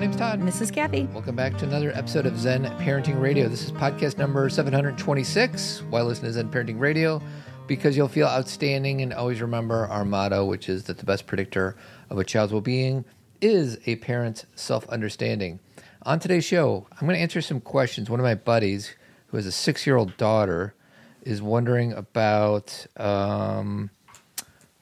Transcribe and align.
my 0.00 0.06
name's 0.06 0.16
Todd. 0.16 0.40
Mrs. 0.40 0.72
Cathy. 0.72 1.06
Welcome 1.12 1.36
back 1.36 1.58
to 1.58 1.66
another 1.66 1.92
episode 1.92 2.24
of 2.24 2.38
Zen 2.38 2.64
Parenting 2.78 3.20
Radio. 3.20 3.48
This 3.48 3.64
is 3.64 3.70
podcast 3.70 4.16
number 4.16 4.48
726. 4.48 5.82
Why 5.90 6.00
listen 6.00 6.24
to 6.24 6.32
Zen 6.32 6.50
Parenting 6.50 6.80
Radio? 6.80 7.20
Because 7.66 7.98
you'll 7.98 8.08
feel 8.08 8.26
outstanding 8.26 9.02
and 9.02 9.12
always 9.12 9.42
remember 9.42 9.86
our 9.88 10.06
motto, 10.06 10.46
which 10.46 10.70
is 10.70 10.84
that 10.84 10.96
the 10.96 11.04
best 11.04 11.26
predictor 11.26 11.76
of 12.08 12.16
a 12.16 12.24
child's 12.24 12.50
well 12.50 12.62
being 12.62 13.04
is 13.42 13.78
a 13.84 13.96
parent's 13.96 14.46
self 14.54 14.88
understanding. 14.88 15.60
On 16.04 16.18
today's 16.18 16.46
show, 16.46 16.86
I'm 16.92 17.06
going 17.06 17.18
to 17.18 17.20
answer 17.20 17.42
some 17.42 17.60
questions. 17.60 18.08
One 18.08 18.20
of 18.20 18.24
my 18.24 18.36
buddies, 18.36 18.94
who 19.26 19.36
has 19.36 19.44
a 19.44 19.52
six 19.52 19.86
year 19.86 19.98
old 19.98 20.16
daughter, 20.16 20.72
is 21.24 21.42
wondering 21.42 21.92
about. 21.92 22.86
Um, 22.96 23.90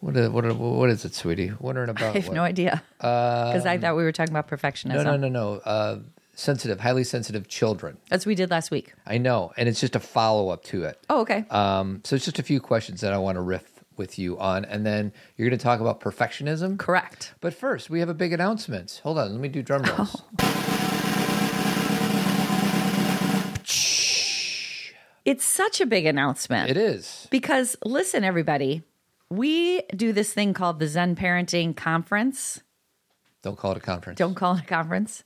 what 0.01 0.17
is, 0.17 0.29
what, 0.31 0.57
what 0.57 0.91
is 0.91 1.05
it, 1.05 1.15
sweetie? 1.15 1.53
Wondering 1.59 1.89
about. 1.91 2.15
I 2.15 2.19
have 2.19 2.29
what? 2.29 2.35
no 2.35 2.43
idea. 2.43 2.83
Because 2.99 3.67
I 3.67 3.79
thought 3.79 3.97
we 3.97 4.05
were 4.05 4.13
talking 4.13 4.33
about 4.33 4.49
perfectionism. 4.49 5.05
No, 5.05 5.17
no, 5.17 5.17
no, 5.17 5.29
no. 5.29 5.55
Uh, 5.65 5.99
sensitive, 6.35 6.81
highly 6.81 7.05
sensitive 7.05 7.49
children. 7.49 7.99
That's 8.09 8.25
what 8.25 8.31
we 8.31 8.35
did 8.37 8.51
last 8.51 8.71
week. 8.71 8.95
I 9.07 9.19
know, 9.19 9.53
and 9.57 9.69
it's 9.69 9.81
just 9.81 9.97
a 9.97 10.01
follow 10.01 10.51
up 10.51 10.63
to 10.65 10.85
it. 10.85 11.01
Oh, 11.11 11.23
okay. 11.23 11.45
Um, 11.51 12.01
so 12.05 12.15
it's 12.15 12.25
just 12.25 12.39
a 12.39 12.45
few 12.45 12.61
questions 12.61 13.01
that 13.01 13.13
I 13.13 13.19
want 13.19 13.37
to 13.37 13.43
riff 13.43 13.83
with 13.97 14.19
you 14.21 14.39
on, 14.39 14.65
and 14.65 14.87
then 14.87 15.13
you're 15.37 15.49
going 15.49 15.59
to 15.59 15.63
talk 15.63 15.81
about 15.81 16.01
perfectionism. 16.01 16.79
Correct. 16.79 17.35
But 17.41 17.55
first, 17.55 17.91
we 17.91 17.99
have 17.99 18.09
a 18.09 18.15
big 18.15 18.33
announcement. 18.33 19.01
Hold 19.03 19.19
on, 19.19 19.33
let 19.33 19.41
me 19.41 19.49
do 19.49 19.63
drum 19.63 19.83
rolls. 19.83 20.23
It's 25.25 25.45
such 25.45 25.81
a 25.83 25.87
big 25.87 26.07
announcement. 26.07 26.71
It 26.71 26.79
is. 26.79 27.27
Because 27.31 27.77
listen, 27.85 28.25
everybody, 28.25 28.83
we 29.31 29.83
do 29.95 30.13
this 30.13 30.33
thing 30.33 30.55
called 30.55 30.79
the 30.79 30.89
Zen 30.89 31.17
Parenting 31.17 31.77
Conference. 31.77 32.63
Don't 33.43 33.57
call 33.57 33.73
it 33.73 33.79
a 33.79 33.81
conference. 33.81 34.19
Don't 34.19 34.35
call 34.35 34.57
it 34.57 34.63
a 34.63 34.67
conference. 34.67 35.25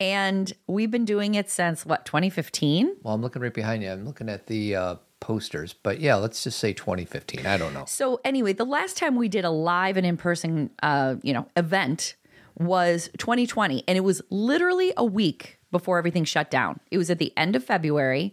And 0.00 0.52
we've 0.66 0.90
been 0.90 1.04
doing 1.04 1.34
it 1.34 1.50
since 1.50 1.84
what, 1.84 2.04
2015? 2.04 2.96
Well, 3.02 3.14
I'm 3.14 3.22
looking 3.22 3.42
right 3.42 3.52
behind 3.52 3.82
you. 3.82 3.90
I'm 3.90 4.04
looking 4.04 4.28
at 4.28 4.46
the 4.46 4.76
uh, 4.76 4.94
posters, 5.20 5.74
but 5.74 6.00
yeah, 6.00 6.14
let's 6.14 6.44
just 6.44 6.58
say 6.58 6.72
2015. 6.72 7.46
I 7.46 7.56
don't 7.56 7.74
know. 7.74 7.84
So 7.86 8.20
anyway, 8.24 8.52
the 8.52 8.64
last 8.64 8.96
time 8.96 9.16
we 9.16 9.28
did 9.28 9.44
a 9.44 9.50
live 9.50 9.96
and 9.96 10.06
in-person 10.06 10.70
uh, 10.82 11.16
you 11.22 11.32
know, 11.32 11.48
event 11.56 12.14
was 12.56 13.08
2020 13.18 13.84
and 13.86 13.96
it 13.96 14.02
was 14.02 14.22
literally 14.30 14.92
a 14.96 15.04
week 15.04 15.58
before 15.70 15.98
everything 15.98 16.24
shut 16.24 16.50
down. 16.50 16.80
It 16.90 16.98
was 16.98 17.10
at 17.10 17.18
the 17.18 17.32
end 17.36 17.56
of 17.56 17.64
February. 17.64 18.32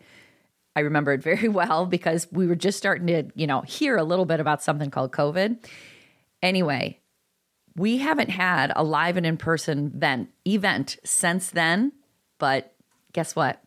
I 0.76 0.82
remember 0.82 1.14
it 1.14 1.24
very 1.24 1.48
well 1.60 1.86
because 1.86 2.28
we 2.32 2.48
were 2.48 2.56
just 2.56 2.78
starting 2.78 3.08
to, 3.08 3.24
you 3.36 3.48
know, 3.48 3.62
hear 3.62 3.98
a 3.98 4.04
little 4.04 4.26
bit 4.26 4.40
about 4.40 4.64
something 4.64 4.92
called 4.92 5.12
COVID. 5.12 5.66
Anyway, 6.42 7.00
we 7.76 7.98
haven't 7.98 8.30
had 8.30 8.72
a 8.76 8.84
live 8.84 9.18
and 9.18 9.26
in-person 9.26 9.94
event 9.96 10.30
event 10.46 10.98
since 11.04 11.50
then, 11.50 11.92
but 12.40 12.74
guess 13.14 13.36
what? 13.36 13.62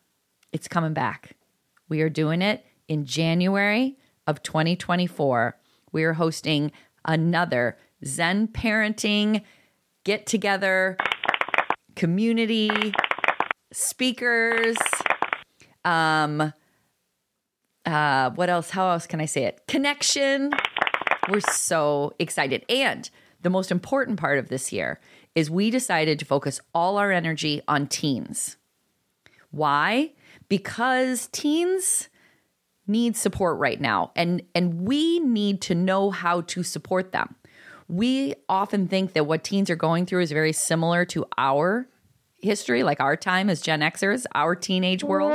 It's 0.53 0.69
coming 0.69 0.95
back. 0.95 1.37
We 1.89 2.01
are 2.03 2.09
doing 2.09 2.43
it 2.43 2.65
in 2.87 3.05
January 3.05 3.99
of 4.27 4.43
2024. 4.43 5.59
We 5.93 6.05
are 6.05 6.15
hosting 6.15 6.73
another 7.05 7.79
Zen 8.05 8.49
parenting 8.49 9.43
get 10.05 10.27
together 10.27 10.97
community 11.97 12.95
speakers 13.73 14.77
um 15.85 16.53
uh 17.89 18.31
what 18.31 18.51
else? 18.51 18.71
How 18.71 18.91
else 18.91 19.07
can 19.07 19.21
i 19.21 19.25
say 19.25 19.45
it? 19.45 19.67
Connection. 19.67 20.53
We're 21.29 21.41
so 21.41 22.15
excited. 22.19 22.65
And 22.69 23.09
the 23.43 23.51
most 23.51 23.71
important 23.71 24.19
part 24.19 24.39
of 24.39 24.49
this 24.49 24.73
year 24.73 25.01
is 25.35 25.51
we 25.51 25.71
decided 25.71 26.19
to 26.19 26.25
focus 26.25 26.61
all 26.75 26.97
our 26.97 27.13
energy 27.13 27.61
on 27.69 27.87
teens. 27.87 28.57
Why? 29.51 30.13
Because 30.49 31.29
teens 31.29 32.09
need 32.87 33.17
support 33.17 33.59
right 33.59 33.81
now 33.81 34.11
and 34.17 34.43
and 34.55 34.87
we 34.87 35.21
need 35.21 35.61
to 35.61 35.75
know 35.75 36.11
how 36.11 36.41
to 36.43 36.63
support 36.63 37.13
them. 37.13 37.35
We 37.87 38.35
often 38.49 38.89
think 38.89 39.15
that 39.15 39.25
what 39.27 39.45
teens 39.45 39.71
are 39.71 39.77
going 39.77 40.05
through 40.05 40.23
is 40.23 40.33
very 40.33 40.53
similar 40.53 41.05
to 41.07 41.27
our 41.39 41.89
history 42.41 42.83
like 42.83 43.01
our 43.01 43.17
time 43.17 43.51
as 43.51 43.61
gen 43.61 43.81
xers 43.81 44.25
our 44.35 44.55
teenage 44.55 45.03
world 45.03 45.33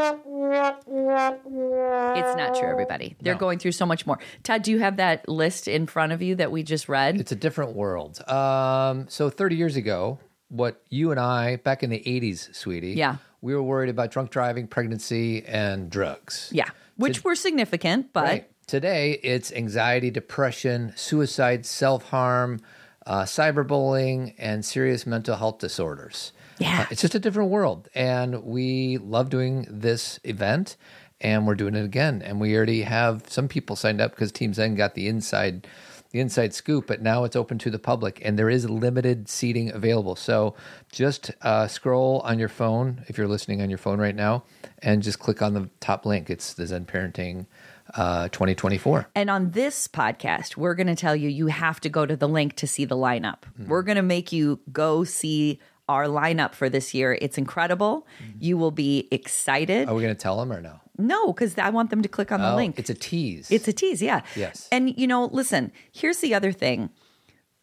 it's 2.15 2.37
not 2.37 2.55
true 2.55 2.69
everybody 2.69 3.15
they're 3.21 3.35
going 3.35 3.59
through 3.59 3.71
so 3.71 3.85
much 3.85 4.05
more 4.07 4.17
todd 4.43 4.61
do 4.61 4.71
you 4.71 4.79
have 4.79 4.97
that 4.97 5.27
list 5.27 5.67
in 5.67 5.85
front 5.85 6.11
of 6.11 6.21
you 6.21 6.35
that 6.35 6.51
we 6.51 6.63
just 6.63 6.87
read 6.87 7.19
It's 7.19 7.31
a 7.31 7.35
different 7.35 7.75
world. 7.75 8.21
Um, 8.29 9.07
so 9.09 9.29
30 9.29 9.55
years 9.55 9.75
ago, 9.75 10.19
what 10.49 10.81
you 10.89 11.11
and 11.11 11.19
I, 11.19 11.57
back 11.57 11.83
in 11.83 11.89
the 11.89 11.99
80s, 12.05 12.53
sweetie, 12.55 12.93
Yeah. 12.93 13.17
we 13.41 13.53
were 13.55 13.63
worried 13.63 13.89
about 13.89 14.11
drunk 14.11 14.29
driving, 14.31 14.67
pregnancy, 14.67 15.43
and 15.45 15.89
drugs. 15.89 16.49
yeah 16.53 16.69
which 16.95 17.23
were 17.23 17.35
significant 17.35 18.13
but 18.13 18.23
Right. 18.23 18.49
Today, 18.65 19.19
it's 19.23 19.51
anxiety, 19.51 20.09
depression, 20.09 20.93
suicide, 20.95 21.65
self 21.65 22.09
harm, 22.11 22.61
uh, 23.05 23.23
cyberbullying, 23.23 24.35
and 24.37 24.63
serious 24.63 25.05
mental 25.05 25.35
health 25.35 25.57
disorders. 25.59 26.31
Yeah. 26.63 26.81
Uh, 26.81 26.85
it's 26.91 27.01
just 27.01 27.15
a 27.15 27.19
different 27.19 27.49
world. 27.49 27.89
And 27.93 28.43
we 28.43 28.97
love 28.97 29.29
doing 29.29 29.67
this 29.69 30.19
event, 30.23 30.77
and 31.19 31.45
we're 31.45 31.55
doing 31.55 31.75
it 31.75 31.83
again. 31.83 32.21
And 32.21 32.39
we 32.39 32.55
already 32.55 32.83
have 32.83 33.23
some 33.29 33.47
people 33.47 33.75
signed 33.75 34.01
up 34.01 34.11
because 34.11 34.31
Team 34.31 34.53
Zen 34.53 34.75
got 34.75 34.95
the 34.95 35.07
inside. 35.07 35.67
The 36.11 36.19
inside 36.19 36.53
scoop, 36.53 36.85
but 36.85 37.01
now 37.01 37.23
it's 37.23 37.35
open 37.35 37.57
to 37.57 37.71
the 37.71 37.79
public, 37.79 38.21
and 38.23 38.37
there 38.37 38.47
is 38.47 38.69
limited 38.69 39.27
seating 39.27 39.71
available. 39.71 40.15
So 40.15 40.53
just 40.91 41.31
uh, 41.41 41.67
scroll 41.67 42.19
on 42.19 42.37
your 42.37 42.49
phone 42.49 43.03
if 43.07 43.17
you're 43.17 43.27
listening 43.27 43.63
on 43.63 43.69
your 43.71 43.79
phone 43.79 43.99
right 43.99 44.15
now, 44.15 44.43
and 44.83 45.01
just 45.01 45.17
click 45.17 45.41
on 45.41 45.55
the 45.55 45.71
top 45.79 46.05
link. 46.05 46.29
It's 46.29 46.53
the 46.53 46.67
Zen 46.67 46.85
Parenting 46.85 47.47
uh, 47.95 48.27
2024. 48.29 49.07
And 49.15 49.31
on 49.31 49.51
this 49.51 49.87
podcast, 49.87 50.55
we're 50.55 50.75
going 50.75 50.85
to 50.85 50.95
tell 50.95 51.15
you 51.15 51.29
you 51.29 51.47
have 51.47 51.79
to 51.81 51.89
go 51.89 52.05
to 52.05 52.15
the 52.15 52.27
link 52.27 52.55
to 52.57 52.67
see 52.67 52.85
the 52.85 52.95
lineup. 52.95 53.45
We're 53.57 53.81
going 53.81 53.95
to 53.95 54.03
make 54.03 54.31
you 54.31 54.59
go 54.71 55.03
see 55.03 55.59
our 55.89 56.05
lineup 56.05 56.53
for 56.53 56.69
this 56.69 56.93
year. 56.93 57.17
It's 57.21 57.37
incredible. 57.37 58.07
Mm-hmm. 58.21 58.37
You 58.39 58.57
will 58.57 58.71
be 58.71 59.07
excited. 59.11 59.89
Are 59.89 59.95
we 59.95 60.01
going 60.01 60.15
to 60.15 60.19
tell 60.21 60.37
them 60.37 60.51
or 60.51 60.61
no? 60.61 60.79
No, 60.97 61.27
because 61.33 61.57
I 61.57 61.69
want 61.69 61.89
them 61.89 62.01
to 62.01 62.09
click 62.09 62.31
on 62.31 62.39
the 62.39 62.51
Oh, 62.51 62.55
link. 62.55 62.77
It's 62.77 62.89
a 62.89 62.93
tease. 62.93 63.49
It's 63.51 63.67
a 63.67 63.73
tease, 63.73 64.01
yeah. 64.01 64.21
Yes. 64.35 64.67
And 64.71 64.97
you 64.97 65.07
know, 65.07 65.25
listen, 65.25 65.71
here's 65.91 66.19
the 66.19 66.33
other 66.35 66.51
thing. 66.51 66.89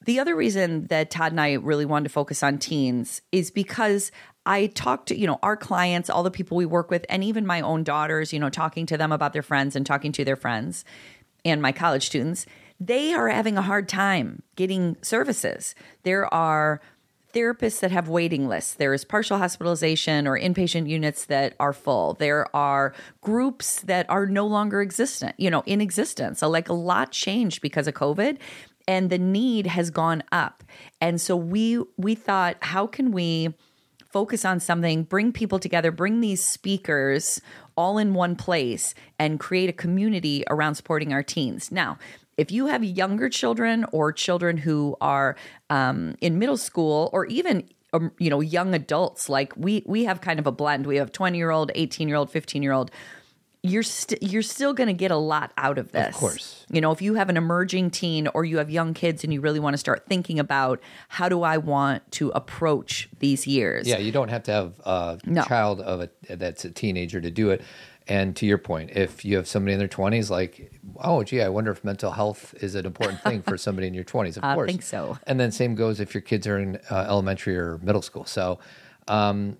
The 0.04 0.19
other 0.19 0.34
reason 0.34 0.86
that 0.86 1.10
Todd 1.10 1.32
and 1.32 1.41
I 1.41 1.53
really 1.54 1.84
wanted 1.84 2.04
to 2.04 2.10
focus 2.10 2.42
on 2.42 2.59
teens 2.59 3.20
is 3.32 3.50
because 3.50 4.10
I 4.47 4.66
talked 4.69 5.09
to, 5.09 5.16
you 5.16 5.26
know, 5.26 5.38
our 5.42 5.56
clients, 5.56 6.09
all 6.09 6.22
the 6.22 6.30
people 6.30 6.56
we 6.56 6.66
work 6.66 6.91
with, 6.91 7.04
and 7.09 7.22
even 7.22 7.47
my 7.47 7.60
own 7.60 7.84
daughters, 7.84 8.32
you 8.32 8.41
know, 8.41 8.48
talking 8.48 8.86
to 8.86 8.97
them 8.97 9.12
about 9.12 9.32
their 9.32 9.42
friends 9.42 9.76
and 9.76 9.84
talking 9.84 10.10
to 10.12 10.25
their 10.25 10.36
friends 10.36 10.84
and 11.44 11.60
my 11.60 11.72
college 11.72 12.06
students, 12.06 12.47
they 12.80 13.12
are 13.12 13.28
having 13.28 13.59
a 13.59 13.62
hard 13.62 13.88
time 13.88 14.42
getting 14.56 14.97
services. 15.03 15.75
There 16.03 16.32
are 16.32 16.80
therapists 17.32 17.80
that 17.80 17.91
have 17.91 18.08
waiting 18.08 18.48
lists. 18.48 18.74
There 18.74 18.94
is 18.94 19.04
partial 19.04 19.38
hospitalization 19.38 20.26
or 20.26 20.38
inpatient 20.38 20.88
units 20.88 21.26
that 21.26 21.54
are 21.60 21.72
full. 21.72 22.14
There 22.14 22.54
are 22.54 22.94
groups 23.20 23.80
that 23.82 24.08
are 24.08 24.26
no 24.26 24.46
longer 24.46 24.80
existent, 24.80 25.34
you 25.38 25.50
know, 25.50 25.62
in 25.66 25.80
existence. 25.80 26.41
So 26.41 26.48
like 26.48 26.68
a 26.68 26.74
lot 26.74 27.12
changed 27.12 27.62
because 27.62 27.86
of 27.86 27.94
COVID 27.94 28.38
and 28.88 29.10
the 29.10 29.18
need 29.18 29.66
has 29.66 29.91
gone 29.91 30.22
up. 30.32 30.64
And 31.00 31.20
so 31.20 31.36
we 31.36 31.82
we 31.96 32.14
thought 32.14 32.56
how 32.60 32.86
can 32.86 33.12
we 33.12 33.54
focus 34.10 34.44
on 34.44 34.58
something, 34.58 35.04
bring 35.04 35.32
people 35.32 35.58
together, 35.58 35.92
bring 35.92 36.20
these 36.20 36.44
speakers 36.44 37.41
all 37.76 37.97
in 37.97 38.12
one 38.12 38.34
place 38.34 38.94
and 39.18 39.38
create 39.38 39.70
a 39.70 39.72
community 39.72 40.44
around 40.50 40.74
supporting 40.74 41.12
our 41.12 41.22
teens. 41.22 41.70
Now, 41.70 41.97
if 42.40 42.50
you 42.50 42.66
have 42.66 42.82
younger 42.82 43.28
children 43.28 43.84
or 43.92 44.12
children 44.12 44.56
who 44.56 44.97
are 45.03 45.36
um, 45.68 46.15
in 46.22 46.38
middle 46.38 46.56
school 46.56 47.10
or 47.12 47.26
even 47.26 47.68
um, 47.92 48.12
you 48.18 48.30
know 48.30 48.41
young 48.41 48.74
adults 48.74 49.28
like 49.28 49.53
we 49.56 49.82
we 49.84 50.04
have 50.04 50.22
kind 50.22 50.38
of 50.41 50.47
a 50.47 50.53
blend 50.53 50.86
we 50.86 50.97
have 50.97 51.12
20 51.12 51.36
year 51.36 51.50
old 51.50 51.70
18 51.74 52.09
year 52.09 52.16
old 52.16 52.30
15 52.30 52.62
year 52.62 52.72
old 52.72 52.91
you're 53.62 53.82
st- 53.82 54.22
you're 54.22 54.41
still 54.41 54.72
going 54.72 54.86
to 54.86 54.94
get 54.94 55.10
a 55.10 55.16
lot 55.16 55.53
out 55.59 55.76
of 55.76 55.92
this. 55.92 56.09
Of 56.09 56.15
course. 56.15 56.65
You 56.70 56.80
know, 56.80 56.92
if 56.92 57.03
you 57.03 57.12
have 57.16 57.28
an 57.28 57.36
emerging 57.36 57.91
teen 57.91 58.26
or 58.28 58.42
you 58.42 58.56
have 58.56 58.70
young 58.70 58.94
kids 58.94 59.22
and 59.22 59.34
you 59.34 59.42
really 59.42 59.60
want 59.60 59.74
to 59.74 59.78
start 59.78 60.06
thinking 60.09 60.38
about 60.38 60.80
how 61.09 61.28
do 61.28 61.42
I 61.42 61.59
want 61.59 62.10
to 62.12 62.30
approach 62.30 63.10
these 63.18 63.47
years? 63.47 63.86
Yeah, 63.86 63.98
you 63.98 64.12
don't 64.12 64.30
have 64.30 64.44
to 64.44 64.53
have 64.53 64.80
a 64.86 65.18
No. 65.26 65.42
child 65.42 65.82
of 65.82 66.00
a 66.00 66.36
that's 66.36 66.65
a 66.65 66.70
teenager 66.70 67.20
to 67.20 67.30
do 67.30 67.50
it. 67.50 67.60
And 68.08 68.34
to 68.36 68.47
your 68.47 68.58
point, 68.58 68.91
if 68.91 69.24
you 69.24 69.36
have 69.36 69.47
somebody 69.47 69.72
in 69.74 69.78
their 69.78 69.88
twenties, 69.88 70.30
like, 70.30 70.72
oh, 70.97 71.22
gee, 71.22 71.42
I 71.42 71.48
wonder 71.48 71.70
if 71.70 71.84
mental 71.84 72.10
health 72.10 72.54
is 72.60 72.74
an 72.74 72.86
important 72.86 73.20
thing 73.24 73.42
for 73.42 73.56
somebody 73.56 73.86
in 73.86 73.94
your 73.94 74.04
twenties. 74.04 74.36
Of 74.36 74.44
I 74.44 74.54
course, 74.54 74.68
I 74.68 74.72
think 74.72 74.82
so. 74.82 75.18
And 75.26 75.38
then 75.38 75.52
same 75.52 75.74
goes 75.74 76.00
if 76.00 76.14
your 76.14 76.22
kids 76.22 76.47
are 76.47 76.58
in 76.58 76.76
uh, 76.91 77.06
elementary 77.08 77.56
or 77.56 77.78
middle 77.78 78.02
school. 78.02 78.24
So 78.24 78.58
um, 79.08 79.58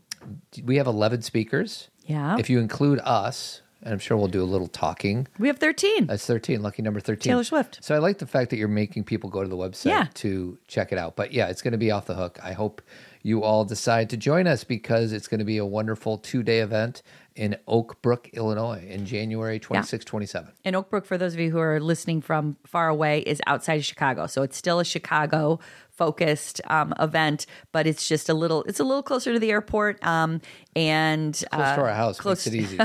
we 0.65 0.77
have 0.77 0.87
eleven 0.87 1.23
speakers. 1.23 1.89
Yeah. 2.07 2.37
If 2.39 2.51
you 2.51 2.59
include 2.59 2.99
us, 3.05 3.63
and 3.83 3.93
I'm 3.93 3.99
sure 3.99 4.17
we'll 4.17 4.27
do 4.29 4.43
a 4.43 4.45
little 4.45 4.67
talking. 4.67 5.27
We 5.39 5.49
have 5.49 5.59
13. 5.59 6.07
That's 6.07 6.27
13, 6.27 6.61
lucky 6.63 6.83
number 6.83 7.01
13. 7.01 7.31
Taylor 7.31 7.45
Swift. 7.45 7.79
So 7.83 7.95
I 7.95 7.99
like 7.99 8.19
the 8.19 8.27
fact 8.27 8.51
that 8.51 8.57
you're 8.57 8.69
making 8.69 9.05
people 9.05 9.31
go 9.31 9.43
to 9.43 9.49
the 9.49 9.57
website 9.57 9.87
Yeah. 9.87 10.07
to 10.15 10.59
check 10.67 10.93
it 10.93 10.99
out. 10.99 11.17
But 11.17 11.33
yeah, 11.33 11.47
it's 11.47 11.63
going 11.63 11.73
to 11.73 11.79
be 11.79 11.91
off 11.91 12.07
the 12.07 12.15
hook. 12.15 12.39
I 12.43 12.53
hope 12.53 12.83
you 13.23 13.43
all 13.43 13.65
decide 13.65 14.11
to 14.11 14.17
join 14.17 14.47
us 14.47 14.65
because 14.65 15.13
it's 15.13 15.29
going 15.29 15.39
to 15.39 15.45
be 15.45 15.59
a 15.59 15.65
wonderful 15.65 16.19
two 16.19 16.43
day 16.43 16.61
event 16.61 17.03
in 17.37 17.57
Oak 17.67 18.01
Brook, 18.03 18.29
Illinois 18.33 18.85
in 18.89 19.07
January 19.07 19.59
26, 19.59 20.05
27. 20.05 20.53
And 20.65 20.77
Oak 20.77 20.91
Brook, 20.91 21.07
for 21.07 21.17
those 21.17 21.35
of 21.35 21.41
you 21.41 21.51
who 21.51 21.59
are 21.59 21.81
listening 21.81 22.21
from 22.21 22.57
far 22.67 22.89
away, 22.89 23.21
is 23.21 23.41
outside 23.47 23.75
of 23.75 23.85
Chicago. 23.85 24.27
So 24.27 24.43
it's 24.43 24.57
still 24.57 24.81
a 24.81 24.85
Chicago 24.85 25.61
focused 26.01 26.63
um, 26.71 26.95
event, 26.99 27.45
but 27.73 27.87
it's 27.87 28.09
just 28.09 28.31
a 28.31 28.35
little 28.35 28.63
it's 28.65 28.81
a 28.81 28.85
little 28.85 29.03
closer 29.03 29.35
to 29.35 29.39
the 29.39 29.51
airport. 29.51 30.03
Um, 30.05 30.41
and 30.75 31.35
Close 31.53 31.75
to 31.75 31.81
our 31.83 31.93
house. 31.93 32.19
close- 32.19 32.47
Makes 32.47 32.47
it 32.47 32.55
easy. 32.73 32.79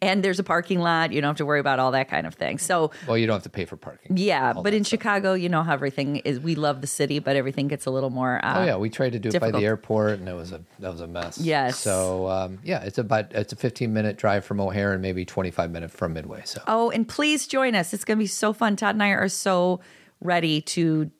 and 0.00 0.22
there's 0.24 0.38
a 0.38 0.44
parking 0.44 0.78
lot. 0.78 1.12
You 1.12 1.20
don't 1.20 1.28
have 1.30 1.36
to 1.38 1.44
worry 1.46 1.58
about 1.60 1.78
all 1.80 1.90
that 1.92 2.08
kind 2.08 2.26
of 2.26 2.34
thing. 2.34 2.58
So 2.58 2.90
well, 3.06 3.18
you 3.18 3.26
don't 3.26 3.34
have 3.34 3.42
to 3.42 3.50
pay 3.50 3.64
for 3.66 3.76
parking. 3.76 4.16
yeah, 4.16 4.52
but 4.54 4.72
in 4.72 4.84
stuff. 4.84 4.98
Chicago, 4.98 5.34
you 5.34 5.48
know 5.48 5.62
how 5.62 5.74
everything 5.74 6.16
is. 6.16 6.40
We 6.40 6.54
love 6.54 6.80
the 6.80 6.86
city, 6.86 7.18
but 7.18 7.36
everything 7.36 7.68
gets 7.68 7.84
a 7.86 7.90
little 7.90 8.10
more. 8.10 8.40
Uh, 8.42 8.60
Oh 8.60 8.64
yeah, 8.64 8.76
we 8.76 8.88
tried 8.88 9.12
to 9.12 9.18
do 9.18 9.28
it 9.28 9.40
by 9.40 9.50
the 9.50 9.58
airport, 9.64 10.20
and 10.20 10.28
it 10.28 10.34
was 10.34 10.52
a 10.52 10.60
that 10.78 10.90
was 10.90 11.00
a 11.02 11.06
mess. 11.06 11.38
Yes. 11.38 11.78
So 11.78 12.28
um, 12.28 12.60
yeah, 12.64 12.82
it's 12.82 12.98
about 12.98 13.32
it's 13.32 13.52
a 13.52 13.56
15 13.56 13.92
minute 13.92 14.16
drive 14.16 14.44
from 14.44 14.60
O'Hare 14.60 14.92
and 14.92 15.02
maybe 15.02 15.24
25 15.26 15.70
minute 15.70 15.90
from 15.90 16.14
Midway. 16.14 16.42
So 16.46 16.62
Oh, 16.66 16.90
and 16.90 17.06
please 17.06 17.46
join 17.46 17.74
us. 17.74 17.92
It's 17.92 18.04
going 18.04 18.16
to 18.18 18.22
be 18.22 18.26
so 18.28 18.52
fun. 18.52 18.76
Todd 18.76 18.94
and 18.94 19.02
I 19.02 19.10
are 19.10 19.28
so 19.28 19.80
ready 20.20 20.60
to, 20.62 21.10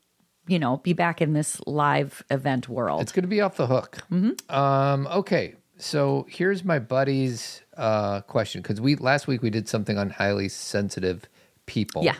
you 0.48 0.58
know, 0.58 0.78
be 0.78 0.92
back 0.92 1.20
in 1.20 1.32
this 1.32 1.60
live 1.66 2.24
event 2.30 2.68
world. 2.68 3.02
It's 3.02 3.12
going 3.12 3.24
to 3.24 3.28
be 3.28 3.40
off 3.40 3.56
the 3.56 3.66
hook. 3.66 3.98
Mm-hmm. 4.10 4.54
Um, 4.54 5.06
okay, 5.08 5.54
so 5.78 6.26
here's 6.28 6.64
my 6.64 6.78
buddy's 6.78 7.62
uh, 7.76 8.22
question 8.22 8.62
because 8.62 8.80
we 8.80 8.96
last 8.96 9.26
week 9.26 9.42
we 9.42 9.50
did 9.50 9.68
something 9.68 9.96
on 9.98 10.10
highly 10.10 10.48
sensitive 10.48 11.28
people. 11.66 12.02
yeah. 12.04 12.16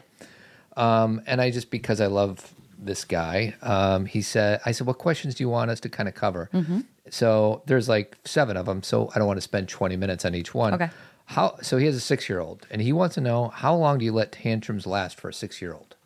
Um, 0.77 1.23
and 1.27 1.41
I 1.41 1.51
just 1.51 1.71
because 1.71 2.01
I 2.01 2.07
love 2.07 2.55
this 2.79 3.05
guy, 3.05 3.57
um, 3.63 4.07
he 4.07 4.23
said, 4.23 4.61
I 4.65 4.71
said, 4.71 4.87
what 4.87 4.99
questions 4.99 5.35
do 5.35 5.43
you 5.43 5.49
want 5.49 5.73
us 5.73 5.81
to 5.81 5.89
kind 5.89 6.09
of 6.09 6.15
cover? 6.15 6.49
Mm-hmm. 6.53 6.81
So 7.11 7.63
there's 7.67 7.89
like 7.89 8.17
seven 8.25 8.57
of 8.57 8.67
them, 8.67 8.85
so 8.85 9.11
I 9.15 9.19
don't 9.19 9.27
want 9.27 9.39
to 9.39 9.43
spend 9.43 9.69
20 9.69 9.97
minutes 9.97 10.25
on 10.25 10.37
each 10.37 10.55
one. 10.55 10.75
Okay. 10.75 10.91
How? 11.25 11.57
So 11.63 11.77
he 11.77 11.87
has 11.87 11.97
a 11.97 12.01
six 12.01 12.29
year 12.29 12.41
old, 12.41 12.67
and 12.71 12.81
he 12.81 12.93
wants 12.93 13.17
to 13.17 13.21
know 13.21 13.49
how 13.49 13.75
long 13.75 13.99
do 13.99 14.05
you 14.05 14.13
let 14.13 14.33
tantrums 14.33 14.87
last 14.87 15.21
for 15.21 15.29
a 15.29 15.35
six 15.35 15.61
year 15.61 15.75
old? 15.75 15.97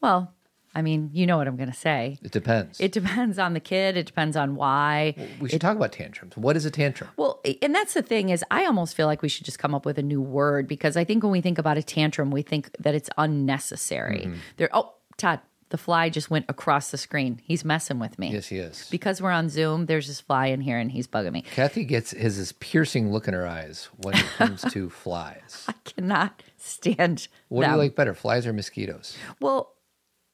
Well, 0.00 0.34
I 0.76 0.82
mean, 0.82 1.08
you 1.14 1.26
know 1.26 1.38
what 1.38 1.48
I'm 1.48 1.56
going 1.56 1.70
to 1.70 1.74
say. 1.76 2.18
It 2.22 2.32
depends. 2.32 2.78
It 2.80 2.92
depends 2.92 3.38
on 3.38 3.54
the 3.54 3.60
kid. 3.60 3.96
It 3.96 4.04
depends 4.04 4.36
on 4.36 4.56
why. 4.56 5.14
we 5.40 5.48
should 5.48 5.60
talk 5.62 5.74
about 5.74 5.90
tantrums. 5.92 6.36
What 6.36 6.54
is 6.54 6.66
a 6.66 6.70
tantrum? 6.70 7.08
Well, 7.16 7.40
and 7.62 7.74
that's 7.74 7.94
the 7.94 8.02
thing 8.02 8.28
is, 8.28 8.44
I 8.50 8.66
almost 8.66 8.94
feel 8.94 9.06
like 9.06 9.22
we 9.22 9.28
should 9.30 9.46
just 9.46 9.58
come 9.58 9.74
up 9.74 9.86
with 9.86 9.96
a 9.98 10.02
new 10.02 10.20
word 10.20 10.68
because 10.68 10.96
I 10.98 11.04
think 11.04 11.22
when 11.22 11.32
we 11.32 11.40
think 11.40 11.56
about 11.58 11.78
a 11.78 11.82
tantrum, 11.82 12.30
we 12.30 12.42
think 12.42 12.70
that 12.78 12.94
it's 12.94 13.08
unnecessary. 13.16 14.20
Mm-hmm. 14.26 14.34
There. 14.58 14.68
Oh, 14.72 14.92
Todd, 15.16 15.40
the 15.70 15.78
fly 15.78 16.10
just 16.10 16.30
went 16.30 16.44
across 16.48 16.90
the 16.90 16.98
screen. 16.98 17.40
He's 17.42 17.64
messing 17.64 17.98
with 17.98 18.18
me. 18.18 18.32
Yes, 18.32 18.48
he 18.48 18.58
is. 18.58 18.86
Because 18.90 19.22
we're 19.22 19.30
on 19.30 19.48
Zoom, 19.48 19.86
there's 19.86 20.06
this 20.08 20.20
fly 20.20 20.46
in 20.48 20.60
here 20.60 20.78
and 20.78 20.92
he's 20.92 21.06
bugging 21.08 21.32
me. 21.32 21.42
Cathy 21.42 21.84
gets 21.84 22.10
his 22.10 22.36
this 22.38 22.52
piercing 22.52 23.10
look 23.12 23.26
in 23.28 23.34
her 23.34 23.46
eyes 23.46 23.88
when 23.96 24.14
it 24.16 24.24
comes 24.36 24.62
to 24.72 24.90
flies. 24.90 25.64
I 25.68 25.72
cannot 25.84 26.42
stand 26.58 27.28
What 27.48 27.62
them. 27.62 27.70
do 27.70 27.76
you 27.76 27.82
like 27.82 27.96
better, 27.96 28.14
flies 28.14 28.46
or 28.46 28.52
mosquitoes? 28.52 29.16
Well, 29.40 29.72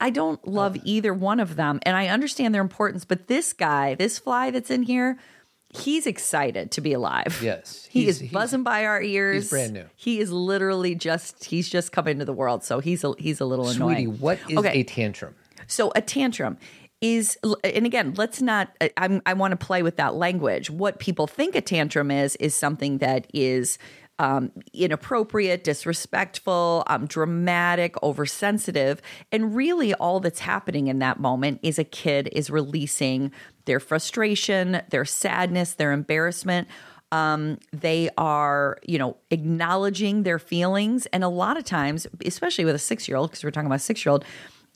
I 0.02 0.10
don't 0.10 0.46
love 0.46 0.76
either 0.84 1.14
one 1.14 1.40
of 1.40 1.56
them, 1.56 1.78
and 1.84 1.96
I 1.96 2.08
understand 2.08 2.54
their 2.54 2.60
importance. 2.60 3.04
But 3.06 3.28
this 3.28 3.52
guy, 3.52 3.94
this 3.94 4.19
fly 4.19 4.50
that's 4.50 4.70
in 4.70 4.82
here, 4.82 5.16
he's 5.70 6.06
excited 6.06 6.70
to 6.72 6.81
be 6.81 6.93
alive. 6.93 7.38
Yes, 7.43 7.87
he 7.90 8.08
is 8.08 8.20
buzzing 8.20 8.62
by 8.64 8.84
our 8.84 9.00
ears. 9.00 9.44
he's 9.44 9.50
brand 9.50 9.72
new. 9.72 9.84
He 9.96 10.19
is 10.20 10.31
literally 10.32 10.94
just 10.94 11.44
he's 11.44 11.69
just 11.69 11.93
come 11.93 12.08
into 12.08 12.25
the 12.25 12.32
world, 12.34 12.64
so 12.64 12.81
he's 12.81 13.04
a, 13.04 13.14
he's 13.19 13.40
a 13.40 13.44
little 13.46 13.64
Sweetie, 13.66 14.02
annoying. 14.04 14.19
what 14.19 14.38
is 14.49 14.58
Okay. 14.58 14.81
a 14.81 14.82
tantrum? 14.84 15.34
So 15.69 15.93
a 15.94 16.02
tantrum 16.02 16.58
is, 17.00 17.38
and 17.64 17.87
again, 17.87 18.14
let's 18.16 18.43
not. 18.43 18.76
I'm, 18.96 19.22
I 19.25 19.34
want 19.34 19.52
to 19.52 19.56
play 19.66 19.82
with 19.82 19.96
that 19.96 20.14
language. 20.14 20.69
What 20.70 20.99
people 20.99 21.26
think 21.26 21.54
a 21.54 21.60
tantrum 21.60 22.10
is 22.10 22.37
is 22.37 22.54
something 22.54 22.99
that 22.99 23.26
is 23.32 23.78
um, 24.22 24.52
inappropriate, 24.72 25.64
disrespectful, 25.64 26.84
um, 26.86 27.06
dramatic, 27.06 28.00
oversensitive, 28.02 29.02
and 29.32 29.56
really 29.56 29.92
all 29.94 30.20
that's 30.20 30.40
happening 30.40 30.86
in 30.86 31.00
that 31.00 31.19
moment 31.19 31.58
is 31.62 31.76
a 31.76 31.84
kid 31.84 32.28
is 32.32 32.48
releasing 32.48 33.32
their 33.64 33.80
frustration, 33.80 34.80
their 34.90 35.04
sadness, 35.04 35.74
their 35.74 35.92
embarrassment 35.92 36.69
um, 37.10 37.58
they 37.74 38.08
are, 38.16 38.78
you 38.86 38.98
know, 38.98 39.19
acknowledging 39.30 40.22
their 40.22 40.38
feelings. 40.38 41.04
And 41.12 41.22
a 41.22 41.28
lot 41.28 41.58
of 41.58 41.64
times, 41.64 42.06
especially 42.25 42.64
with 42.64 42.75
a 42.75 42.78
six 42.78 43.06
year 43.06 43.18
old, 43.18 43.30
because 43.30 43.44
we're 43.44 43.50
talking 43.50 43.66
about 43.66 43.76
a 43.76 43.80
six 43.80 44.04
year 44.04 44.12
old, 44.12 44.25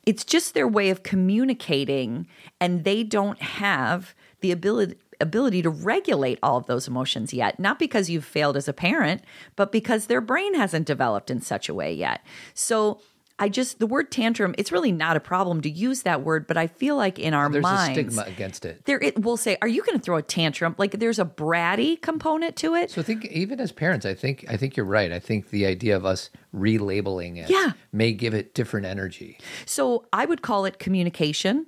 it's 0.05 0.23
just 0.23 0.53
their 0.53 0.69
way 0.69 0.91
of 0.91 1.03
communicating, 1.03 2.29
and 2.61 2.85
they 2.85 3.03
don't 3.03 3.41
have 3.41 4.15
the 4.41 4.53
ability 4.53 4.97
ability 5.21 5.63
to 5.63 5.71
regulate 5.71 6.39
all 6.43 6.57
of 6.57 6.67
those 6.67 6.87
emotions 6.89 7.33
yet 7.33 7.59
not 7.59 7.79
because 7.79 8.09
you've 8.11 8.25
failed 8.25 8.57
as 8.57 8.69
a 8.69 8.73
parent 8.73 9.23
but 9.57 9.73
because 9.73 10.07
their 10.07 10.21
brain 10.21 10.55
hasn't 10.55 10.87
developed 10.87 11.31
in 11.31 11.41
such 11.41 11.69
a 11.69 11.75
way 11.75 11.93
yet 11.93 12.21
so 12.55 13.01
i 13.39 13.49
just 13.49 13.79
the 13.79 13.87
word 13.87 14.11
tantrum 14.11 14.55
it's 14.57 14.73
really 14.73 14.93
not 14.93 15.17
a 15.17 15.21
problem 15.21 15.61
to 15.61 15.69
use 15.71 16.03
that 16.03 16.23
word 16.23 16.47
but 16.47 16.57
i 16.57 16.67
feel 16.67 16.97
like 16.97 17.19
in 17.19 17.35
our 17.35 17.51
There's 17.51 17.63
minds 17.63 17.91
a 17.99 18.03
stigma 18.03 18.25
against 18.27 18.65
it. 18.65 18.85
there 18.87 18.99
it 19.03 19.23
will 19.23 19.37
say 19.37 19.57
are 19.61 19.69
you 19.69 19.83
going 19.83 19.99
to 19.99 20.03
throw 20.03 20.17
a 20.17 20.23
tantrum 20.23 20.75
like 20.79 20.93
there's 20.93 21.19
a 21.19 21.25
bratty 21.25 22.01
component 22.01 22.57
to 22.57 22.75
it 22.75 22.91
So 22.91 23.01
I 23.01 23.05
think 23.05 23.27
even 23.27 23.61
as 23.61 23.73
parents, 23.73 24.07
I 24.07 24.15
think 24.15 24.45
I 24.49 24.57
think 24.57 24.77
you're 24.77 24.87
right. 24.87 25.13
I 25.13 25.19
think 25.19 25.51
the 25.51 25.67
idea 25.67 25.97
of 25.97 26.05
us 26.07 26.31
relabeling 26.55 27.37
it 27.37 27.51
Yeah. 27.51 27.73
may 27.93 28.13
give 28.13 28.35
it 28.35 28.55
different 28.55 28.87
energy. 28.87 29.39
so 29.67 30.05
i 30.13 30.25
would 30.25 30.43
call 30.43 30.65
it 30.65 30.79
communication 30.79 31.67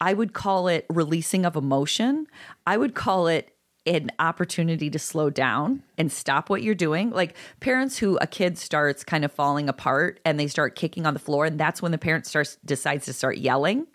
i 0.00 0.12
would 0.12 0.32
call 0.32 0.68
it 0.68 0.86
releasing 0.88 1.44
of 1.44 1.56
emotion. 1.56 2.26
I 2.66 2.76
would 2.76 2.94
call 2.94 3.26
it 3.26 3.54
an 3.86 4.10
opportunity 4.18 4.90
to 4.90 4.98
slow 4.98 5.30
down 5.30 5.82
and 5.96 6.12
stop 6.12 6.50
what 6.50 6.62
you're 6.62 6.74
doing. 6.74 7.10
Like 7.10 7.34
parents 7.60 7.98
who 7.98 8.18
a 8.20 8.26
kid 8.26 8.58
starts 8.58 9.02
kind 9.02 9.24
of 9.24 9.32
falling 9.32 9.68
apart 9.68 10.20
and 10.24 10.38
they 10.38 10.46
start 10.46 10.76
kicking 10.76 11.06
on 11.06 11.14
the 11.14 11.20
floor 11.20 11.46
and 11.46 11.58
that's 11.58 11.80
when 11.80 11.92
the 11.92 11.98
parent 11.98 12.26
starts 12.26 12.58
decides 12.64 13.06
to 13.06 13.12
start 13.12 13.38
yelling 13.38 13.86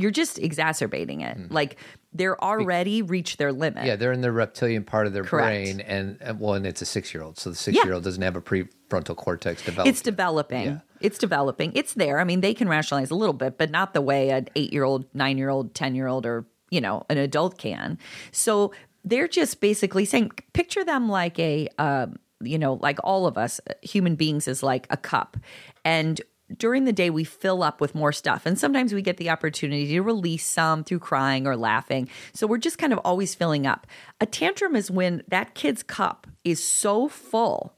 you're 0.00 0.10
just 0.10 0.38
exacerbating 0.38 1.20
it 1.20 1.50
like 1.50 1.76
they're 2.12 2.42
already 2.42 3.02
reached 3.02 3.38
their 3.38 3.52
limit 3.52 3.80
Mm-hmm. 3.80 3.86
Yeah, 3.86 3.96
they're 3.96 4.12
in 4.12 4.20
the 4.20 4.32
reptilian 4.32 4.84
part 4.84 5.06
of 5.06 5.12
their 5.12 5.24
Correct. 5.24 5.46
brain, 5.46 5.80
and, 5.80 6.40
well, 6.40 6.54
and 6.54 6.66
it's 6.66 6.82
a 6.82 6.86
six 6.86 7.14
year 7.14 7.22
old, 7.22 7.38
so 7.38 7.50
the 7.50 7.56
six 7.56 7.76
year 7.84 7.94
old 7.94 8.04
doesn't 8.04 8.22
have 8.22 8.36
a 8.36 8.40
prefrontal 8.40 9.16
cortex 9.16 9.64
developed. 9.64 9.88
It's 9.88 10.02
developing. 10.02 10.64
Yeah. 10.64 10.78
It's 11.00 11.18
developing. 11.18 11.72
It's 11.74 11.94
there. 11.94 12.18
I 12.18 12.24
mean, 12.24 12.40
they 12.40 12.52
can 12.52 12.68
rationalize 12.68 13.10
a 13.10 13.14
little 13.14 13.32
bit, 13.32 13.58
but 13.58 13.70
not 13.70 13.94
the 13.94 14.00
way 14.00 14.30
an 14.30 14.48
eight 14.56 14.72
year 14.72 14.84
old, 14.84 15.06
nine 15.14 15.38
year 15.38 15.48
old, 15.48 15.74
10 15.74 15.94
year 15.94 16.08
old, 16.08 16.26
or, 16.26 16.46
you 16.70 16.80
know, 16.80 17.04
an 17.08 17.16
adult 17.16 17.58
can. 17.58 17.98
So 18.32 18.72
they're 19.04 19.28
just 19.28 19.60
basically 19.60 20.04
saying, 20.04 20.32
picture 20.52 20.84
them 20.84 21.08
like 21.08 21.38
a, 21.38 21.68
um, 21.78 22.16
you 22.42 22.58
know, 22.58 22.74
like 22.74 22.98
all 23.04 23.26
of 23.26 23.38
us 23.38 23.60
human 23.82 24.16
beings 24.16 24.48
is 24.48 24.62
like 24.62 24.86
a 24.90 24.96
cup. 24.96 25.36
And 25.84 26.20
during 26.56 26.84
the 26.84 26.92
day, 26.92 27.10
we 27.10 27.24
fill 27.24 27.62
up 27.62 27.80
with 27.80 27.94
more 27.94 28.12
stuff. 28.12 28.46
And 28.46 28.58
sometimes 28.58 28.92
we 28.92 29.02
get 29.02 29.16
the 29.16 29.30
opportunity 29.30 29.86
to 29.88 30.00
release 30.00 30.46
some 30.46 30.84
through 30.84 31.00
crying 31.00 31.46
or 31.46 31.56
laughing. 31.56 32.08
So 32.32 32.46
we're 32.46 32.58
just 32.58 32.78
kind 32.78 32.92
of 32.92 32.98
always 32.98 33.34
filling 33.34 33.66
up. 33.66 33.86
A 34.20 34.26
tantrum 34.26 34.76
is 34.76 34.90
when 34.90 35.22
that 35.28 35.54
kid's 35.54 35.82
cup 35.82 36.26
is 36.44 36.62
so 36.62 37.08
full 37.08 37.74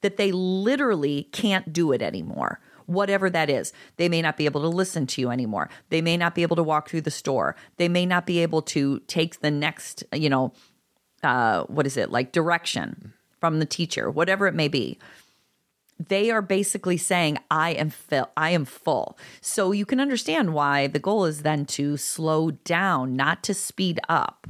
that 0.00 0.16
they 0.16 0.32
literally 0.32 1.24
can't 1.32 1.72
do 1.72 1.92
it 1.92 2.02
anymore. 2.02 2.60
Whatever 2.86 3.28
that 3.28 3.50
is, 3.50 3.72
they 3.96 4.08
may 4.08 4.22
not 4.22 4.36
be 4.36 4.46
able 4.46 4.62
to 4.62 4.68
listen 4.68 5.06
to 5.08 5.20
you 5.20 5.30
anymore. 5.30 5.68
They 5.90 6.00
may 6.00 6.16
not 6.16 6.34
be 6.34 6.42
able 6.42 6.56
to 6.56 6.62
walk 6.62 6.88
through 6.88 7.02
the 7.02 7.10
store. 7.10 7.54
They 7.76 7.88
may 7.88 8.06
not 8.06 8.24
be 8.24 8.38
able 8.38 8.62
to 8.62 9.00
take 9.00 9.40
the 9.40 9.50
next, 9.50 10.04
you 10.12 10.30
know, 10.30 10.52
uh, 11.22 11.64
what 11.64 11.86
is 11.86 11.96
it 11.96 12.10
like 12.10 12.32
direction 12.32 13.12
from 13.40 13.58
the 13.58 13.66
teacher, 13.66 14.10
whatever 14.10 14.46
it 14.46 14.54
may 14.54 14.68
be. 14.68 14.98
They 15.98 16.30
are 16.30 16.42
basically 16.42 16.96
saying, 16.96 17.38
"I 17.50 17.70
am 17.70 17.90
fill, 17.90 18.30
I 18.36 18.50
am 18.50 18.64
full." 18.64 19.18
So 19.40 19.72
you 19.72 19.84
can 19.84 20.00
understand 20.00 20.54
why 20.54 20.86
the 20.86 20.98
goal 20.98 21.24
is 21.24 21.42
then 21.42 21.66
to 21.66 21.96
slow 21.96 22.52
down, 22.52 23.16
not 23.16 23.42
to 23.44 23.54
speed 23.54 23.98
up 24.08 24.46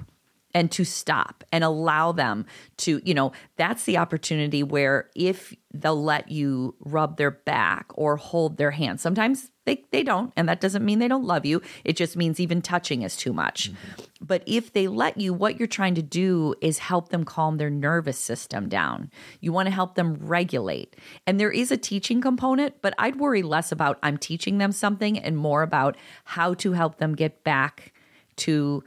and 0.58 0.72
to 0.72 0.84
stop 0.84 1.44
and 1.52 1.62
allow 1.62 2.10
them 2.10 2.44
to, 2.78 3.00
you 3.04 3.14
know, 3.14 3.30
that's 3.54 3.84
the 3.84 3.96
opportunity 3.96 4.64
where 4.64 5.08
if 5.14 5.54
they'll 5.72 6.02
let 6.02 6.32
you 6.32 6.74
rub 6.80 7.16
their 7.16 7.30
back 7.30 7.86
or 7.94 8.16
hold 8.16 8.56
their 8.56 8.72
hand, 8.72 9.00
sometimes 9.00 9.52
they, 9.66 9.84
they 9.92 10.02
don't, 10.02 10.32
and 10.36 10.48
that 10.48 10.60
doesn't 10.60 10.84
mean 10.84 10.98
they 10.98 11.06
don't 11.06 11.22
love 11.22 11.46
you. 11.46 11.62
It 11.84 11.92
just 11.92 12.16
means 12.16 12.40
even 12.40 12.60
touching 12.60 13.02
is 13.02 13.16
too 13.16 13.32
much. 13.32 13.70
Mm-hmm. 13.70 14.02
But 14.20 14.42
if 14.46 14.72
they 14.72 14.88
let 14.88 15.16
you, 15.16 15.32
what 15.32 15.60
you're 15.60 15.68
trying 15.68 15.94
to 15.94 16.02
do 16.02 16.56
is 16.60 16.78
help 16.78 17.10
them 17.10 17.22
calm 17.22 17.58
their 17.58 17.70
nervous 17.70 18.18
system 18.18 18.68
down. 18.68 19.12
You 19.38 19.52
want 19.52 19.66
to 19.66 19.72
help 19.72 19.94
them 19.94 20.14
regulate. 20.20 20.96
And 21.24 21.38
there 21.38 21.52
is 21.52 21.70
a 21.70 21.76
teaching 21.76 22.20
component, 22.20 22.82
but 22.82 22.94
I'd 22.98 23.14
worry 23.20 23.42
less 23.42 23.70
about 23.70 24.00
I'm 24.02 24.18
teaching 24.18 24.58
them 24.58 24.72
something 24.72 25.20
and 25.20 25.36
more 25.36 25.62
about 25.62 25.96
how 26.24 26.54
to 26.54 26.72
help 26.72 26.98
them 26.98 27.14
get 27.14 27.44
back 27.44 27.92
to 28.38 28.82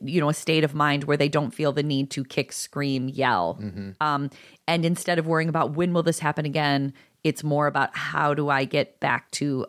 you 0.00 0.20
know 0.20 0.28
a 0.28 0.34
state 0.34 0.64
of 0.64 0.74
mind 0.74 1.04
where 1.04 1.16
they 1.16 1.28
don't 1.28 1.52
feel 1.52 1.72
the 1.72 1.82
need 1.82 2.10
to 2.10 2.24
kick 2.24 2.52
scream 2.52 3.08
yell 3.08 3.58
um, 4.00 4.30
and 4.68 4.84
instead 4.84 5.18
of 5.18 5.26
worrying 5.26 5.48
about 5.48 5.72
when 5.72 5.92
will 5.92 6.02
this 6.02 6.20
happen 6.20 6.44
again 6.44 6.92
it's 7.24 7.42
more 7.42 7.66
about 7.66 7.96
how 7.96 8.32
do 8.34 8.48
i 8.48 8.64
get 8.64 8.98
back 9.00 9.30
to 9.32 9.66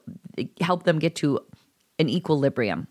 help 0.62 0.84
them 0.84 1.00
get 1.00 1.16
to 1.16 1.40
an 2.00 2.10
equilibrium 2.10 2.88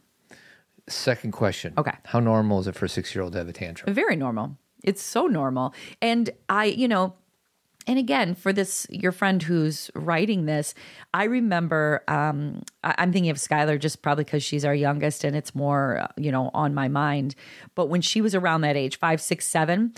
Second 0.89 1.31
question. 1.31 1.75
Okay. 1.79 1.93
How 2.07 2.19
normal 2.19 2.59
is 2.59 2.67
it 2.67 2.75
for 2.75 2.87
a 2.87 2.89
six 2.89 3.15
year 3.15 3.23
old 3.23 3.33
to 3.35 3.39
have 3.39 3.49
a 3.49 3.53
tantrum? 3.53 3.95
very 3.95 4.17
normal 4.17 4.59
it's 4.83 5.01
so 5.01 5.27
normal 5.27 5.73
and 6.01 6.31
i 6.49 6.65
you 6.65 6.89
know 6.89 7.15
and 7.87 7.99
again 7.99 8.35
for 8.35 8.53
this 8.53 8.87
your 8.91 9.13
friend 9.13 9.43
who's 9.43 9.91
writing 9.95 10.47
this 10.47 10.75
i 11.15 11.25
remember 11.25 12.03
um 12.09 12.63
I- 12.85 12.95
i'm 12.99 13.13
thinking 13.13 13.31
of 13.31 13.37
skylar 13.39 13.79
just 13.79 14.03
probably 14.03 14.25
because 14.25 14.43
she's 14.45 14.65
our 14.65 14.75
youngest 14.75 15.25
and 15.25 15.35
it's 15.37 15.55
more 15.55 16.07
you 16.17 16.31
know 16.33 16.51
on 16.55 16.75
my 16.75 16.89
mind. 16.89 17.35
But 17.75 17.87
when 17.87 18.01
she 18.01 18.21
was 18.21 18.35
around 18.35 18.61
that 18.63 18.77
age 18.77 18.99
five 18.99 19.21
six 19.21 19.47
seven 19.47 19.95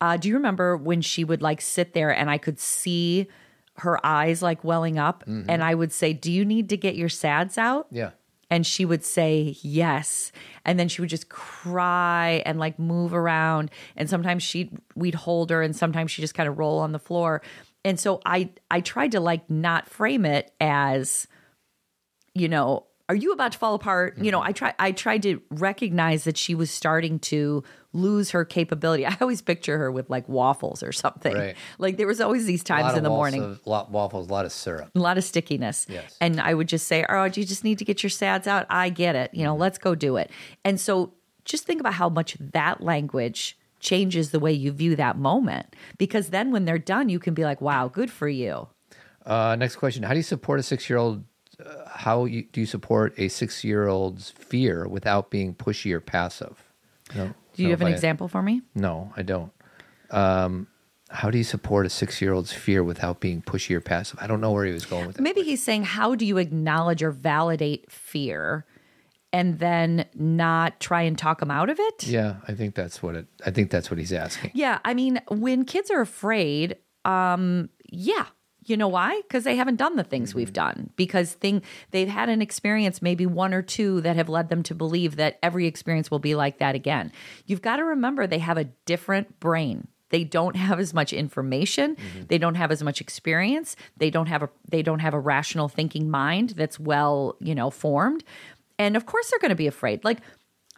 uh, 0.00 0.16
do 0.16 0.28
you 0.28 0.34
remember 0.34 0.76
when 0.76 1.00
she 1.00 1.24
would 1.24 1.42
like 1.42 1.60
sit 1.60 1.92
there 1.92 2.10
and 2.10 2.30
i 2.30 2.38
could 2.38 2.58
see 2.60 3.26
her 3.78 4.04
eyes 4.04 4.42
like 4.42 4.64
welling 4.64 4.98
up? 4.98 5.22
And 5.26 5.62
i 5.62 5.74
would 5.74 5.92
say 5.92 6.12
do 6.12 6.30
you 6.32 6.44
need 6.44 6.68
to 6.70 6.76
get 6.76 6.96
your 6.96 7.08
sads 7.08 7.56
out? 7.58 7.86
Yeah. 7.90 8.10
And 8.50 8.66
she 8.66 8.84
would 8.84 9.04
say 9.04 9.56
yes. 9.62 10.32
And 10.64 10.78
then 10.78 10.88
she 10.88 11.00
would 11.00 11.10
just 11.10 11.28
cry 11.28 12.42
and 12.46 12.58
like 12.58 12.78
move 12.78 13.14
around. 13.14 13.70
And 13.96 14.08
sometimes 14.08 14.42
she 14.42 14.70
we'd 14.94 15.14
hold 15.14 15.50
her 15.50 15.62
and 15.62 15.74
sometimes 15.74 16.10
she 16.10 16.22
just 16.22 16.34
kind 16.34 16.48
of 16.48 16.58
roll 16.58 16.78
on 16.78 16.92
the 16.92 16.98
floor. 16.98 17.42
And 17.84 17.98
so 17.98 18.20
i 18.26 18.50
i 18.70 18.80
tried 18.80 19.12
to 19.12 19.20
like 19.20 19.48
not 19.48 19.88
frame 19.88 20.24
it 20.24 20.52
as 20.60 21.26
you 22.34 22.48
know 22.48 22.87
are 23.08 23.14
you 23.14 23.32
about 23.32 23.52
to 23.52 23.58
fall 23.58 23.74
apart 23.74 24.16
you 24.18 24.30
know 24.30 24.40
i 24.42 24.52
try 24.52 24.74
i 24.78 24.92
tried 24.92 25.22
to 25.22 25.40
recognize 25.50 26.24
that 26.24 26.36
she 26.36 26.54
was 26.54 26.70
starting 26.70 27.18
to 27.18 27.62
lose 27.92 28.30
her 28.30 28.44
capability 28.44 29.06
i 29.10 29.16
always 29.20 29.40
picture 29.42 29.78
her 29.78 29.90
with 29.90 30.08
like 30.10 30.28
waffles 30.28 30.82
or 30.82 30.92
something 30.92 31.34
Right. 31.34 31.56
like 31.78 31.96
there 31.96 32.06
was 32.06 32.20
always 32.20 32.44
these 32.46 32.62
times 32.64 32.96
in 32.96 33.02
the 33.02 33.08
morning 33.10 33.42
of- 33.42 33.60
lot 33.66 33.90
waffles, 33.90 34.28
a 34.28 34.32
lot 34.32 34.44
of 34.44 34.52
syrup. 34.52 34.90
a 34.94 34.98
lot 34.98 35.16
of 35.18 35.24
stickiness. 35.24 35.86
Yes. 35.88 36.16
And 36.20 36.40
I 36.40 36.52
would 36.54 36.68
just 36.68 36.86
say, 36.86 37.04
Oh, 37.08 37.24
you 37.24 37.44
just 37.44 37.64
need 37.64 37.78
to 37.78 37.84
get 37.84 38.02
your 38.02 38.10
sads 38.10 38.46
out. 38.46 38.66
I 38.70 38.88
get 38.90 39.14
it. 39.16 39.32
You 39.32 39.44
know, 39.44 39.56
let's 39.56 39.78
go 39.78 39.94
do 39.94 40.16
it. 40.16 40.30
And 40.64 40.78
so 40.80 41.14
just 41.44 41.64
think 41.64 41.80
about 41.80 41.94
how 41.94 42.08
much 42.08 42.36
that 42.40 42.82
language 42.82 43.58
changes 43.80 44.30
the 44.32 44.38
way 44.40 44.52
you 44.52 44.70
view 44.72 44.96
that 44.96 45.16
moment. 45.16 45.74
Because 45.96 46.28
then 46.28 46.50
when 46.50 46.64
they're 46.64 46.78
done, 46.78 47.08
you 47.08 47.18
can 47.18 47.32
be 47.34 47.44
like, 47.44 47.60
wow, 47.60 47.88
good 47.88 48.10
for 48.10 48.28
you. 48.28 48.68
Uh, 49.24 49.56
next 49.58 49.76
question. 49.76 50.02
How 50.02 50.10
do 50.10 50.16
you 50.18 50.22
support 50.22 50.58
a 50.60 50.62
six 50.62 50.88
year 50.90 50.98
old? 50.98 51.24
Uh, 51.64 51.88
how 51.88 52.24
you, 52.24 52.44
do 52.52 52.60
you 52.60 52.66
support 52.66 53.14
a 53.18 53.28
six 53.28 53.64
year 53.64 53.88
old's 53.88 54.30
fear 54.30 54.86
without 54.86 55.30
being 55.30 55.54
pushy 55.54 55.92
or 55.92 56.00
passive? 56.00 56.62
No. 57.14 57.34
Do 57.54 57.62
you 57.64 57.70
have 57.70 57.80
an 57.80 57.88
I- 57.88 57.90
example 57.90 58.28
for 58.28 58.42
me? 58.42 58.62
No, 58.74 59.12
I 59.16 59.22
don't. 59.22 59.52
Um, 60.10 60.68
how 61.10 61.30
do 61.30 61.38
you 61.38 61.44
support 61.44 61.86
a 61.86 61.90
six 61.90 62.20
year 62.20 62.32
old's 62.32 62.52
fear 62.52 62.84
without 62.84 63.18
being 63.20 63.42
pushy 63.42 63.74
or 63.74 63.80
passive? 63.80 64.18
I 64.22 64.26
don't 64.26 64.40
know 64.40 64.52
where 64.52 64.64
he 64.64 64.72
was 64.72 64.84
going 64.86 65.06
with 65.06 65.16
that. 65.16 65.22
Maybe 65.22 65.42
he's 65.42 65.62
saying, 65.62 65.84
how 65.84 66.14
do 66.14 66.24
you 66.26 66.38
acknowledge 66.38 67.02
or 67.02 67.10
validate 67.10 67.90
fear 67.90 68.66
and 69.32 69.58
then 69.58 70.06
not 70.14 70.80
try 70.80 71.02
and 71.02 71.18
talk 71.18 71.40
them 71.40 71.50
out 71.50 71.70
of 71.70 71.78
it? 71.80 72.06
Yeah, 72.06 72.36
I 72.46 72.52
think 72.54 72.74
that's 72.74 73.02
what 73.02 73.14
it. 73.16 73.26
I 73.44 73.50
think 73.50 73.70
that's 73.70 73.90
what 73.90 73.98
he's 73.98 74.12
asking. 74.12 74.52
Yeah, 74.54 74.78
I 74.84 74.94
mean, 74.94 75.20
when 75.28 75.64
kids 75.64 75.90
are 75.90 76.00
afraid, 76.00 76.76
um, 77.04 77.70
yeah, 77.90 78.26
you 78.68 78.76
know 78.76 78.88
why? 78.88 79.20
Because 79.22 79.44
they 79.44 79.56
haven't 79.56 79.76
done 79.76 79.96
the 79.96 80.04
things 80.04 80.34
we've 80.34 80.52
done. 80.52 80.90
Because 80.96 81.32
thing 81.32 81.62
they've 81.90 82.08
had 82.08 82.28
an 82.28 82.42
experience, 82.42 83.02
maybe 83.02 83.26
one 83.26 83.54
or 83.54 83.62
two, 83.62 84.00
that 84.02 84.16
have 84.16 84.28
led 84.28 84.48
them 84.48 84.62
to 84.64 84.74
believe 84.74 85.16
that 85.16 85.38
every 85.42 85.66
experience 85.66 86.10
will 86.10 86.18
be 86.18 86.34
like 86.34 86.58
that 86.58 86.74
again. 86.74 87.12
You've 87.46 87.62
got 87.62 87.76
to 87.76 87.84
remember 87.84 88.26
they 88.26 88.38
have 88.38 88.58
a 88.58 88.64
different 88.64 89.40
brain. 89.40 89.88
They 90.10 90.24
don't 90.24 90.56
have 90.56 90.80
as 90.80 90.94
much 90.94 91.12
information. 91.12 91.96
They 92.28 92.38
don't 92.38 92.54
have 92.54 92.70
as 92.70 92.82
much 92.82 93.00
experience. 93.00 93.76
They 93.98 94.10
don't 94.10 94.26
have 94.26 94.42
a 94.42 94.48
they 94.68 94.82
don't 94.82 95.00
have 95.00 95.14
a 95.14 95.20
rational 95.20 95.68
thinking 95.68 96.10
mind 96.10 96.50
that's 96.50 96.80
well, 96.80 97.36
you 97.40 97.54
know, 97.54 97.70
formed. 97.70 98.24
And 98.78 98.96
of 98.96 99.06
course 99.06 99.30
they're 99.30 99.38
going 99.38 99.50
to 99.50 99.54
be 99.54 99.66
afraid. 99.66 100.04
Like 100.04 100.20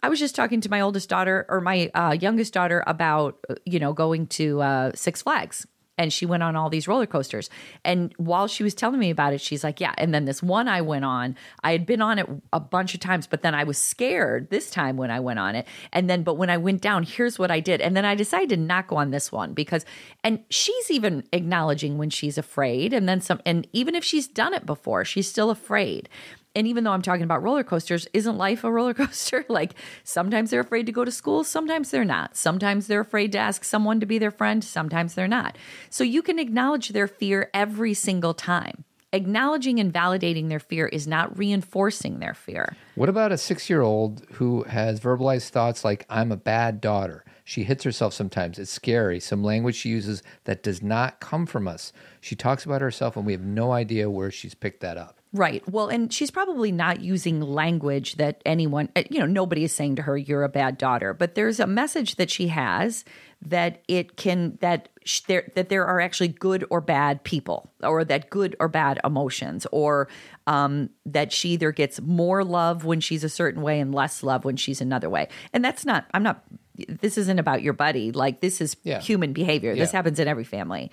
I 0.03 0.09
was 0.09 0.19
just 0.19 0.35
talking 0.35 0.61
to 0.61 0.69
my 0.69 0.81
oldest 0.81 1.09
daughter 1.09 1.45
or 1.47 1.61
my 1.61 1.91
uh, 1.93 2.17
youngest 2.19 2.53
daughter 2.53 2.83
about, 2.87 3.37
uh, 3.49 3.55
you 3.65 3.79
know, 3.79 3.93
going 3.93 4.27
to 4.27 4.61
uh, 4.61 4.91
Six 4.95 5.21
Flags. 5.21 5.67
And 6.01 6.11
she 6.11 6.25
went 6.25 6.41
on 6.41 6.55
all 6.55 6.69
these 6.69 6.87
roller 6.87 7.05
coasters. 7.05 7.49
And 7.85 8.11
while 8.17 8.47
she 8.47 8.63
was 8.63 8.73
telling 8.73 8.99
me 8.99 9.11
about 9.11 9.33
it, 9.33 9.41
she's 9.41 9.63
like, 9.63 9.79
Yeah. 9.79 9.93
And 9.97 10.13
then 10.13 10.25
this 10.25 10.41
one 10.41 10.67
I 10.67 10.81
went 10.81 11.05
on, 11.05 11.35
I 11.63 11.71
had 11.71 11.85
been 11.85 12.01
on 12.01 12.17
it 12.17 12.27
a 12.51 12.59
bunch 12.59 12.95
of 12.95 12.99
times, 12.99 13.27
but 13.27 13.43
then 13.43 13.53
I 13.53 13.63
was 13.63 13.77
scared 13.77 14.49
this 14.49 14.71
time 14.71 14.97
when 14.97 15.11
I 15.11 15.19
went 15.19 15.37
on 15.37 15.55
it. 15.55 15.67
And 15.93 16.09
then, 16.09 16.23
but 16.23 16.35
when 16.35 16.49
I 16.49 16.57
went 16.57 16.81
down, 16.81 17.03
here's 17.03 17.37
what 17.37 17.51
I 17.51 17.59
did. 17.59 17.81
And 17.81 17.95
then 17.95 18.03
I 18.03 18.15
decided 18.15 18.49
to 18.49 18.57
not 18.57 18.87
go 18.87 18.95
on 18.95 19.11
this 19.11 19.31
one 19.31 19.53
because, 19.53 19.85
and 20.23 20.43
she's 20.49 20.89
even 20.89 21.23
acknowledging 21.31 21.99
when 21.99 22.09
she's 22.09 22.39
afraid. 22.39 22.93
And 22.93 23.07
then 23.07 23.21
some, 23.21 23.39
and 23.45 23.67
even 23.71 23.93
if 23.93 24.03
she's 24.03 24.27
done 24.27 24.55
it 24.55 24.65
before, 24.65 25.05
she's 25.05 25.27
still 25.27 25.51
afraid 25.51 26.09
and 26.55 26.67
even 26.67 26.83
though 26.83 26.91
I'm 26.91 27.01
talking 27.01 27.23
about 27.23 27.43
roller 27.43 27.63
coasters, 27.63 28.07
isn't 28.13 28.37
life 28.37 28.63
a 28.63 28.71
roller 28.71 28.93
coaster? 28.95 29.45
like 29.49 29.73
sometimes 30.03 30.49
they're 30.49 30.61
afraid 30.61 30.85
to 30.85 30.91
go 30.91 31.05
to 31.05 31.11
school, 31.11 31.43
sometimes 31.43 31.91
they're 31.91 32.05
not. 32.05 32.35
Sometimes 32.35 32.87
they're 32.87 33.01
afraid 33.01 33.31
to 33.33 33.37
ask 33.37 33.63
someone 33.63 33.99
to 33.99 34.05
be 34.05 34.19
their 34.19 34.31
friend, 34.31 34.63
sometimes 34.63 35.13
they're 35.13 35.27
not. 35.27 35.57
So 35.89 36.03
you 36.03 36.21
can 36.21 36.39
acknowledge 36.39 36.89
their 36.89 37.07
fear 37.07 37.49
every 37.53 37.93
single 37.93 38.33
time. 38.33 38.83
Acknowledging 39.13 39.79
and 39.81 39.93
validating 39.93 40.47
their 40.47 40.59
fear 40.59 40.87
is 40.87 41.05
not 41.05 41.37
reinforcing 41.37 42.19
their 42.19 42.33
fear. 42.33 42.77
What 42.95 43.09
about 43.09 43.33
a 43.33 43.37
six 43.37 43.69
year 43.69 43.81
old 43.81 44.25
who 44.33 44.63
has 44.63 45.01
verbalized 45.01 45.49
thoughts 45.49 45.83
like, 45.83 46.05
I'm 46.09 46.31
a 46.31 46.37
bad 46.37 46.79
daughter? 46.79 47.25
She 47.43 47.63
hits 47.63 47.83
herself 47.83 48.13
sometimes. 48.13 48.57
It's 48.57 48.71
scary. 48.71 49.19
Some 49.19 49.43
language 49.43 49.75
she 49.75 49.89
uses 49.89 50.23
that 50.45 50.63
does 50.63 50.81
not 50.81 51.19
come 51.19 51.45
from 51.45 51.67
us. 51.67 51.91
She 52.21 52.35
talks 52.35 52.63
about 52.63 52.79
herself, 52.79 53.17
and 53.17 53.25
we 53.25 53.33
have 53.33 53.41
no 53.41 53.73
idea 53.73 54.09
where 54.09 54.31
she's 54.31 54.53
picked 54.53 54.79
that 54.79 54.95
up. 54.97 55.20
Right. 55.33 55.63
Well, 55.69 55.87
and 55.87 56.11
she's 56.11 56.29
probably 56.29 56.73
not 56.73 56.99
using 56.99 57.39
language 57.39 58.15
that 58.15 58.41
anyone, 58.45 58.89
uh, 58.97 59.03
you 59.09 59.17
know, 59.19 59.25
nobody 59.25 59.63
is 59.63 59.71
saying 59.71 59.95
to 59.95 60.01
her, 60.01 60.17
you're 60.17 60.43
a 60.43 60.49
bad 60.49 60.77
daughter. 60.77 61.13
But 61.13 61.35
there's 61.35 61.61
a 61.61 61.67
message 61.67 62.15
that 62.15 62.29
she 62.29 62.47
has 62.49 63.05
that 63.43 63.81
it 63.87 64.17
can, 64.17 64.57
that 64.59 64.89
sh- 65.05 65.21
there, 65.21 65.49
that 65.55 65.69
there 65.69 65.85
are 65.85 66.01
actually 66.01 66.27
good 66.27 66.65
or 66.69 66.81
bad 66.81 67.23
people, 67.23 67.71
or 67.81 68.03
that 68.03 68.29
good 68.29 68.57
or 68.59 68.67
bad 68.67 68.99
emotions, 69.05 69.65
or 69.71 70.09
um, 70.47 70.89
that 71.05 71.31
she 71.31 71.51
either 71.51 71.71
gets 71.71 72.01
more 72.01 72.43
love 72.43 72.83
when 72.83 72.99
she's 72.99 73.23
a 73.23 73.29
certain 73.29 73.61
way 73.61 73.79
and 73.79 73.95
less 73.95 74.23
love 74.23 74.43
when 74.43 74.57
she's 74.57 74.81
another 74.81 75.09
way. 75.09 75.29
And 75.53 75.63
that's 75.63 75.85
not, 75.85 76.05
I'm 76.13 76.23
not, 76.23 76.43
this 76.75 77.17
isn't 77.17 77.39
about 77.39 77.61
your 77.61 77.73
buddy. 77.73 78.11
Like, 78.11 78.41
this 78.41 78.59
is 78.59 78.75
Yeah. 78.83 78.99
human 78.99 79.31
behavior. 79.31 79.75
This 79.77 79.91
happens 79.93 80.19
in 80.19 80.27
every 80.27 80.43
family. 80.43 80.91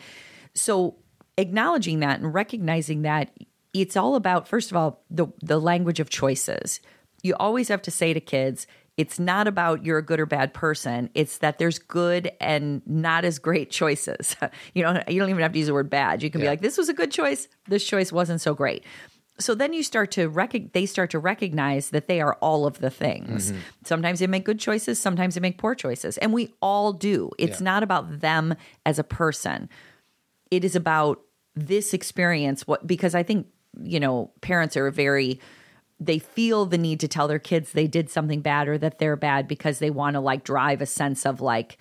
So 0.54 0.95
acknowledging 1.37 2.00
that 2.00 2.21
and 2.21 2.33
recognizing 2.33 3.02
that 3.02 3.30
it's 3.75 3.96
all 3.96 4.14
about 4.14 4.48
first 4.48 4.70
of 4.70 4.76
all 4.76 5.02
the 5.10 5.26
the 5.42 5.60
language 5.60 6.00
of 6.00 6.08
choices. 6.10 6.80
You 7.22 7.34
always 7.38 7.68
have 7.68 7.82
to 7.82 7.90
say 7.90 8.12
to 8.14 8.20
kids, 8.20 8.66
it's 8.96 9.18
not 9.18 9.46
about 9.48 9.84
you're 9.84 9.98
a 9.98 10.02
good 10.04 10.20
or 10.20 10.26
bad 10.26 10.54
person. 10.54 11.10
It's 11.14 11.38
that 11.38 11.58
there's 11.58 11.78
good 11.78 12.30
and 12.40 12.82
not 12.87 13.25
as 13.25 13.38
great 13.38 13.70
choices. 13.70 14.37
you 14.75 14.82
know, 14.82 15.02
you 15.08 15.18
don't 15.20 15.28
even 15.30 15.42
have 15.42 15.52
to 15.52 15.58
use 15.58 15.68
the 15.68 15.75
word 15.75 15.90
bad. 15.90 16.22
You 16.22 16.30
can 16.30 16.40
be 16.40 16.46
like, 16.46 16.60
this 16.60 16.78
was 16.78 16.88
a 16.88 16.94
good 16.94 17.10
choice. 17.10 17.48
This 17.66 17.84
choice 17.84 18.12
wasn't 18.12 18.40
so 18.40 18.54
great. 18.54 18.84
So 19.40 19.54
then 19.54 19.72
you 19.72 19.84
start 19.84 20.10
to 20.12 20.28
rec- 20.28 20.72
they 20.72 20.84
start 20.87 21.10
to 21.10 21.18
recognize 21.20 21.90
that 21.90 22.08
they 22.08 22.20
are 22.20 22.34
all 22.40 22.66
of 22.66 22.78
the 22.80 22.90
things. 22.90 23.52
Mm-hmm. 23.52 23.60
Sometimes 23.84 24.18
they 24.18 24.26
make 24.26 24.44
good 24.44 24.58
choices, 24.58 24.98
sometimes 24.98 25.34
they 25.37 25.40
make 25.40 25.58
poor 25.58 25.76
choices, 25.76 26.18
and 26.18 26.32
we 26.32 26.52
all 26.60 26.92
do. 26.92 27.30
It's 27.38 27.60
Yeah. 27.60 27.64
not 27.64 27.82
about 27.84 28.20
them 28.20 28.54
as 28.84 28.98
a 28.98 29.04
person 29.04 29.68
it 30.50 30.64
is 30.64 30.75
about 30.75 31.20
this 31.54 31.92
experience 31.92 32.66
what 32.66 32.87
because 32.87 33.14
i 33.14 33.22
think 33.22 33.46
you 33.82 34.00
know 34.00 34.30
parents 34.40 34.76
are 34.76 34.90
very 34.90 35.40
they 36.00 36.18
feel 36.18 36.64
the 36.64 36.78
need 36.78 37.00
to 37.00 37.08
tell 37.08 37.28
their 37.28 37.38
kids 37.38 37.73
they 37.73 37.87
did 37.87 38.08
something 38.08 38.40
bad 38.40 38.68
or 38.68 38.78
that 38.78 38.99
they're 38.99 39.16
bad 39.16 39.49
because 39.49 39.78
they 39.78 39.90
want 39.90 40.14
to 40.14 40.20
like 40.20 40.44
drive 40.44 40.80
a 40.80 40.87
sense 40.87 41.26
of 41.26 41.40
like 41.40 41.78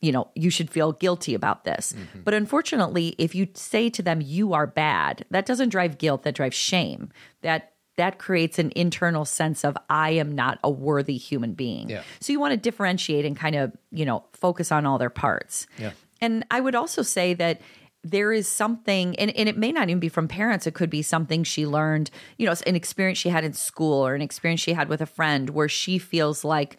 you 0.00 0.12
know 0.12 0.28
you 0.34 0.50
should 0.50 0.70
feel 0.70 0.92
guilty 0.92 1.34
about 1.34 1.64
this. 1.64 1.92
Mm-hmm. 1.92 2.22
But 2.22 2.34
unfortunately 2.34 3.14
if 3.18 3.34
you 3.34 3.48
say 3.54 3.90
to 3.90 4.02
them 4.02 4.20
you 4.22 4.54
are 4.54 4.66
bad 4.66 5.24
that 5.30 5.46
doesn't 5.46 5.68
drive 5.68 5.98
guilt 5.98 6.22
that 6.22 6.34
drives 6.34 6.56
shame. 6.56 7.10
That 7.42 7.72
that 7.96 8.18
creates 8.18 8.58
an 8.58 8.72
internal 8.74 9.26
sense 9.26 9.62
of 9.62 9.76
i 9.90 10.10
am 10.10 10.32
not 10.34 10.58
a 10.64 10.70
worthy 10.70 11.18
human 11.18 11.52
being. 11.52 11.90
Yeah. 11.90 12.02
so 12.20 12.32
you 12.32 12.40
want 12.40 12.52
to 12.52 12.56
differentiate 12.56 13.26
and 13.26 13.36
kind 13.36 13.56
of 13.56 13.72
you 13.90 14.06
know 14.06 14.24
focus 14.32 14.72
on 14.72 14.86
all 14.86 14.96
their 14.96 15.10
parts. 15.10 15.66
Yeah. 15.78 15.92
and 16.20 16.46
I 16.50 16.60
would 16.60 16.74
also 16.74 17.02
say 17.02 17.34
that 17.34 17.60
there 18.02 18.32
is 18.32 18.48
something, 18.48 19.14
and, 19.16 19.30
and 19.36 19.48
it 19.48 19.56
may 19.58 19.72
not 19.72 19.88
even 19.90 20.00
be 20.00 20.08
from 20.08 20.26
parents. 20.26 20.66
It 20.66 20.74
could 20.74 20.90
be 20.90 21.02
something 21.02 21.44
she 21.44 21.66
learned, 21.66 22.10
you 22.38 22.46
know, 22.46 22.54
an 22.66 22.74
experience 22.76 23.18
she 23.18 23.28
had 23.28 23.44
in 23.44 23.52
school 23.52 24.06
or 24.06 24.14
an 24.14 24.22
experience 24.22 24.60
she 24.60 24.72
had 24.72 24.88
with 24.88 25.00
a 25.02 25.06
friend 25.06 25.50
where 25.50 25.68
she 25.68 25.98
feels 25.98 26.44
like, 26.44 26.78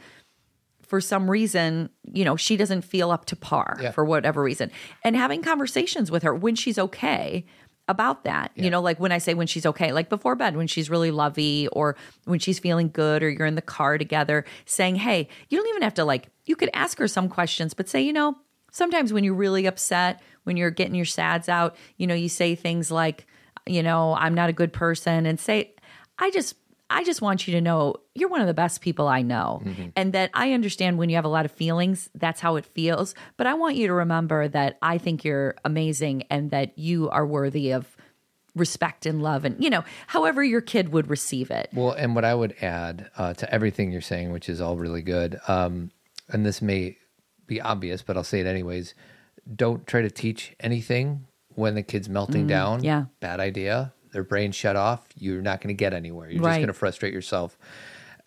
for 0.82 1.00
some 1.00 1.30
reason, 1.30 1.90
you 2.12 2.26
know, 2.26 2.36
she 2.36 2.58
doesn't 2.58 2.82
feel 2.82 3.12
up 3.12 3.26
to 3.26 3.36
par 3.36 3.78
Yeah. 3.82 3.92
for 3.92 4.04
whatever 4.04 4.44
reason. 4.44 4.72
And 5.06 5.16
having 5.16 5.42
conversations 5.42 6.12
with 6.12 6.24
her 6.24 6.36
when 6.36 6.56
she's 6.56 6.78
okay 6.78 7.46
about 7.88 8.24
that. 8.24 8.52
You 8.56 8.70
know, 8.70 8.82
like 8.82 9.00
when 9.00 9.12
I 9.12 9.18
say 9.18 9.34
when 9.34 9.48
she's 9.48 9.66
okay, 9.66 9.92
like 9.92 10.08
before 10.10 10.36
bed, 10.36 10.56
when 10.56 10.68
she's 10.68 10.90
really 10.90 11.12
lovey 11.12 11.68
or 11.70 11.96
when 12.26 12.40
she's 12.40 12.58
feeling 12.60 12.90
good 12.90 13.22
or 13.24 13.30
you're 13.30 13.46
in 13.46 13.56
the 13.56 13.62
car 13.62 13.98
together, 13.98 14.46
saying, 14.66 14.96
Hey, 14.96 15.28
you 15.50 15.58
don't 15.58 15.68
even 15.70 15.82
have 15.82 15.94
to 15.96 16.06
like, 16.06 16.28
you 16.46 16.56
could 16.56 16.70
ask 16.74 16.98
her 17.00 17.08
some 17.08 17.28
questions, 17.30 17.74
but 17.74 17.90
say, 17.90 18.02
you 18.02 18.14
know, 18.14 18.38
sometimes 18.72 19.12
when 19.12 19.24
you're 19.24 19.34
really 19.34 19.66
upset, 19.66 20.22
when 20.44 20.58
you're 20.58 20.72
getting 20.72 20.96
your 20.96 21.06
sads 21.06 21.50
out, 21.50 21.76
you 21.98 22.08
know, 22.08 22.16
you 22.16 22.30
say 22.30 22.56
things 22.56 22.92
like, 22.92 23.28
you 23.68 23.84
know, 23.84 24.16
I'm 24.16 24.34
not 24.34 24.50
a 24.50 24.54
good 24.54 24.74
person 24.74 25.26
and 25.26 25.40
say, 25.40 25.74
I 26.18 26.32
just, 26.32 26.56
I 26.90 27.04
just 27.04 27.22
want 27.22 27.48
you 27.48 27.54
to 27.54 27.62
know 27.62 27.96
you're 28.16 28.30
one 28.30 28.42
of 28.42 28.48
the 28.48 28.54
best 28.54 28.82
people 28.82 29.08
I 29.08 29.22
know. 29.22 29.62
And 29.96 30.14
that 30.14 30.30
I 30.34 30.52
understand 30.52 30.98
when 30.98 31.10
you 31.10 31.16
have 31.16 31.26
a 31.26 31.30
lot 31.30 31.46
of 31.46 31.52
feelings, 31.52 32.10
that's 32.16 32.42
how 32.42 32.58
it 32.58 32.66
feels. 32.66 33.16
But 33.38 33.48
I 33.48 33.54
want 33.54 33.76
you 33.76 33.88
to 33.88 33.94
remember 33.94 34.48
that 34.50 34.78
I 34.82 34.98
think 34.98 35.24
you're 35.24 35.56
amazing 35.64 36.24
and 36.30 36.52
that 36.52 36.78
you 36.78 37.10
are 37.10 37.26
worthy 37.26 37.72
of 37.72 37.96
respect 38.56 39.06
and 39.06 39.22
love 39.22 39.46
and, 39.46 39.64
you 39.64 39.70
know, 39.70 39.86
however 40.08 40.44
your 40.44 40.60
kid 40.60 40.90
would 40.90 41.10
receive 41.10 41.50
it. 41.52 41.70
Well, 41.74 41.92
and 41.92 42.14
what 42.14 42.26
I 42.26 42.36
would 42.36 42.56
add 42.62 43.10
uh, 43.18 43.34
to 43.36 43.54
everything 43.54 43.94
you're 43.94 44.02
saying, 44.02 44.34
which 44.34 44.50
is 44.50 44.60
all 44.60 44.76
really 44.76 45.02
good, 45.02 45.40
um, 45.48 45.92
and 46.28 46.46
this 46.46 46.62
may 46.62 46.98
be 47.48 47.62
obvious, 47.62 48.02
but 48.02 48.18
I'll 48.18 48.24
say 48.26 48.42
it 48.42 48.46
anyways. 48.46 48.94
Don't 49.54 49.86
try 49.88 50.02
to 50.02 50.10
teach 50.12 50.54
anything 50.60 51.26
when 51.56 51.76
the 51.76 51.84
kid's 51.84 52.08
melting 52.10 52.48
down. 52.48 52.82
Mm, 52.82 52.86
yeah. 52.86 53.06
Bad 53.20 53.40
idea. 53.40 53.94
Their 54.14 54.24
brain 54.24 54.52
shut 54.52 54.76
off. 54.76 55.06
You're 55.18 55.42
not 55.42 55.62
going 55.62 55.70
to 55.70 55.78
get 55.78 55.94
anywhere. 55.94 56.30
You're 56.30 56.44
just 56.44 56.58
going 56.58 56.68
to 56.68 56.74
frustrate 56.74 57.14
yourself. 57.14 57.58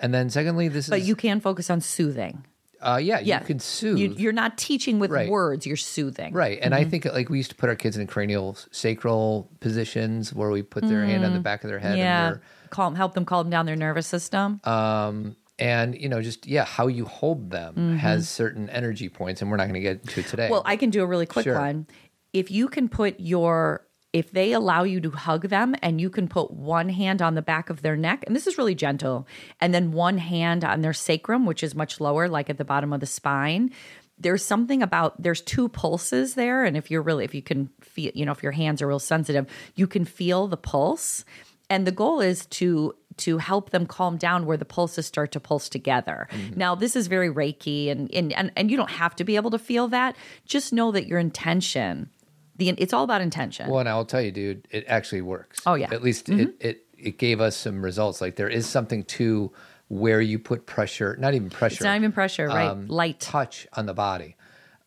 And 0.01 0.13
then, 0.13 0.29
secondly, 0.31 0.69
this 0.69 0.89
But 0.89 1.01
is 1.01 1.09
you 1.09 1.15
can 1.17 1.41
focus 1.41 1.71
on 1.71 1.81
soothing. 1.81 2.45
uh, 2.81 2.99
yeah, 3.03 3.21
Yeah. 3.21 3.41
you 3.41 3.47
can 3.47 3.59
soothe. 3.61 3.99
You, 3.99 4.15
you're 4.19 4.33
not 4.33 4.59
teaching 4.59 4.99
with 4.99 5.11
Right. 5.11 5.31
words, 5.31 5.67
you're 5.67 5.77
soothing. 5.77 6.35
Right. 6.35 6.59
And 6.61 6.75
Mm-hmm. 6.75 6.87
I 6.87 6.91
think 6.91 7.05
like 7.07 7.29
we 7.31 7.39
used 7.39 7.51
to 7.51 7.57
put 7.57 7.69
our 7.71 7.77
kids 7.77 7.97
in 7.97 8.07
cranial 8.07 8.57
sacral 8.73 9.49
positions 9.61 10.35
where 10.35 10.51
we 10.51 10.63
put 10.63 10.87
their 10.87 11.05
hand 11.05 11.25
on 11.25 11.33
the 11.33 11.41
back 11.41 11.65
of 11.65 11.71
their 11.71 11.79
head 11.79 11.95
Mm. 11.95 11.99
Yeah. 11.99 12.29
and 12.33 12.41
Calm, 12.71 12.95
help 12.97 13.15
them 13.15 13.25
calm 13.25 13.49
down 13.51 13.67
their 13.67 13.77
nervous 13.77 14.07
system. 14.07 14.61
um 14.65 15.37
and 15.59 15.95
you 16.01 16.09
know 16.09 16.21
just 16.21 16.47
yeah 16.47 16.65
how 16.65 16.87
you 16.89 17.05
hold 17.05 17.51
them 17.51 17.97
has 17.99 18.29
certain 18.29 18.69
energy 18.71 19.09
points 19.09 19.41
and 19.41 19.51
we're 19.51 19.57
not 19.57 19.65
going 19.65 19.75
to 19.75 19.81
get 19.81 20.01
into 20.01 20.21
it 20.21 20.27
today. 20.27 20.45
Mm-hmm. 20.45 20.53
Well, 20.53 20.63
I 20.65 20.77
can 20.77 20.91
do 20.91 21.03
a 21.03 21.07
really 21.07 21.27
quick 21.27 21.45
Sure. 21.45 21.59
one. 21.59 21.87
If 22.33 22.51
you 22.51 22.69
can 22.69 22.89
put 22.89 23.21
your 23.21 23.87
if 24.13 24.31
they 24.31 24.53
allow 24.53 24.85
you 24.85 25.01
to 25.01 25.11
hug 25.11 25.49
them 25.49 25.75
and 25.83 26.01
you 26.01 26.09
can 26.09 26.29
put 26.29 26.53
one 26.53 26.89
hand 26.89 27.21
on 27.21 27.35
the 27.35 27.43
back 27.43 27.69
of 27.69 27.83
their 27.83 27.97
neck, 27.97 28.23
and 28.27 28.35
this 28.35 28.47
is 28.47 28.57
really 28.57 28.75
gentle, 28.77 29.27
and 29.61 29.75
then 29.75 29.91
one 29.91 30.19
hand 30.19 30.65
on 30.65 30.83
their 30.83 30.93
sacrum, 30.93 31.47
which 31.47 31.65
is 31.65 31.75
much 31.75 32.01
lower, 32.01 32.29
like 32.29 32.49
at 32.49 32.57
the 32.57 32.65
bottom 32.65 32.93
of 32.93 33.01
the 33.01 33.07
spine. 33.07 33.73
There's 34.17 34.45
something 34.45 34.83
about 34.85 35.21
there's 35.21 35.41
two 35.41 35.69
pulses 35.69 36.35
there, 36.35 36.65
and 36.65 36.77
if 36.77 36.91
you're 36.93 37.03
really 37.03 37.25
if 37.25 37.35
you 37.35 37.43
can 37.43 37.71
feel, 37.81 38.13
you 38.15 38.25
know, 38.25 38.31
if 38.31 38.43
your 38.43 38.53
hands 38.53 38.81
are 38.83 38.87
real 38.87 39.01
sensitive, 39.01 39.47
you 39.75 39.89
can 39.89 40.05
feel 40.05 40.47
the 40.47 40.57
pulse. 40.57 41.25
And 41.71 41.85
the 41.87 41.93
goal 41.93 42.21
is 42.21 42.47
to 42.47 42.95
to 43.19 43.39
help 43.39 43.71
them 43.71 43.87
calm 43.87 44.17
down 44.17 44.47
where 44.47 44.57
the 44.57 44.65
pulses 44.65 45.07
start 45.07 45.33
to 45.33 45.41
pulse 45.41 45.69
together. 45.69 46.29
Now, 46.57 46.75
this 46.75 46.97
is 46.97 47.07
very 47.07 47.29
Reiki, 47.29 47.91
and, 47.91 48.13
and 48.13 48.33
and 48.33 48.53
and 48.57 48.71
you 48.71 48.77
don't 48.77 48.91
have 48.91 49.15
to 49.17 49.25
be 49.25 49.37
able 49.37 49.51
to 49.51 49.59
feel 49.59 49.89
that. 49.89 50.17
Just 50.47 50.73
know 50.73 50.91
that 50.93 51.07
your 51.07 51.19
intention, 51.19 52.11
the 52.57 52.71
it's 52.71 52.93
all 52.93 53.05
about 53.05 53.21
intention. 53.21 53.69
well, 53.69 53.81
and 53.81 53.89
I'll 53.89 54.05
tell 54.05 54.21
you, 54.23 54.33
dude, 54.33 54.67
it 54.71 54.85
actually 54.89 55.23
works. 55.23 55.61
Oh, 55.67 55.75
yeah. 55.75 55.89
At 55.93 56.03
least 56.03 56.29
it, 56.29 56.55
it 56.61 56.87
it 56.99 57.19
gave 57.19 57.41
us 57.41 57.57
some 57.57 57.85
results. 57.85 58.21
Like 58.21 58.37
there 58.37 58.49
is 58.49 58.67
something 58.67 59.05
to 59.05 59.53
where 59.89 60.21
you 60.21 60.39
put 60.39 60.67
pressure, 60.67 61.17
not 61.19 61.35
even 61.35 61.51
pressure. 61.51 61.75
it's 61.75 61.85
not 61.85 61.97
even 61.97 62.13
pressure, 62.13 62.47
right? 62.49 62.69
um, 62.69 62.87
Light. 62.89 63.21
touch 63.21 63.67
on 63.75 63.87
the 63.87 63.95
body. 63.95 64.37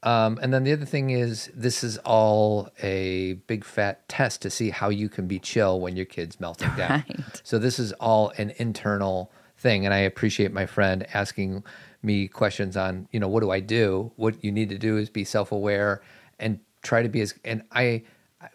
Um, 0.08 0.40
and 0.42 0.54
then 0.54 0.64
the 0.64 0.72
other 0.72 0.86
thing 0.86 1.10
is, 1.10 1.52
this 1.54 1.84
is 1.84 1.98
all 2.00 2.70
a 2.82 3.34
big 3.48 3.66
fat 3.66 4.08
test 4.08 4.42
to 4.44 4.50
see 4.50 4.70
how 4.70 4.88
you 4.88 5.10
can 5.10 5.28
be 5.28 5.38
chill 5.38 5.82
when 5.82 5.98
your 5.98 6.06
kid's 6.06 6.40
melting 6.40 6.74
down. 6.78 6.88
Right. 7.08 7.42
So 7.44 7.60
this 7.60 7.78
is 7.78 7.92
all 7.94 8.32
an 8.38 8.54
internal 8.58 9.32
thing, 9.58 9.84
and 9.86 9.94
I 9.94 10.00
appreciate 10.00 10.54
my 10.54 10.66
friend 10.66 11.06
asking 11.14 11.64
me 12.02 12.28
questions 12.30 12.78
on, 12.78 13.10
you 13.12 13.20
know, 13.20 13.28
what 13.28 13.42
do 13.42 13.52
I 13.52 13.60
do? 13.60 14.12
What 14.16 14.42
you 14.44 14.52
need 14.52 14.70
to 14.70 14.78
do 14.78 14.96
is 14.98 15.10
be 15.10 15.26
self 15.26 15.52
aware 15.52 16.02
and 16.40 16.60
try 16.84 17.02
to 17.04 17.10
be 17.10 17.20
as. 17.20 17.34
And 17.44 17.64
I, 17.74 18.04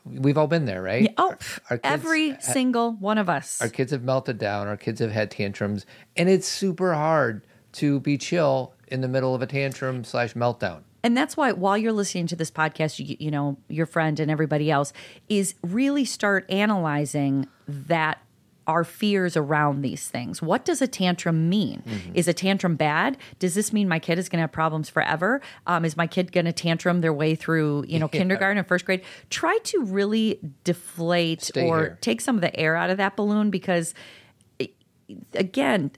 we've 0.06 0.38
all 0.38 0.46
been 0.46 0.64
there, 0.64 0.80
right? 0.82 1.12
Oh, 1.18 1.34
Our- 1.68 1.76
our 1.76 1.80
every 1.84 2.36
single 2.40 2.92
one 2.92 3.18
of 3.18 3.28
us. 3.28 3.60
our 3.60 3.68
kids 3.68 3.92
have 3.92 4.02
melted 4.04 4.38
down. 4.38 4.68
Our 4.68 4.78
kids 4.78 5.00
have 5.00 5.12
had 5.12 5.30
tantrums, 5.30 5.84
and 6.16 6.30
it's 6.30 6.48
super 6.48 6.94
hard 6.94 7.42
to 7.72 8.00
be 8.00 8.16
chill 8.16 8.72
in 8.88 9.02
the 9.02 9.08
middle 9.08 9.34
of 9.34 9.42
a 9.42 9.46
tantrum 9.46 10.02
slash 10.04 10.32
meltdown. 10.32 10.80
And 11.04 11.16
that's 11.16 11.36
why 11.36 11.52
while 11.52 11.76
you're 11.76 11.92
listening 11.92 12.26
to 12.28 12.36
this 12.36 12.50
podcast, 12.50 12.98
you, 12.98 13.16
you 13.18 13.30
know, 13.30 13.58
your 13.68 13.86
friend 13.86 14.20
and 14.20 14.30
everybody 14.30 14.70
else 14.70 14.92
is 15.28 15.54
really 15.62 16.04
start 16.04 16.50
analyzing 16.50 17.48
that 17.66 18.18
our 18.66 18.84
fears 18.84 19.36
around 19.36 19.82
these 19.82 20.08
things. 20.08 20.40
What 20.40 20.64
does 20.64 20.80
a 20.80 20.86
tantrum 20.86 21.48
mean? 21.48 21.82
Is 22.14 22.28
a 22.28 22.32
tantrum 22.32 22.76
bad? 22.76 23.16
Does 23.40 23.54
this 23.54 23.72
mean 23.72 23.88
my 23.88 23.98
kid 23.98 24.18
is 24.18 24.28
going 24.28 24.38
to 24.38 24.42
have 24.42 24.52
problems 24.52 24.88
forever? 24.88 25.40
Um, 25.66 25.84
is 25.84 25.96
my 25.96 26.06
kid 26.06 26.30
going 26.30 26.44
to 26.44 26.52
tantrum 26.52 27.00
their 27.00 27.12
way 27.12 27.34
through, 27.34 27.84
you 27.88 27.98
know, 27.98 28.06
kindergarten 28.20 28.58
and 28.58 28.66
first 28.66 28.84
grade? 28.84 29.02
Try 29.30 29.58
to 29.64 29.82
really 29.82 30.38
deflate 30.62 31.42
Stay 31.42 31.68
or 31.68 31.78
here. 31.78 31.98
take 32.00 32.20
some 32.20 32.36
of 32.36 32.40
the 32.40 32.54
air 32.58 32.76
out 32.76 32.90
of 32.90 32.98
that 32.98 33.16
balloon 33.16 33.50
because 33.50 33.94
again, 35.34 35.90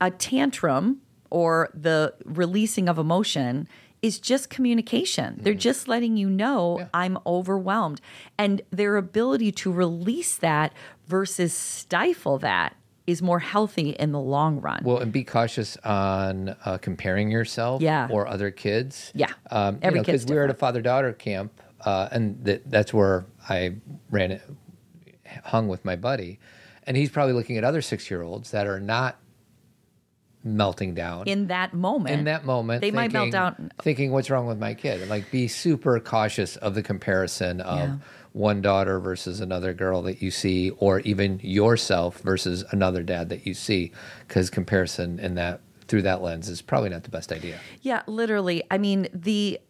a 0.00 0.10
tantrum 0.10 1.00
or 1.30 1.70
the 1.74 2.14
releasing 2.24 2.88
of 2.88 2.98
emotion 2.98 3.66
is 4.02 4.18
just 4.18 4.50
communication. 4.50 5.38
They're 5.40 5.54
just 5.54 5.86
letting 5.86 6.16
you 6.16 6.28
know 6.28 6.88
I'm 6.92 7.18
overwhelmed. 7.24 8.00
And 8.36 8.60
their 8.70 8.96
ability 8.96 9.52
to 9.52 9.72
release 9.72 10.36
that 10.36 10.72
versus 11.06 11.54
stifle 11.54 12.38
that 12.38 12.74
is 13.06 13.22
more 13.22 13.38
healthy 13.38 13.90
in 13.90 14.12
the 14.12 14.20
long 14.20 14.60
run. 14.60 14.82
Well, 14.84 14.98
and 14.98 15.12
be 15.12 15.24
cautious 15.24 15.76
on 15.78 16.56
uh, 16.64 16.78
comparing 16.78 17.30
yourself 17.30 17.80
Yeah. 17.80 18.08
or 18.10 18.26
other 18.26 18.50
kids. 18.50 19.12
Yeah. 19.14 19.32
Um, 19.50 19.78
Every 19.82 19.98
you 19.98 20.02
know, 20.02 20.04
kid's 20.04 20.26
we 20.26 20.34
were 20.34 20.44
at 20.44 20.50
a 20.50 20.54
father 20.54 20.82
daughter 20.82 21.12
camp, 21.12 21.52
uh, 21.84 22.08
and 22.12 22.44
that, 22.44 22.68
that's 22.70 22.92
where 22.92 23.26
I 23.48 23.76
ran 24.10 24.32
it, 24.32 24.42
hung 25.44 25.68
with 25.68 25.84
my 25.84 25.96
buddy. 25.96 26.38
And 26.84 26.96
he's 26.96 27.10
probably 27.10 27.34
looking 27.34 27.56
at 27.56 27.64
other 27.64 27.82
six 27.82 28.10
year 28.10 28.22
olds 28.22 28.50
that 28.50 28.66
are 28.66 28.80
not 28.80 29.16
melting 30.44 30.94
down. 30.94 31.26
in 31.28 31.46
that 31.48 31.72
moment. 31.72 32.18
in 32.18 32.24
that 32.24 32.44
moment, 32.44 32.80
They 32.80 32.90
might 32.90 33.12
melt 33.12 33.24
thinking- 33.26 33.30
down. 33.32 33.72
Thinking, 33.82 34.12
what's 34.12 34.28
wrong 34.30 34.46
with 34.46 34.58
my 34.58 34.74
kid? 34.74 35.00
And 35.00 35.08
like, 35.10 35.30
be 35.30 35.46
super 35.48 35.98
cautious 36.00 36.56
of 36.56 36.74
the 36.74 36.82
comparison 36.82 37.60
of 37.60 37.78
Yeah. 37.78 37.96
one 38.32 38.60
daughter 38.60 38.98
versus 38.98 39.40
another 39.40 39.72
girl 39.72 40.02
that 40.02 40.20
you 40.22 40.30
see, 40.30 40.70
or 40.78 41.00
even 41.00 41.38
yourself 41.42 42.18
versus 42.20 42.64
another 42.70 43.02
dad 43.02 43.28
that 43.28 43.46
you 43.46 43.54
see, 43.54 43.92
because 44.26 44.50
comparison 44.50 45.18
in 45.18 45.34
that 45.36 45.60
through 45.88 46.02
that 46.02 46.22
lens 46.22 46.48
is 46.48 46.62
probably 46.62 46.88
not 46.88 47.02
the 47.02 47.10
best 47.10 47.30
idea. 47.32 47.58
Yeah, 47.82 48.02
literally. 48.06 48.62
I 48.70 48.78
mean, 48.78 49.08
the 49.12 49.60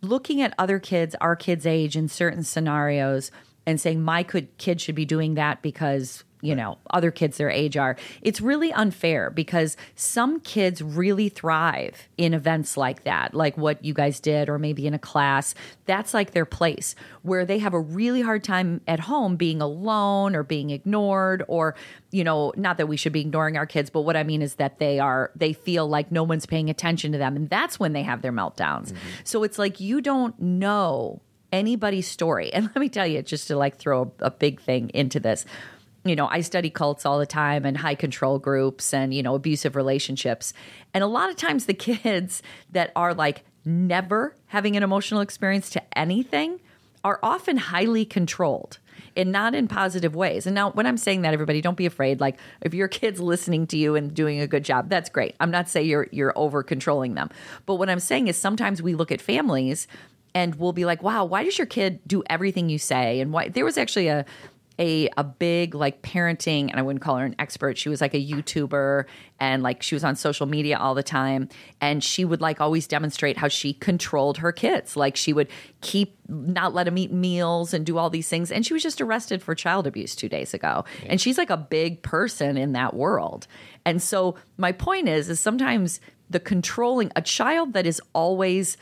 looking 0.00 0.40
at 0.40 0.54
other 0.58 0.78
kids, 0.78 1.14
our 1.20 1.36
kids' 1.36 1.66
age 1.66 1.96
in 1.96 2.08
certain 2.08 2.42
scenarios, 2.42 3.30
and 3.66 3.78
saying 3.80 4.00
my 4.00 4.22
could, 4.22 4.56
kid 4.56 4.80
should 4.80 4.94
be 4.94 5.04
doing 5.04 5.34
that 5.34 5.60
because 5.60 6.24
you 6.40 6.54
know 6.54 6.78
other 6.90 7.10
kids 7.10 7.36
their 7.36 7.50
age 7.50 7.76
are. 7.76 7.96
It's 8.22 8.40
really 8.40 8.72
unfair 8.72 9.30
because 9.30 9.76
some 9.94 10.40
kids 10.40 10.82
really 10.82 11.28
thrive 11.28 12.08
in 12.16 12.34
events 12.34 12.76
like 12.76 13.04
that, 13.04 13.34
like 13.34 13.56
what 13.56 13.84
you 13.84 13.94
guys 13.94 14.20
did, 14.20 14.48
or 14.48 14.58
maybe 14.58 14.86
in 14.86 14.94
a 14.94 14.98
class. 14.98 15.54
That's 15.86 16.12
like 16.12 16.32
their 16.32 16.44
place 16.44 16.94
where 17.22 17.44
they 17.44 17.58
have 17.58 17.74
a 17.74 17.80
really 17.80 18.20
hard 18.20 18.44
time 18.44 18.80
at 18.86 19.00
home 19.00 19.36
being 19.36 19.60
alone 19.60 20.34
or 20.36 20.42
being 20.42 20.70
ignored 20.70 21.44
or 21.48 21.74
you 22.10 22.24
know 22.24 22.52
not 22.56 22.76
that 22.78 22.88
we 22.88 22.96
should 22.96 23.12
be 23.12 23.20
ignoring 23.20 23.56
our 23.56 23.66
kids 23.66 23.90
but 23.90 24.00
what 24.00 24.16
i 24.16 24.22
mean 24.22 24.40
is 24.40 24.54
that 24.54 24.78
they 24.78 24.98
are 24.98 25.30
they 25.36 25.52
feel 25.52 25.86
like 25.88 26.10
no 26.10 26.22
one's 26.22 26.46
paying 26.46 26.70
attention 26.70 27.12
to 27.12 27.18
them. 27.18 27.36
And 27.36 27.50
that's 27.50 27.78
when 27.78 27.92
they 27.92 28.02
have 28.02 28.22
their 28.22 28.32
meltdowns. 28.32 28.88
Mm-hmm. 28.88 28.96
So 29.24 29.42
it's 29.42 29.58
like 29.58 29.80
you 29.80 30.00
don't 30.00 30.38
know 30.40 31.20
anybody's 31.52 32.08
story. 32.08 32.52
And 32.58 32.66
let 32.66 32.76
me 32.76 32.88
tell 32.88 33.06
you 33.06 33.22
just 33.22 33.48
to 33.48 33.56
like 33.56 33.76
throw 33.76 34.12
a, 34.20 34.26
a 34.26 34.30
big 34.30 34.60
thing 34.60 34.90
into 34.94 35.20
this 35.20 35.44
you 36.08 36.16
know 36.16 36.28
i 36.30 36.40
study 36.40 36.70
cults 36.70 37.04
all 37.06 37.18
the 37.18 37.26
time 37.26 37.64
and 37.64 37.76
high 37.76 37.94
control 37.94 38.38
groups 38.38 38.92
and 38.92 39.14
you 39.14 39.22
know 39.22 39.34
abusive 39.34 39.76
relationships 39.76 40.52
and 40.94 41.04
a 41.04 41.06
lot 41.06 41.30
of 41.30 41.36
times 41.36 41.66
the 41.66 41.74
kids 41.74 42.42
that 42.70 42.92
are 42.96 43.14
like 43.14 43.44
never 43.64 44.34
having 44.46 44.76
an 44.76 44.82
emotional 44.82 45.20
experience 45.20 45.70
to 45.70 45.98
anything 45.98 46.60
are 47.04 47.18
often 47.22 47.56
highly 47.56 48.04
controlled 48.04 48.78
and 49.16 49.32
not 49.32 49.54
in 49.54 49.68
positive 49.68 50.14
ways. 50.14 50.46
And 50.46 50.54
now, 50.54 50.70
when 50.70 50.86
I'm 50.86 50.96
saying 50.96 51.22
that, 51.22 51.34
everybody, 51.34 51.60
don't 51.60 51.76
be 51.76 51.86
afraid. 51.86 52.20
Like, 52.20 52.38
if 52.60 52.74
your 52.74 52.88
kid's 52.88 53.20
listening 53.20 53.66
to 53.68 53.76
you 53.76 53.96
and 53.96 54.14
doing 54.14 54.40
a 54.40 54.46
good 54.46 54.64
job, 54.64 54.88
that's 54.88 55.10
great. 55.10 55.34
I'm 55.40 55.50
not 55.50 55.68
saying 55.68 55.86
you're 55.86 56.08
you're 56.10 56.32
over 56.36 56.62
controlling 56.62 57.14
them, 57.14 57.30
but 57.66 57.76
what 57.76 57.90
I'm 57.90 58.00
saying 58.00 58.28
is 58.28 58.36
sometimes 58.36 58.82
we 58.82 58.94
look 58.94 59.12
at 59.12 59.20
families 59.20 59.86
and 60.34 60.54
we'll 60.56 60.72
be 60.72 60.84
like, 60.84 61.02
"Wow, 61.02 61.24
why 61.24 61.42
does 61.44 61.58
your 61.58 61.66
kid 61.66 62.00
do 62.06 62.22
everything 62.28 62.68
you 62.68 62.78
say?" 62.78 63.20
And 63.20 63.32
why 63.32 63.48
there 63.48 63.64
was 63.64 63.78
actually 63.78 64.08
a 64.08 64.24
a 64.78 65.08
a 65.16 65.24
big 65.24 65.74
like 65.74 66.02
parenting 66.02 66.70
and 66.70 66.76
I 66.76 66.82
wouldn't 66.82 67.02
call 67.02 67.16
her 67.16 67.24
an 67.24 67.34
expert. 67.38 67.76
She 67.76 67.88
was 67.88 68.00
like 68.00 68.14
a 68.14 68.24
YouTuber 68.24 69.04
and 69.40 69.62
like 69.62 69.82
she 69.82 69.94
was 69.94 70.04
on 70.04 70.14
social 70.16 70.46
media 70.46 70.78
all 70.78 70.94
the 70.94 71.02
time 71.02 71.48
and 71.80 72.02
she 72.02 72.24
would 72.24 72.40
like 72.40 72.60
always 72.60 72.86
demonstrate 72.86 73.36
how 73.36 73.48
she 73.48 73.72
controlled 73.72 74.38
her 74.38 74.52
kids. 74.52 74.96
Like 74.96 75.16
she 75.16 75.32
would 75.32 75.48
keep 75.80 76.16
not 76.28 76.74
let 76.74 76.84
them 76.84 76.98
eat 76.98 77.12
meals 77.12 77.74
and 77.74 77.84
do 77.84 77.98
all 77.98 78.10
these 78.10 78.28
things 78.28 78.52
and 78.52 78.64
she 78.64 78.72
was 78.72 78.82
just 78.82 79.00
arrested 79.00 79.42
for 79.42 79.54
child 79.54 79.86
abuse 79.86 80.14
2 80.14 80.28
days 80.28 80.54
ago. 80.54 80.84
And 81.06 81.20
she's 81.20 81.38
like 81.38 81.50
a 81.50 81.56
big 81.56 82.02
person 82.02 82.56
in 82.56 82.72
that 82.72 82.94
world. 82.94 83.46
And 83.84 84.00
so 84.00 84.36
my 84.56 84.72
point 84.72 85.08
is 85.08 85.28
is 85.28 85.40
sometimes 85.40 86.00
the 86.30 86.40
controlling 86.40 87.10
a 87.16 87.22
child 87.22 87.72
that 87.72 87.86
is 87.86 88.00
always 88.12 88.76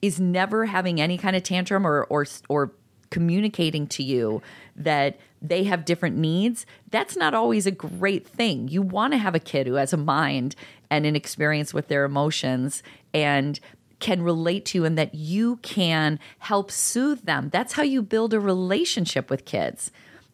is 0.00 0.20
never 0.20 0.66
having 0.66 1.00
any 1.00 1.18
kind 1.18 1.34
of 1.36 1.42
tantrum 1.42 1.86
or 1.86 2.04
or 2.04 2.26
or 2.48 2.72
communicating 3.10 3.86
to 3.88 4.02
you 4.02 4.42
that 4.76 5.18
they 5.40 5.64
have 5.64 5.84
different 5.84 6.16
needs, 6.16 6.66
that's 6.90 7.16
not 7.16 7.34
always 7.34 7.66
a 7.66 7.70
great 7.70 8.26
thing. 8.26 8.68
You 8.68 8.82
want 8.82 9.12
to 9.12 9.18
have 9.18 9.34
a 9.34 9.40
kid 9.40 9.66
who 9.66 9.74
has 9.74 9.92
a 9.92 9.98
mind 9.98 10.56
and 10.90 11.04
an 11.06 11.16
experience 11.16 11.74
with 11.74 11.88
their 11.88 12.04
emotions 12.04 12.82
and 13.12 13.60
can 14.00 14.22
relate 14.22 14.64
to 14.66 14.78
you 14.78 14.84
and 14.84 14.98
that 14.98 15.14
you 15.14 15.56
can 15.56 16.18
help 16.38 16.70
soothe 16.70 17.22
them. 17.22 17.48
That's 17.50 17.74
how 17.74 17.82
you 17.82 18.02
build 18.02 18.34
a 18.34 18.40
relationship 18.40 19.30
with 19.30 19.44
kids. 19.44 19.90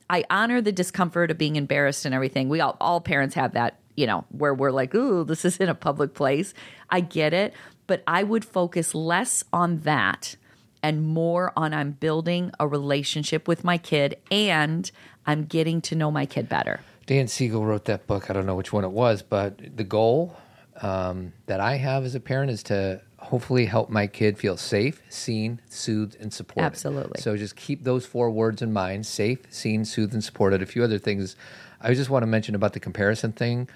I 0.09 0.25
honor 0.29 0.61
the 0.61 0.73
discomfort 0.73 1.31
of 1.31 1.39
being 1.39 1.57
embarrassed 1.57 2.05
and 2.05 2.15
everything. 2.15 2.49
We 2.49 2.61
all 2.61 2.77
all 2.81 3.01
parents 3.01 3.37
have 3.37 3.53
that, 3.53 3.79
you 3.95 4.07
know, 4.07 4.25
where 4.31 4.53
we're 4.53 4.73
like, 4.73 4.93
"Ooh, 4.95 5.23
this 5.23 5.45
is 5.45 5.59
in 5.59 5.69
a 5.69 5.75
public 5.75 6.15
place." 6.15 6.53
I 6.91 7.01
get 7.01 7.33
it, 7.33 7.55
but 7.87 8.03
I 8.09 8.25
would 8.25 8.45
focus 8.45 8.93
less 8.93 9.45
on 9.53 9.81
that 9.81 10.35
and 10.83 11.03
more 11.03 11.53
on 11.57 11.75
I'm 11.75 11.93
building 11.93 12.53
a 12.59 12.67
relationship 12.67 13.49
with 13.49 13.65
my 13.65 13.79
kid 13.79 14.17
and 14.31 14.91
I'm 15.27 15.45
getting 15.45 15.81
to 15.83 15.95
know 15.95 16.11
my 16.11 16.27
kid 16.27 16.49
better. 16.49 16.81
Dan 17.07 17.29
Siegel 17.29 17.65
wrote 17.65 17.87
that 17.87 18.07
book. 18.07 18.31
I 18.31 18.33
don't 18.33 18.47
know 18.47 18.55
which 18.55 18.73
one 18.73 18.85
it 18.85 18.91
was, 18.91 19.23
but 19.23 19.77
the 19.77 19.85
goal 19.85 20.37
um, 20.81 21.33
that 21.47 21.61
I 21.61 21.77
have 21.77 22.05
as 22.05 22.15
a 22.15 22.21
parent 22.21 22.51
is 22.51 22.63
to 22.65 23.01
hopefully 23.19 23.67
help 23.67 23.91
my 23.91 24.07
kid 24.07 24.39
feel 24.39 24.57
safe, 24.57 25.03
seen, 25.09 25.61
soothed, 25.69 26.17
and 26.21 26.33
supported. 26.33 26.67
Absolutely. 26.67 27.21
So 27.21 27.37
just 27.37 27.57
keep 27.57 27.85
those 27.85 28.07
four 28.07 28.31
words 28.31 28.63
in 28.63 28.73
mind 28.73 29.07
safe, 29.07 29.41
seen, 29.51 29.85
soothed, 29.85 30.15
and 30.15 30.25
supported. 30.25 30.63
A 30.63 30.67
few 30.67 30.83
other 30.83 30.99
things 30.99 31.37
I 31.81 31.95
just 31.95 32.11
want 32.11 32.23
to 32.23 32.27
mention 32.27 32.55
about 32.55 32.73
the 32.73 32.81
comparison 32.81 33.33
thing. 33.33 33.69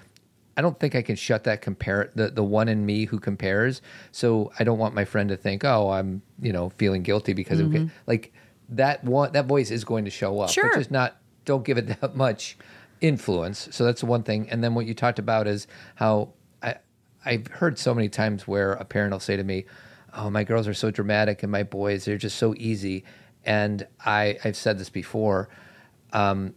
I 0.57 0.61
don't 0.61 0.79
think 0.79 0.95
I 0.95 1.01
can 1.01 1.15
shut 1.15 1.43
that 1.45 1.61
compare 1.61 2.11
the, 2.15 2.29
the 2.29 2.43
one 2.43 2.69
in 2.69 2.85
me 2.85 3.05
who 3.05 3.19
compares. 3.19 3.81
So 4.11 4.51
I 4.57 4.63
don't 4.63 4.77
want 4.77 4.95
my 4.95 5.03
friend 5.03 5.29
to 5.29 5.37
think, 5.37 5.63
oh, 5.65 5.89
I'm 5.89 6.21
you 6.39 6.53
know 6.53 6.69
feeling 6.69 7.03
guilty 7.03 7.33
because 7.33 7.59
of 7.59 7.75
like 8.07 8.33
that 8.69 9.03
one 9.03 9.31
that 9.33 9.45
voice 9.45 9.71
is 9.71 9.83
going 9.83 10.05
to 10.05 10.11
show 10.11 10.39
up. 10.39 10.49
Sure. 10.49 10.69
But 10.69 10.77
just 10.77 10.91
not 10.91 11.17
don't 11.43 11.65
give 11.65 11.77
it 11.77 11.87
that 12.01 12.15
much 12.15 12.57
influence. 13.01 13.67
So 13.71 13.83
that's 13.83 14.01
the 14.01 14.07
one 14.07 14.23
thing. 14.23 14.49
And 14.49 14.63
then 14.63 14.75
what 14.75 14.85
you 14.85 14.93
talked 14.93 15.19
about 15.19 15.47
is 15.47 15.67
how 15.95 16.29
I 16.63 16.75
I've 17.25 17.47
heard 17.47 17.77
so 17.77 17.93
many 17.93 18.09
times 18.09 18.47
where 18.47 18.73
a 18.73 18.85
parent 18.85 19.11
will 19.11 19.19
say 19.19 19.35
to 19.35 19.43
me, 19.43 19.65
"Oh, 20.13 20.29
my 20.29 20.43
girls 20.43 20.67
are 20.67 20.73
so 20.73 20.91
dramatic, 20.91 21.43
and 21.43 21.51
my 21.51 21.63
boys 21.63 22.05
they're 22.05 22.17
just 22.17 22.37
so 22.37 22.55
easy." 22.57 23.03
And 23.43 23.85
I 24.05 24.37
I've 24.43 24.55
said 24.55 24.79
this 24.79 24.89
before. 24.89 25.49
Um, 26.13 26.53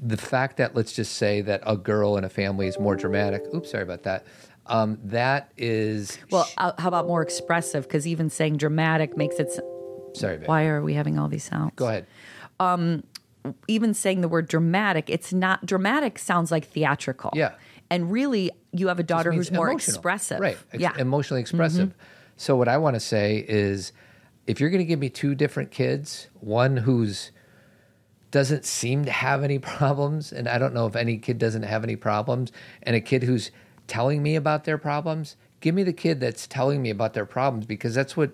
the 0.00 0.16
fact 0.16 0.56
that 0.58 0.74
let's 0.74 0.92
just 0.92 1.14
say 1.14 1.40
that 1.42 1.62
a 1.66 1.76
girl 1.76 2.16
in 2.16 2.24
a 2.24 2.28
family 2.28 2.66
is 2.66 2.78
more 2.78 2.96
dramatic. 2.96 3.42
Oops, 3.54 3.70
sorry 3.70 3.82
about 3.82 4.02
that. 4.04 4.24
Um, 4.66 4.98
that 5.04 5.52
is 5.56 6.18
Well, 6.30 6.48
uh, 6.58 6.72
how 6.78 6.88
about 6.88 7.06
more 7.06 7.22
expressive? 7.22 7.84
Because 7.84 8.06
even 8.06 8.28
saying 8.30 8.56
dramatic 8.56 9.16
makes 9.16 9.36
it. 9.36 9.46
s- 9.48 9.60
sorry. 10.14 10.38
Babe. 10.38 10.48
Why 10.48 10.66
are 10.66 10.82
we 10.82 10.94
having 10.94 11.18
all 11.18 11.28
these 11.28 11.44
sounds? 11.44 11.72
Go 11.76 11.86
ahead. 11.88 12.06
Even 13.68 13.94
saying 13.94 14.22
the 14.22 14.28
word 14.28 14.48
dramatic, 14.48 15.08
it's 15.08 15.32
not 15.32 15.64
dramatic. 15.64 16.18
Sounds 16.18 16.50
like 16.50 16.64
theatrical. 16.66 17.30
Yeah. 17.32 17.52
And 17.90 18.10
really, 18.10 18.50
you 18.72 18.88
have 18.88 18.98
a 18.98 19.04
daughter 19.04 19.30
who's 19.30 19.52
more 19.52 19.68
emotional. 19.70 19.94
expressive. 19.94 20.40
Right. 20.40 20.58
Ex- 20.72 20.82
yeah. 20.82 20.90
Mm-hmm. 20.90 21.00
Emotionally 21.00 21.40
expressive. 21.42 21.94
So 22.36 22.56
what 22.56 22.66
I 22.66 22.76
want 22.78 22.94
to 22.94 23.00
say 23.00 23.44
is 23.48 23.92
if 24.48 24.58
you're 24.60 24.70
going 24.70 24.80
to 24.80 24.84
give 24.84 24.98
me 24.98 25.08
two 25.10 25.36
different 25.36 25.70
kids, 25.70 26.26
one 26.40 26.76
who's 26.78 27.30
doesn't 28.36 28.66
seem 28.66 29.04
to 29.06 29.10
have 29.10 29.42
any 29.42 29.58
problems 29.76 30.30
and 30.32 30.46
I 30.46 30.58
don't 30.58 30.74
know 30.74 30.86
if 30.86 30.94
any 30.94 31.16
kid 31.16 31.38
doesn't 31.38 31.62
have 31.62 31.82
any 31.82 31.96
problems 31.96 32.52
and 32.82 32.94
a 32.94 33.00
kid 33.00 33.22
who's 33.22 33.50
telling 33.86 34.22
me 34.22 34.36
about 34.36 34.64
their 34.64 34.78
problems, 34.78 35.36
give 35.60 35.74
me 35.74 35.82
the 35.82 35.92
kid 35.92 36.20
that's 36.20 36.46
telling 36.46 36.82
me 36.82 36.90
about 36.90 37.14
their 37.14 37.24
problems 37.26 37.64
because 37.66 37.94
that's 37.94 38.16
what 38.16 38.32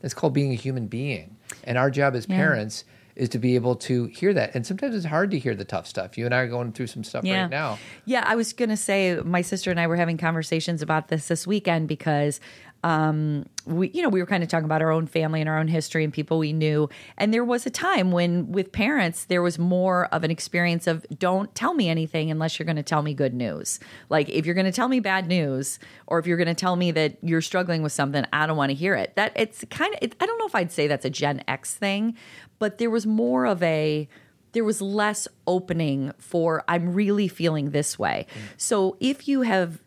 that's 0.00 0.12
called 0.14 0.34
being 0.34 0.50
a 0.52 0.56
human 0.56 0.86
being. 0.86 1.36
And 1.62 1.78
our 1.78 1.90
job 1.90 2.14
as 2.14 2.26
Yeah. 2.28 2.36
parents 2.36 2.84
is 3.16 3.28
to 3.28 3.38
be 3.38 3.54
able 3.54 3.76
to 3.76 4.06
hear 4.06 4.34
that. 4.34 4.52
And 4.56 4.66
sometimes 4.66 4.92
it's 4.96 5.04
hard 5.06 5.30
to 5.30 5.38
hear 5.38 5.54
the 5.54 5.64
tough 5.64 5.86
stuff. 5.86 6.18
You 6.18 6.24
and 6.26 6.34
I 6.34 6.38
are 6.40 6.48
going 6.48 6.72
through 6.72 6.88
some 6.88 7.04
stuff 7.04 7.22
right 7.24 7.48
now. 7.48 7.78
Yeah, 8.06 8.24
I 8.26 8.34
was 8.34 8.52
going 8.52 8.70
to 8.70 8.76
say 8.76 9.20
my 9.24 9.40
sister 9.40 9.70
and 9.70 9.78
I 9.78 9.86
were 9.86 9.94
having 9.96 10.18
conversations 10.18 10.82
about 10.82 11.08
this 11.08 11.28
this 11.28 11.46
weekend 11.46 11.86
because 11.86 12.40
um, 12.84 13.46
we, 13.64 13.88
you 13.94 14.02
know, 14.02 14.10
we 14.10 14.20
were 14.20 14.26
kind 14.26 14.42
of 14.42 14.50
talking 14.50 14.66
about 14.66 14.82
our 14.82 14.90
own 14.90 15.06
family 15.06 15.40
and 15.40 15.48
our 15.48 15.58
own 15.58 15.68
history 15.68 16.04
and 16.04 16.12
people 16.12 16.38
we 16.38 16.52
knew. 16.52 16.90
And 17.16 17.32
there 17.32 17.42
was 17.42 17.64
a 17.64 17.70
time 17.70 18.12
when, 18.12 18.52
with 18.52 18.72
parents, 18.72 19.24
there 19.24 19.40
was 19.40 19.58
more 19.58 20.04
of 20.12 20.22
an 20.22 20.30
experience 20.30 20.86
of 20.86 21.06
don't 21.18 21.52
tell 21.54 21.72
me 21.72 21.88
anything 21.88 22.30
unless 22.30 22.58
you're 22.58 22.66
going 22.66 22.76
to 22.76 22.82
tell 22.82 23.00
me 23.00 23.14
good 23.14 23.32
news. 23.32 23.80
Like 24.10 24.28
if 24.28 24.44
you're 24.44 24.54
going 24.54 24.66
to 24.66 24.72
tell 24.72 24.88
me 24.88 25.00
bad 25.00 25.26
news, 25.26 25.78
or 26.06 26.18
if 26.18 26.26
you're 26.26 26.36
going 26.36 26.46
to 26.46 26.54
tell 26.54 26.76
me 26.76 26.90
that 26.90 27.16
you're 27.22 27.40
struggling 27.40 27.82
with 27.82 27.92
something, 27.92 28.26
I 28.34 28.46
don't 28.46 28.58
want 28.58 28.68
to 28.68 28.76
hear 28.76 28.94
it. 28.94 29.16
That 29.16 29.32
it's 29.34 29.64
kind 29.70 29.94
of, 29.94 30.00
it, 30.02 30.14
I 30.20 30.26
don't 30.26 30.38
know 30.38 30.46
if 30.46 30.54
I'd 30.54 30.70
say 30.70 30.86
that's 30.86 31.06
a 31.06 31.10
Gen 31.10 31.42
X 31.48 31.74
thing, 31.74 32.14
but 32.58 32.76
there 32.76 32.90
was 32.90 33.06
more 33.06 33.46
of 33.46 33.62
a, 33.62 34.06
there 34.52 34.62
was 34.62 34.82
less 34.82 35.26
opening 35.46 36.12
for 36.18 36.62
I'm 36.68 36.92
really 36.92 37.28
feeling 37.28 37.70
this 37.70 37.98
way. 37.98 38.26
So 38.58 38.98
if 39.00 39.26
you 39.26 39.40
have 39.40 39.80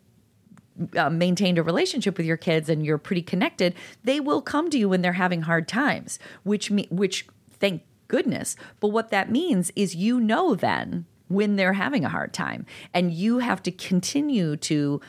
uh, 0.96 1.10
maintained 1.10 1.58
a 1.58 1.62
relationship 1.62 2.16
with 2.16 2.26
your 2.26 2.36
kids 2.36 2.68
and 2.68 2.84
you're 2.84 2.98
pretty 2.98 3.22
connected, 3.22 3.74
they 4.04 4.20
will 4.20 4.42
come 4.42 4.70
to 4.70 4.78
you 4.78 4.88
when 4.88 5.02
they're 5.02 5.12
having 5.14 5.42
hard 5.42 5.68
times, 5.68 6.18
which 6.44 6.70
which 6.90 7.26
thank 7.58 7.82
goodness. 8.08 8.56
But 8.80 8.88
what 8.88 9.10
that 9.10 9.30
means 9.30 9.70
is 9.76 9.94
you 9.94 10.20
know 10.20 10.54
then 10.54 11.06
when 11.28 11.56
they're 11.56 11.74
having 11.74 12.04
a 12.04 12.08
hard 12.08 12.32
time 12.32 12.66
and 12.94 13.12
you 13.12 13.38
have 13.38 13.62
to 13.62 13.70
continue 13.70 14.56
to 14.56 15.00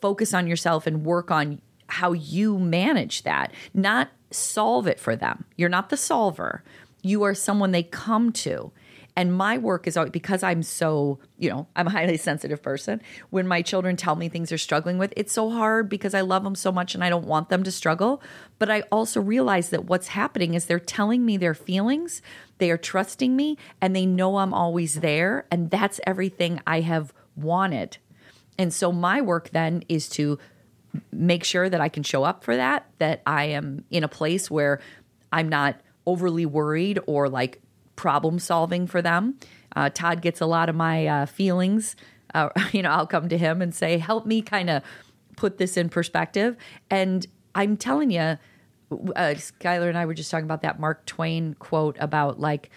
focus 0.00 0.32
on 0.32 0.46
yourself 0.46 0.86
and 0.86 1.04
work 1.04 1.30
on 1.30 1.60
how 1.88 2.12
you 2.12 2.58
manage 2.58 3.22
that, 3.22 3.52
not 3.74 4.10
solve 4.30 4.86
it 4.86 5.00
for 5.00 5.16
them. 5.16 5.44
You're 5.56 5.68
not 5.68 5.90
the 5.90 5.96
solver. 5.96 6.62
You 7.02 7.22
are 7.22 7.34
someone 7.34 7.72
they 7.72 7.82
come 7.82 8.32
to. 8.32 8.72
And 9.18 9.34
my 9.34 9.58
work 9.58 9.88
is 9.88 9.96
always 9.96 10.12
because 10.12 10.44
I'm 10.44 10.62
so, 10.62 11.18
you 11.38 11.50
know, 11.50 11.66
I'm 11.74 11.88
a 11.88 11.90
highly 11.90 12.16
sensitive 12.28 12.62
person. 12.62 13.02
When 13.30 13.48
my 13.48 13.62
children 13.62 13.96
tell 13.96 14.14
me 14.14 14.28
things 14.28 14.50
they're 14.50 14.58
struggling 14.58 14.96
with, 14.96 15.12
it's 15.16 15.32
so 15.32 15.50
hard 15.50 15.88
because 15.88 16.14
I 16.14 16.20
love 16.20 16.44
them 16.44 16.54
so 16.54 16.70
much 16.70 16.94
and 16.94 17.02
I 17.02 17.10
don't 17.10 17.26
want 17.26 17.48
them 17.48 17.64
to 17.64 17.72
struggle. 17.72 18.22
But 18.60 18.70
I 18.70 18.82
also 18.92 19.20
realize 19.20 19.70
that 19.70 19.86
what's 19.86 20.06
happening 20.06 20.54
is 20.54 20.66
they're 20.66 20.78
telling 20.78 21.26
me 21.26 21.36
their 21.36 21.52
feelings, 21.52 22.22
they 22.58 22.70
are 22.70 22.78
trusting 22.78 23.34
me, 23.34 23.58
and 23.80 23.94
they 23.94 24.06
know 24.06 24.36
I'm 24.36 24.54
always 24.54 25.00
there. 25.00 25.48
And 25.50 25.68
that's 25.68 25.98
everything 26.06 26.60
I 26.64 26.82
have 26.82 27.12
wanted. 27.34 27.98
And 28.56 28.72
so 28.72 28.92
my 28.92 29.20
work 29.20 29.50
then 29.50 29.82
is 29.88 30.08
to 30.10 30.38
make 31.10 31.42
sure 31.42 31.68
that 31.68 31.80
I 31.80 31.88
can 31.88 32.04
show 32.04 32.22
up 32.22 32.44
for 32.44 32.54
that, 32.54 32.88
that 32.98 33.22
I 33.26 33.46
am 33.46 33.84
in 33.90 34.04
a 34.04 34.08
place 34.08 34.48
where 34.48 34.78
I'm 35.32 35.48
not 35.48 35.80
overly 36.06 36.46
worried 36.46 37.00
or 37.08 37.28
like 37.28 37.60
problem 37.98 38.38
solving 38.38 38.86
for 38.86 39.02
them. 39.02 39.34
Uh, 39.76 39.90
Todd 39.90 40.22
gets 40.22 40.40
a 40.40 40.46
lot 40.46 40.70
of 40.70 40.76
my 40.76 41.06
uh, 41.06 41.26
feelings. 41.26 41.96
Uh, 42.32 42.48
you 42.72 42.80
know, 42.80 42.90
I'll 42.90 43.06
come 43.06 43.28
to 43.28 43.36
him 43.36 43.60
and 43.60 43.74
say, 43.74 43.98
help 43.98 44.24
me 44.24 44.40
kind 44.40 44.70
of 44.70 44.82
put 45.36 45.58
this 45.58 45.76
in 45.76 45.90
perspective. 45.90 46.56
And 46.88 47.26
I'm 47.54 47.76
telling 47.76 48.10
you, 48.10 48.38
uh, 48.90 49.34
Skylar 49.34 49.88
and 49.88 49.98
I 49.98 50.06
were 50.06 50.14
just 50.14 50.30
talking 50.30 50.44
about 50.44 50.62
that 50.62 50.80
Mark 50.80 51.04
Twain 51.04 51.54
quote 51.54 51.96
about 52.00 52.40
like, 52.40 52.70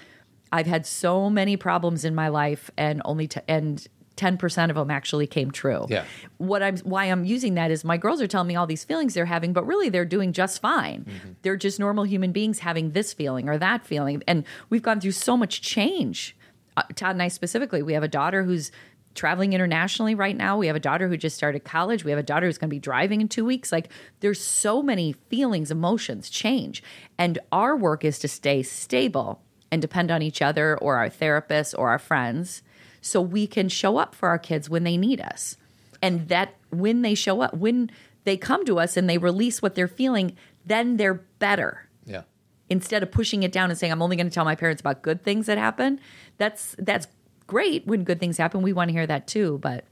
I've 0.52 0.68
had 0.68 0.86
so 0.86 1.30
many 1.30 1.56
problems 1.56 2.04
in 2.04 2.14
my 2.14 2.28
life 2.28 2.70
and 2.76 3.02
only 3.06 3.28
to, 3.30 3.50
and 3.50 3.88
10% 4.22 4.70
of 4.70 4.76
them 4.76 4.92
actually 4.92 5.26
came 5.26 5.50
true. 5.50 5.88
Yeah. 5.90 6.06
What 6.38 6.62
I'm 6.62 6.78
why 6.80 7.06
I'm 7.06 7.26
using 7.26 7.56
that 7.56 7.72
is 7.72 7.84
my 7.84 7.98
girls 7.98 8.22
are 8.22 8.28
telling 8.28 8.48
me 8.48 8.56
all 8.56 8.68
these 8.68 8.84
feelings 8.84 9.16
they're 9.16 9.26
having, 9.26 9.52
but 9.52 9.66
really 9.66 9.90
they're 9.90 10.06
doing 10.06 10.32
just 10.32 10.62
fine. 10.62 11.08
They're 11.42 11.58
just 11.58 11.80
normal 11.80 12.04
human 12.04 12.32
beings 12.32 12.60
having 12.60 12.92
this 12.92 13.14
feeling 13.14 13.50
or 13.50 13.58
that 13.58 13.84
feeling. 13.84 14.22
And 14.28 14.46
we've 14.70 14.84
gone 14.84 15.02
through 15.02 15.14
so 15.14 15.36
much 15.36 15.64
change. 15.64 16.38
Uh, 16.78 16.84
Todd 16.96 17.16
and 17.16 17.24
I 17.24 17.30
specifically, 17.30 17.82
we 17.82 17.94
have 17.94 18.04
a 18.04 18.08
daughter 18.08 18.44
who's 18.44 18.72
traveling 19.16 19.54
internationally 19.54 20.14
right 20.14 20.38
now. 20.38 20.56
We 20.58 20.68
have 20.68 20.76
a 20.76 20.80
daughter 20.80 21.08
who 21.08 21.18
just 21.18 21.36
started 21.36 21.64
college. 21.64 22.06
We 22.06 22.12
have 22.12 22.20
a 22.20 22.24
daughter 22.24 22.46
who's 22.46 22.60
going 22.60 22.70
to 22.70 22.76
be 22.76 22.80
driving 22.80 23.22
in 23.22 23.28
2 23.28 23.44
weeks. 23.44 23.72
Like 23.72 23.90
there's 24.20 24.40
so 24.40 24.84
many 24.84 25.14
feelings, 25.30 25.72
emotions 25.72 26.30
change. 26.30 26.84
And 27.18 27.40
our 27.52 27.76
work 27.76 28.06
is 28.06 28.20
to 28.20 28.28
stay 28.28 28.62
stable 28.62 29.42
and 29.72 29.82
depend 29.82 30.12
on 30.12 30.22
each 30.22 30.44
other 30.44 30.78
or 30.78 30.98
our 30.98 31.10
therapists 31.10 31.74
or 31.78 31.90
our 31.90 32.00
friends 32.00 32.62
so 33.02 33.20
we 33.22 33.48
can 33.48 33.68
show 33.68 33.98
up 33.98 34.16
for 34.16 34.30
our 34.30 34.40
kids 34.40 34.70
when 34.70 34.84
they 34.84 34.96
need 34.96 35.20
us. 35.20 35.58
And 36.02 36.30
that 36.30 36.56
when 36.70 37.02
they 37.02 37.16
show 37.16 37.42
up, 37.42 37.54
when 37.54 37.92
they 38.24 38.38
come 38.38 38.64
to 38.66 38.80
us 38.80 38.96
and 38.96 39.10
they 39.10 39.18
release 39.18 39.62
what 39.62 39.76
they're 39.76 39.88
feeling, 39.88 40.36
then 40.66 40.98
they're 40.98 41.16
better. 41.40 41.88
Yeah. 42.06 42.24
instead 42.72 43.04
of 43.04 43.12
pushing 43.12 43.44
it 43.44 43.52
down 43.52 43.70
and 43.70 43.78
saying 43.78 43.92
I'm 43.92 44.02
only 44.02 44.16
going 44.16 44.28
to 44.28 44.34
tell 44.34 44.46
my 44.46 44.56
parents 44.56 44.80
about 44.80 45.02
good 45.02 45.24
things 45.24 45.46
that 45.48 45.58
happen. 45.58 46.00
That's 46.38 46.74
that's 46.80 47.06
great 47.46 47.86
when 47.86 48.06
good 48.06 48.20
things 48.20 48.38
happen. 48.38 48.62
We 48.62 48.72
want 48.72 48.88
to 48.88 48.94
hear 48.94 49.06
that 49.06 49.28
too, 49.28 49.60
but 49.62 49.84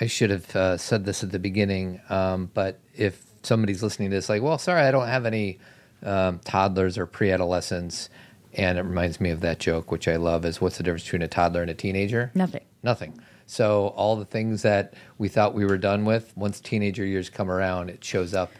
I 0.00 0.06
should 0.06 0.30
have 0.30 0.56
uh, 0.56 0.76
said 0.78 1.04
this 1.04 1.24
at 1.24 1.32
the 1.32 1.40
beginning, 1.40 2.00
um, 2.08 2.50
but 2.54 2.78
if 2.94 3.22
somebody's 3.42 3.82
listening 3.82 4.10
to 4.10 4.16
this, 4.16 4.28
like, 4.28 4.42
well, 4.42 4.58
sorry, 4.58 4.82
I 4.82 4.90
don't 4.92 5.08
have 5.08 5.26
any 5.26 5.58
um, 6.04 6.38
toddlers 6.44 6.96
or 6.96 7.04
pre-adolescents, 7.04 8.08
and 8.54 8.78
it 8.78 8.82
reminds 8.82 9.20
me 9.20 9.30
of 9.30 9.40
that 9.40 9.58
joke, 9.58 9.90
which 9.90 10.08
I 10.08 10.16
love, 10.16 10.44
is 10.44 10.60
what's 10.60 10.76
the 10.76 10.82
difference 10.82 11.04
between 11.04 11.22
a 11.22 11.28
toddler 11.28 11.62
and 11.62 11.70
a 11.70 11.74
teenager? 11.74 12.30
nothing. 12.34 12.64
Nothing. 12.82 13.20
So 13.46 13.88
all 13.88 14.16
the 14.16 14.24
things 14.24 14.62
that 14.62 14.94
we 15.18 15.28
thought 15.28 15.54
we 15.54 15.64
were 15.64 15.76
done 15.76 16.04
with, 16.04 16.32
once 16.36 16.60
teenager 16.60 17.04
years 17.04 17.28
come 17.28 17.50
around, 17.50 17.90
it 17.90 18.02
shows 18.04 18.32
up 18.32 18.52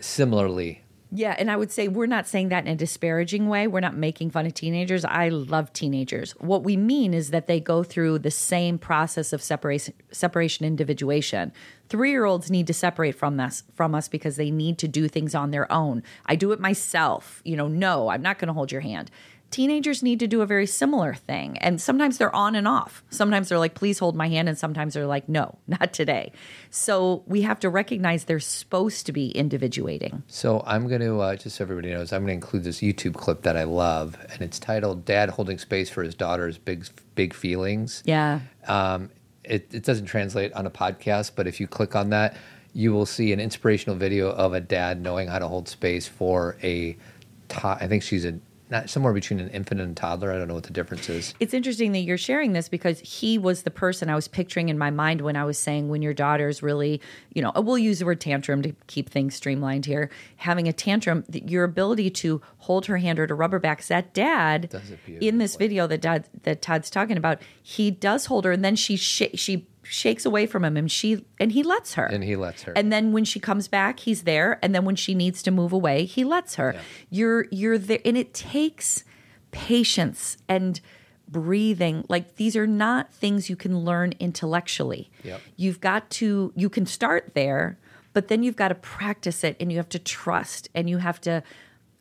similarly. 0.00 0.82
Yeah, 1.14 1.36
and 1.38 1.50
I 1.50 1.56
would 1.56 1.70
say 1.70 1.88
we're 1.88 2.06
not 2.06 2.26
saying 2.26 2.48
that 2.48 2.64
in 2.66 2.72
a 2.72 2.74
disparaging 2.74 3.46
way. 3.46 3.66
We're 3.66 3.80
not 3.80 3.94
making 3.94 4.30
fun 4.30 4.46
of 4.46 4.54
teenagers. 4.54 5.04
I 5.04 5.28
love 5.28 5.70
teenagers. 5.74 6.32
What 6.32 6.64
we 6.64 6.74
mean 6.74 7.12
is 7.12 7.30
that 7.30 7.46
they 7.46 7.60
go 7.60 7.82
through 7.82 8.20
the 8.20 8.30
same 8.30 8.78
process 8.78 9.34
of 9.34 9.42
separation, 9.42 9.92
separation, 10.10 10.64
individuation. 10.64 11.52
Three-year-olds 11.90 12.50
need 12.50 12.66
to 12.66 12.72
separate 12.74 13.14
from 13.14 13.38
us 13.38 13.62
from 13.74 13.94
us 13.94 14.08
because 14.08 14.36
they 14.36 14.50
need 14.50 14.78
to 14.78 14.88
do 14.88 15.06
things 15.06 15.34
on 15.34 15.50
their 15.50 15.70
own. 15.70 16.02
I 16.24 16.34
do 16.34 16.50
it 16.52 16.60
myself. 16.60 17.42
You 17.44 17.56
know, 17.56 17.68
no, 17.68 18.08
I'm 18.08 18.22
not 18.22 18.38
going 18.38 18.48
to 18.48 18.54
hold 18.54 18.72
your 18.72 18.80
hand 18.80 19.10
teenagers 19.52 20.02
need 20.02 20.18
to 20.18 20.26
do 20.26 20.40
a 20.40 20.46
very 20.46 20.66
similar 20.66 21.14
thing. 21.14 21.58
And 21.58 21.80
sometimes 21.80 22.18
they're 22.18 22.34
on 22.34 22.56
and 22.56 22.66
off. 22.66 23.04
Sometimes 23.10 23.48
they're 23.48 23.58
like, 23.58 23.74
please 23.74 23.98
hold 23.98 24.16
my 24.16 24.28
hand. 24.28 24.48
And 24.48 24.58
sometimes 24.58 24.94
they're 24.94 25.06
like, 25.06 25.28
no, 25.28 25.58
not 25.68 25.92
today. 25.92 26.32
So 26.70 27.22
we 27.26 27.42
have 27.42 27.60
to 27.60 27.68
recognize 27.68 28.24
they're 28.24 28.40
supposed 28.40 29.06
to 29.06 29.12
be 29.12 29.30
individuating. 29.30 30.22
So 30.26 30.64
I'm 30.66 30.88
going 30.88 31.02
to, 31.02 31.20
uh, 31.20 31.36
just 31.36 31.56
so 31.56 31.64
everybody 31.64 31.90
knows, 31.90 32.12
I'm 32.12 32.22
going 32.22 32.28
to 32.28 32.34
include 32.34 32.64
this 32.64 32.80
YouTube 32.80 33.14
clip 33.14 33.42
that 33.42 33.56
I 33.56 33.64
love, 33.64 34.16
and 34.32 34.40
it's 34.40 34.58
titled 34.58 35.04
"Dad 35.04 35.28
Holding 35.30 35.58
Space 35.58 35.90
for 35.90 36.02
His 36.02 36.14
Daughter's 36.14 36.58
Big 36.58 36.86
Big 37.14 37.34
Feelings." 37.34 38.02
Yeah. 38.06 38.40
Um, 38.66 39.10
it, 39.44 39.68
it 39.74 39.84
doesn't 39.84 40.06
translate 40.06 40.52
on 40.54 40.66
a 40.66 40.70
podcast, 40.70 41.32
but 41.36 41.46
if 41.46 41.60
you 41.60 41.66
click 41.66 41.94
on 41.94 42.10
that, 42.10 42.36
you 42.72 42.92
will 42.92 43.06
see 43.06 43.32
an 43.32 43.40
inspirational 43.40 43.96
video 43.96 44.30
of 44.30 44.54
a 44.54 44.60
dad 44.60 45.00
knowing 45.00 45.28
how 45.28 45.38
to 45.38 45.46
hold 45.46 45.68
space 45.68 46.08
for 46.08 46.56
a. 46.62 46.96
To- 47.50 47.66
I 47.66 47.86
think 47.86 48.02
she's 48.02 48.24
a 48.24 48.38
not 48.72 48.90
somewhere 48.90 49.12
between 49.12 49.38
an 49.38 49.50
infant 49.50 49.80
and 49.80 49.92
a 49.92 49.94
toddler. 49.94 50.32
I 50.32 50.38
don't 50.38 50.48
know 50.48 50.54
what 50.54 50.64
the 50.64 50.72
difference 50.72 51.08
is. 51.08 51.34
It's 51.38 51.54
interesting 51.54 51.92
that 51.92 52.00
you're 52.00 52.18
sharing 52.18 52.54
this 52.54 52.68
because 52.68 52.98
he 53.00 53.38
was 53.38 53.62
the 53.62 53.70
person 53.70 54.08
I 54.08 54.14
was 54.14 54.26
picturing 54.26 54.70
in 54.70 54.78
my 54.78 54.90
mind 54.90 55.20
when 55.20 55.36
I 55.36 55.44
was 55.44 55.58
saying 55.58 55.90
when 55.90 56.02
your 56.02 56.14
daughter's 56.14 56.62
really, 56.62 57.00
you 57.34 57.42
know, 57.42 57.52
we'll 57.54 57.78
use 57.78 58.00
the 58.00 58.06
word 58.06 58.20
tantrum 58.20 58.62
to 58.62 58.72
keep 58.86 59.10
things 59.10 59.36
streamlined 59.36 59.86
here. 59.86 60.10
Having 60.36 60.68
a 60.68 60.72
tantrum, 60.72 61.24
your 61.30 61.64
ability 61.64 62.10
to 62.10 62.40
hold 62.58 62.86
her 62.86 62.96
hand 62.96 63.18
or 63.18 63.26
to 63.26 63.34
rubber 63.34 63.58
back. 63.58 63.84
That 63.86 64.14
dad 64.14 64.70
in 65.20 65.38
this 65.38 65.56
video 65.56 65.86
that 65.86 66.00
dad 66.00 66.28
that 66.44 66.62
Todd's 66.62 66.88
talking 66.88 67.16
about, 67.16 67.42
he 67.62 67.90
does 67.90 68.26
hold 68.26 68.44
her, 68.46 68.52
and 68.52 68.64
then 68.64 68.76
she 68.76 68.96
sh- 68.96 69.34
she 69.34 69.66
shakes 69.82 70.24
away 70.24 70.46
from 70.46 70.64
him 70.64 70.76
and 70.76 70.90
she 70.90 71.24
and 71.40 71.52
he 71.52 71.62
lets 71.62 71.94
her. 71.94 72.06
And 72.06 72.22
he 72.24 72.36
lets 72.36 72.62
her. 72.62 72.72
And 72.74 72.92
then 72.92 73.12
when 73.12 73.24
she 73.24 73.40
comes 73.40 73.68
back 73.68 74.00
he's 74.00 74.22
there. 74.22 74.58
And 74.62 74.74
then 74.74 74.84
when 74.84 74.96
she 74.96 75.14
needs 75.14 75.42
to 75.44 75.50
move 75.50 75.72
away 75.72 76.04
he 76.04 76.24
lets 76.24 76.54
her. 76.56 76.74
Yeah. 76.74 76.80
you're 77.10 77.46
you're 77.50 77.78
there 77.78 78.00
and 78.04 78.16
it 78.16 78.32
takes 78.34 79.04
patience 79.50 80.36
and 80.48 80.80
breathing. 81.28 82.04
Like 82.08 82.36
these 82.36 82.56
are 82.56 82.66
not 82.66 83.12
things 83.12 83.50
you 83.50 83.56
can 83.56 83.80
learn 83.80 84.12
intellectually. 84.20 85.10
Yep. 85.24 85.40
you've 85.56 85.80
got 85.80 86.10
to 86.10 86.52
you 86.54 86.68
can 86.68 86.86
start 86.86 87.32
there 87.34 87.78
but 88.12 88.28
then 88.28 88.42
you've 88.42 88.56
got 88.56 88.68
to 88.68 88.74
practice 88.74 89.42
it 89.42 89.56
and 89.58 89.72
you 89.72 89.78
have 89.78 89.88
to 89.88 89.98
trust 89.98 90.68
and 90.74 90.88
you 90.88 90.98
have 90.98 91.20
to 91.22 91.42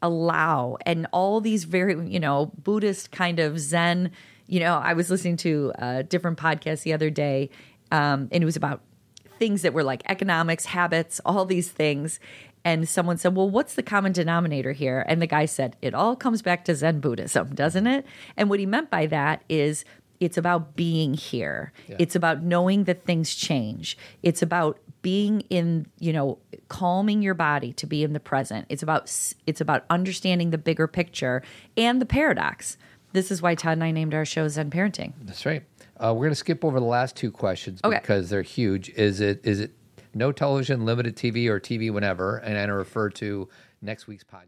allow. 0.01 0.77
And 0.85 1.07
all 1.13 1.41
these 1.41 1.63
very 1.63 1.93
you 2.09 2.19
know 2.19 2.51
buddhist 2.61 3.11
kind 3.11 3.39
of 3.39 3.59
zen 3.59 4.11
you 4.47 4.59
know 4.59 4.75
i 4.75 4.93
was 4.93 5.09
listening 5.09 5.37
to 5.37 5.71
a 5.75 6.03
different 6.03 6.37
podcast 6.37 6.83
the 6.83 6.91
other 6.91 7.09
day 7.09 7.49
um, 7.91 8.29
and 8.31 8.43
it 8.43 8.45
was 8.45 8.55
about 8.55 8.81
things 9.37 9.63
that 9.63 9.73
were 9.73 9.83
like 9.83 10.03
economics 10.07 10.65
habits 10.65 11.19
all 11.25 11.45
these 11.45 11.71
things. 11.71 12.19
And 12.63 12.87
someone 12.87 13.17
said 13.17 13.35
well 13.35 13.49
what's 13.49 13.73
the 13.73 13.83
common 13.83 14.11
denominator 14.11 14.71
here? 14.71 15.03
And 15.07 15.21
the 15.21 15.27
guy 15.27 15.45
said 15.45 15.75
it 15.81 15.95
all 15.95 16.15
comes 16.15 16.41
back 16.41 16.63
to 16.65 16.75
zen 16.75 16.99
buddhism 16.99 17.55
doesn't 17.55 17.87
it? 17.87 18.05
And 18.37 18.49
what 18.49 18.59
he 18.59 18.65
meant 18.65 18.91
by 18.91 19.07
that 19.07 19.43
is 19.49 19.83
it's 20.19 20.37
about 20.37 20.75
being 20.75 21.15
here. 21.15 21.73
It's 21.97 22.15
about 22.15 22.43
knowing 22.43 22.83
that 22.83 23.03
things 23.03 23.33
change. 23.33 23.97
It's 24.21 24.43
about 24.43 24.77
being 25.01 25.41
in 25.49 25.87
you 25.99 26.13
know 26.13 26.37
calming 26.67 27.23
your 27.23 27.33
body 27.33 27.73
to 27.73 27.87
be 27.87 28.03
in 28.03 28.13
the 28.13 28.19
present. 28.19 28.67
It's 28.69 28.83
about 28.83 29.11
it's 29.47 29.61
about 29.61 29.85
understanding 29.89 30.51
the 30.51 30.59
bigger 30.59 30.87
picture 30.87 31.41
and 31.75 31.99
the 31.99 32.05
paradox. 32.05 32.77
This 33.13 33.31
is 33.31 33.41
why 33.41 33.55
todd 33.55 33.73
and 33.73 33.83
i 33.83 33.91
named 33.91 34.13
our 34.13 34.23
show 34.23 34.47
zen 34.47 34.69
parenting. 34.69 35.13
That's 35.23 35.45
right. 35.45 35.63
Uh, 36.03 36.13
we're 36.13 36.21
going 36.21 36.29
to 36.31 36.35
skip 36.35 36.65
over 36.65 36.79
the 36.79 36.85
last 36.85 37.15
two 37.15 37.31
questions 37.31 37.79
Okay. 37.83 37.99
because 37.99 38.29
they're 38.29 38.41
huge. 38.41 38.89
Is 38.89 39.21
it 39.21 39.41
is 39.45 39.59
it 39.59 39.71
no 40.13 40.31
television, 40.31 40.83
limited 40.83 41.15
TV, 41.15 41.47
or 41.47 41.59
TV 41.59 41.91
whenever? 41.93 42.37
And 42.37 42.57
I 42.57 42.63
refer 42.63 43.09
to 43.11 43.47
next 43.81 44.07
week's 44.07 44.23
podcast. 44.23 44.47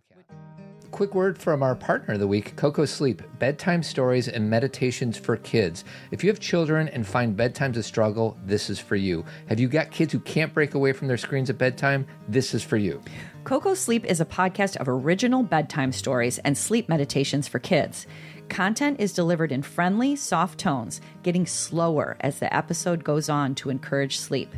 Quick 0.92 1.16
word 1.16 1.40
from 1.40 1.64
our 1.64 1.74
partner 1.74 2.14
of 2.14 2.20
the 2.20 2.28
week, 2.28 2.56
Koko 2.56 2.86
Sleep, 2.86 3.24
bedtime 3.40 3.82
stories 3.82 4.28
and 4.28 4.48
meditations 4.48 5.18
for 5.18 5.38
kids. 5.38 5.84
If 6.12 6.24
you 6.24 6.30
have 6.30 6.40
children 6.40 6.88
and 6.88 7.06
find 7.08 7.36
bedtime's 7.36 7.78
a 7.78 7.84
struggle, 7.84 8.38
this 8.46 8.70
is 8.70 8.78
for 8.78 8.96
you. 8.96 9.26
Have 9.50 9.60
you 9.60 9.68
got 9.68 9.90
kids 9.90 10.14
who 10.14 10.20
can't 10.20 10.54
break 10.54 10.76
away 10.76 10.92
from 10.94 11.08
their 11.08 11.18
screens 11.18 11.50
at 11.50 11.58
bedtime? 11.58 12.06
This 12.28 12.54
is 12.54 12.62
for 12.62 12.78
you. 12.78 13.02
Koko 13.44 13.74
Sleep 13.74 14.06
is 14.06 14.22
a 14.22 14.26
podcast 14.26 14.78
of 14.78 14.88
original 14.88 15.42
bedtime 15.42 15.92
stories 15.92 16.38
and 16.40 16.56
sleep 16.56 16.88
meditations 16.88 17.48
for 17.48 17.58
kids. 17.58 18.06
Content 18.54 19.00
is 19.00 19.14
delivered 19.14 19.52
in 19.52 19.64
friendly, 19.64 20.16
soft 20.16 20.60
tones, 20.60 21.02
getting 21.24 21.48
slower 21.48 22.18
as 22.20 22.38
the 22.38 22.56
episode 22.56 23.04
goes 23.04 23.28
on 23.28 23.56
to 23.56 23.72
encourage 23.72 24.20
sleep. 24.20 24.54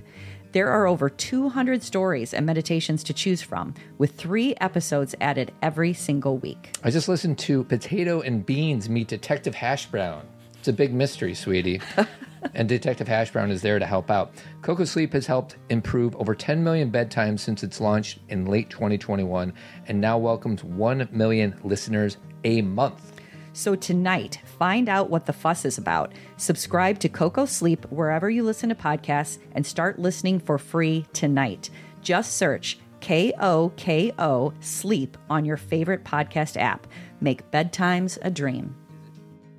There 0.52 0.68
are 0.68 0.86
over 0.86 1.10
200 1.10 1.82
stories 1.82 2.34
and 2.34 2.46
meditations 2.46 3.06
to 3.06 3.14
choose 3.14 3.42
from, 3.42 3.74
with 3.98 4.18
three 4.18 4.54
episodes 4.60 5.16
added 5.22 5.54
every 5.62 5.94
single 5.94 6.38
week. 6.40 6.76
I 6.84 6.92
just 6.92 7.08
listened 7.08 7.38
to 7.40 7.64
Potato 7.64 8.20
and 8.20 8.46
Beans 8.46 8.90
meet 8.90 9.08
Detective 9.08 9.56
Hash 9.56 9.86
Brown. 9.86 10.28
It's 10.60 10.68
a 10.68 10.74
big 10.74 10.94
mystery, 10.94 11.34
sweetie. 11.34 11.80
and 12.54 12.68
Detective 12.68 13.08
Hash 13.08 13.32
Brown 13.32 13.50
is 13.50 13.62
there 13.62 13.80
to 13.80 13.86
help 13.86 14.12
out. 14.12 14.34
Koko 14.62 14.84
Sleep 14.84 15.14
has 15.14 15.26
helped 15.26 15.56
improve 15.70 16.18
over 16.18 16.36
10 16.36 16.62
million 16.62 16.92
bedtimes 16.92 17.40
since 17.40 17.64
its 17.64 17.80
launch 17.80 18.20
in 18.28 18.46
late 18.46 18.70
2021 18.70 19.54
and 19.88 20.02
now 20.02 20.18
welcomes 20.18 20.66
1 20.66 21.08
million 21.14 21.58
listeners 21.64 22.18
a 22.44 22.62
month. 22.62 23.15
So 23.56 23.74
tonight, 23.74 24.42
find 24.60 24.90
out 24.90 25.10
what 25.10 25.26
the 25.26 25.32
fuss 25.32 25.64
is 25.64 25.78
about. 25.78 26.12
Subscribe 26.36 27.00
to 27.00 27.08
Koko 27.08 27.46
Sleep 27.46 27.86
wherever 27.90 28.30
you 28.30 28.44
listen 28.44 28.68
to 28.68 28.76
podcasts 28.76 29.38
and 29.54 29.66
start 29.66 29.98
listening 29.98 30.40
for 30.40 30.58
free 30.58 31.06
tonight. 31.14 31.70
Just 32.02 32.36
search 32.36 32.78
K 33.00 33.32
O 33.40 33.72
K 33.78 34.12
O 34.20 34.52
Sleep 34.60 35.18
on 35.30 35.46
your 35.46 35.56
favorite 35.56 36.04
podcast 36.04 36.58
app. 36.58 36.86
Make 37.22 37.50
bedtimes 37.50 38.18
a 38.24 38.30
dream. 38.30 38.76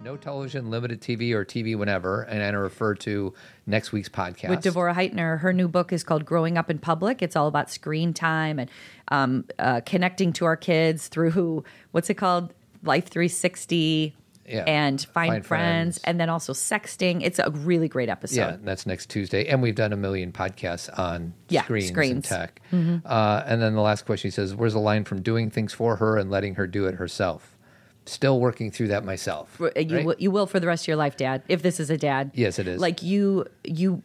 No 0.04 0.18
television, 0.18 0.68
limited 0.68 1.00
TV, 1.00 1.32
or 1.32 1.46
TV 1.46 1.74
whenever. 1.74 2.20
And 2.24 2.42
I 2.42 2.50
refer 2.50 2.94
to 2.96 3.32
next 3.66 3.92
week's 3.92 4.10
podcast. 4.10 4.50
With 4.50 4.60
Devorah 4.60 4.94
Heitner, 4.94 5.40
her 5.40 5.54
new 5.54 5.68
book 5.68 5.90
is 5.90 6.04
called 6.04 6.26
Growing 6.26 6.58
Up 6.58 6.68
in 6.68 6.78
Public. 6.78 7.22
It's 7.22 7.34
all 7.34 7.48
about 7.48 7.70
screen 7.70 8.12
time 8.12 8.58
and 8.58 8.70
um, 9.08 9.46
uh, 9.58 9.80
connecting 9.86 10.34
to 10.34 10.44
our 10.44 10.56
kids 10.56 11.08
through 11.08 11.64
what's 11.92 12.10
it 12.10 12.14
called? 12.14 12.52
Life 12.82 13.08
360 13.08 14.14
Yeah. 14.48 14.64
and 14.66 15.00
Find, 15.00 15.30
Find 15.32 15.46
friends, 15.46 15.98
Friends. 15.98 16.00
and 16.04 16.20
then 16.20 16.28
also 16.30 16.52
sexting. 16.52 17.22
It's 17.22 17.38
a 17.40 17.50
really 17.50 17.88
great 17.88 18.08
episode. 18.08 18.36
Yeah, 18.36 18.56
that's 18.62 18.86
next 18.86 19.10
Tuesday. 19.10 19.46
And 19.46 19.60
we've 19.62 19.74
done 19.74 19.92
a 19.92 19.96
million 19.96 20.30
podcasts 20.32 20.88
on 20.98 21.34
Yeah, 21.48 21.64
screens, 21.64 21.88
screens. 21.88 22.12
and 22.12 22.24
tech. 22.24 22.60
Uh, 23.04 23.42
and 23.46 23.60
then 23.60 23.74
the 23.74 23.80
last 23.80 24.06
question 24.06 24.28
he 24.28 24.32
says, 24.32 24.54
Where's 24.54 24.74
the 24.74 24.78
line 24.80 25.04
from 25.04 25.20
doing 25.22 25.50
things 25.50 25.72
for 25.72 25.96
her 25.96 26.16
and 26.16 26.30
letting 26.30 26.54
her 26.54 26.66
do 26.66 26.86
it 26.86 26.94
herself? 26.96 27.52
Still 28.08 28.38
working 28.38 28.70
through 28.70 28.86
that 28.88 29.04
myself. 29.04 29.56
You 29.58 29.66
right? 29.74 30.04
will, 30.06 30.14
you 30.16 30.30
will 30.30 30.46
for 30.46 30.60
the 30.60 30.68
rest 30.68 30.84
of 30.84 30.88
your 30.88 30.96
life, 30.96 31.16
Dad. 31.16 31.42
If 31.48 31.62
this 31.62 31.80
is 31.80 31.90
a 31.90 31.96
dad, 31.98 32.30
Yes, 32.34 32.60
it 32.60 32.68
is. 32.68 32.80
Like 32.80 33.02
you, 33.02 33.46
you, 33.64 34.00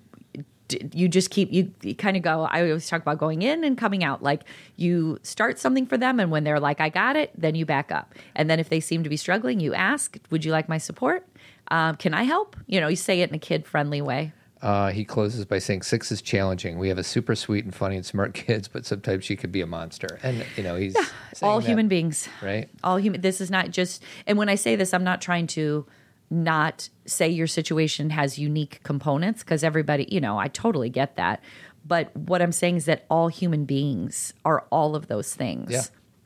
you 0.93 1.07
just 1.07 1.29
keep 1.29 1.51
you, 1.51 1.71
you 1.81 1.95
kind 1.95 2.15
of 2.17 2.23
go. 2.23 2.43
I 2.43 2.61
always 2.67 2.87
talk 2.87 3.01
about 3.01 3.17
going 3.17 3.41
in 3.41 3.63
and 3.63 3.77
coming 3.77 4.03
out. 4.03 4.21
Like 4.23 4.43
you 4.75 5.19
start 5.23 5.59
something 5.59 5.85
for 5.85 5.97
them, 5.97 6.19
and 6.19 6.31
when 6.31 6.43
they're 6.43 6.59
like, 6.59 6.79
"I 6.81 6.89
got 6.89 7.15
it," 7.15 7.31
then 7.37 7.55
you 7.55 7.65
back 7.65 7.91
up. 7.91 8.13
And 8.35 8.49
then 8.49 8.59
if 8.59 8.69
they 8.69 8.79
seem 8.79 9.03
to 9.03 9.09
be 9.09 9.17
struggling, 9.17 9.59
you 9.59 9.73
ask, 9.73 10.17
"Would 10.29 10.45
you 10.45 10.51
like 10.51 10.67
my 10.69 10.77
support? 10.77 11.27
Um, 11.69 11.95
can 11.95 12.13
I 12.13 12.23
help?" 12.23 12.55
You 12.67 12.79
know, 12.81 12.87
you 12.87 12.95
say 12.95 13.21
it 13.21 13.29
in 13.29 13.35
a 13.35 13.39
kid 13.39 13.65
friendly 13.65 14.01
way. 14.01 14.33
Uh, 14.61 14.91
he 14.91 15.03
closes 15.03 15.43
by 15.43 15.57
saying 15.57 15.81
six 15.81 16.11
is 16.11 16.21
challenging. 16.21 16.77
We 16.77 16.87
have 16.89 16.99
a 16.99 17.03
super 17.03 17.33
sweet 17.33 17.65
and 17.65 17.73
funny 17.73 17.95
and 17.95 18.05
smart 18.05 18.33
kids, 18.35 18.67
but 18.67 18.85
sometimes 18.85 19.25
she 19.25 19.35
could 19.35 19.51
be 19.51 19.61
a 19.61 19.65
monster. 19.65 20.19
And 20.21 20.45
you 20.55 20.61
know, 20.61 20.75
he's 20.75 20.93
saying 21.33 21.51
All 21.51 21.59
that, 21.61 21.67
human 21.67 21.87
beings. 21.87 22.29
right? 22.43 22.69
all 22.83 22.97
human 22.97 23.21
this 23.21 23.41
is 23.41 23.49
not 23.49 23.71
just 23.71 24.03
and 24.27 24.37
when 24.37 24.49
i 24.49 24.55
say 24.55 24.75
this 24.75 24.93
i'm 24.93 25.03
not 25.03 25.19
trying 25.21 25.47
to 25.47 25.85
not 26.31 26.89
say 27.05 27.27
your 27.29 27.45
situation 27.45 28.09
has 28.09 28.39
unique 28.39 28.79
components 28.83 29.43
because 29.43 29.63
everybody 29.63 30.07
you 30.09 30.21
know 30.21 30.39
i 30.39 30.47
totally 30.47 30.89
get 30.89 31.17
that 31.17 31.43
but 31.85 32.15
what 32.15 32.41
i'm 32.41 32.53
saying 32.53 32.77
is 32.77 32.85
that 32.85 33.05
all 33.09 33.27
human 33.27 33.65
beings 33.65 34.33
are 34.45 34.65
all 34.71 34.95
of 34.95 35.07
those 35.07 35.35
things 35.35 35.69
Yeah. 35.69 35.83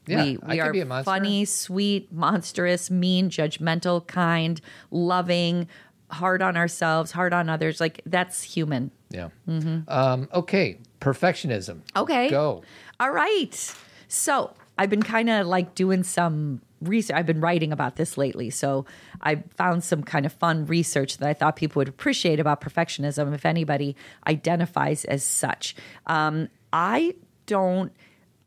Yeah, 0.08 0.24
we 0.24 0.38
we 0.48 0.60
are 0.60 1.04
funny, 1.04 1.46
sweet, 1.46 2.12
monstrous, 2.12 2.92
mean, 2.92 3.32
judgmental, 3.32 4.06
kind, 4.06 4.62
loving, 4.92 5.68
hard 6.12 6.44
on 6.44 6.56
ourselves, 6.56 7.12
hard 7.12 7.34
on 7.34 7.50
others. 7.50 7.80
Like 7.80 8.02
that's 8.06 8.44
human. 8.44 8.92
Yeah. 9.10 9.30
Mm-hmm. 9.48 9.90
Um, 9.90 10.30
okay. 10.32 10.78
Perfectionism. 11.02 11.82
Okay. 11.96 12.30
Go. 12.30 12.64
All 13.00 13.12
right. 13.12 13.76
So 14.08 14.54
I've 14.78 14.90
been 14.90 15.04
kind 15.04 15.30
of 15.30 15.48
like 15.48 15.76
doing 15.76 16.04
some 16.04 16.62
research. 16.86 17.16
I've 17.16 17.26
been 17.26 17.42
writing 17.42 17.72
about 17.74 17.96
this 17.98 18.18
lately. 18.18 18.50
So 18.50 18.86
I 19.22 19.44
found 19.58 19.84
some 19.84 20.04
kind 20.04 20.26
of 20.26 20.34
fun 20.34 20.66
research 20.66 21.18
that 21.18 21.28
I 21.30 21.34
thought 21.34 21.56
people 21.56 21.80
would 21.82 21.88
appreciate 21.90 22.40
about 22.40 22.62
perfectionism 22.62 23.34
if 23.34 23.46
anybody 23.46 23.96
identifies 24.28 25.06
as 25.06 25.24
such. 25.24 25.76
Um, 26.08 26.50
I 26.74 27.16
don't 27.46 27.92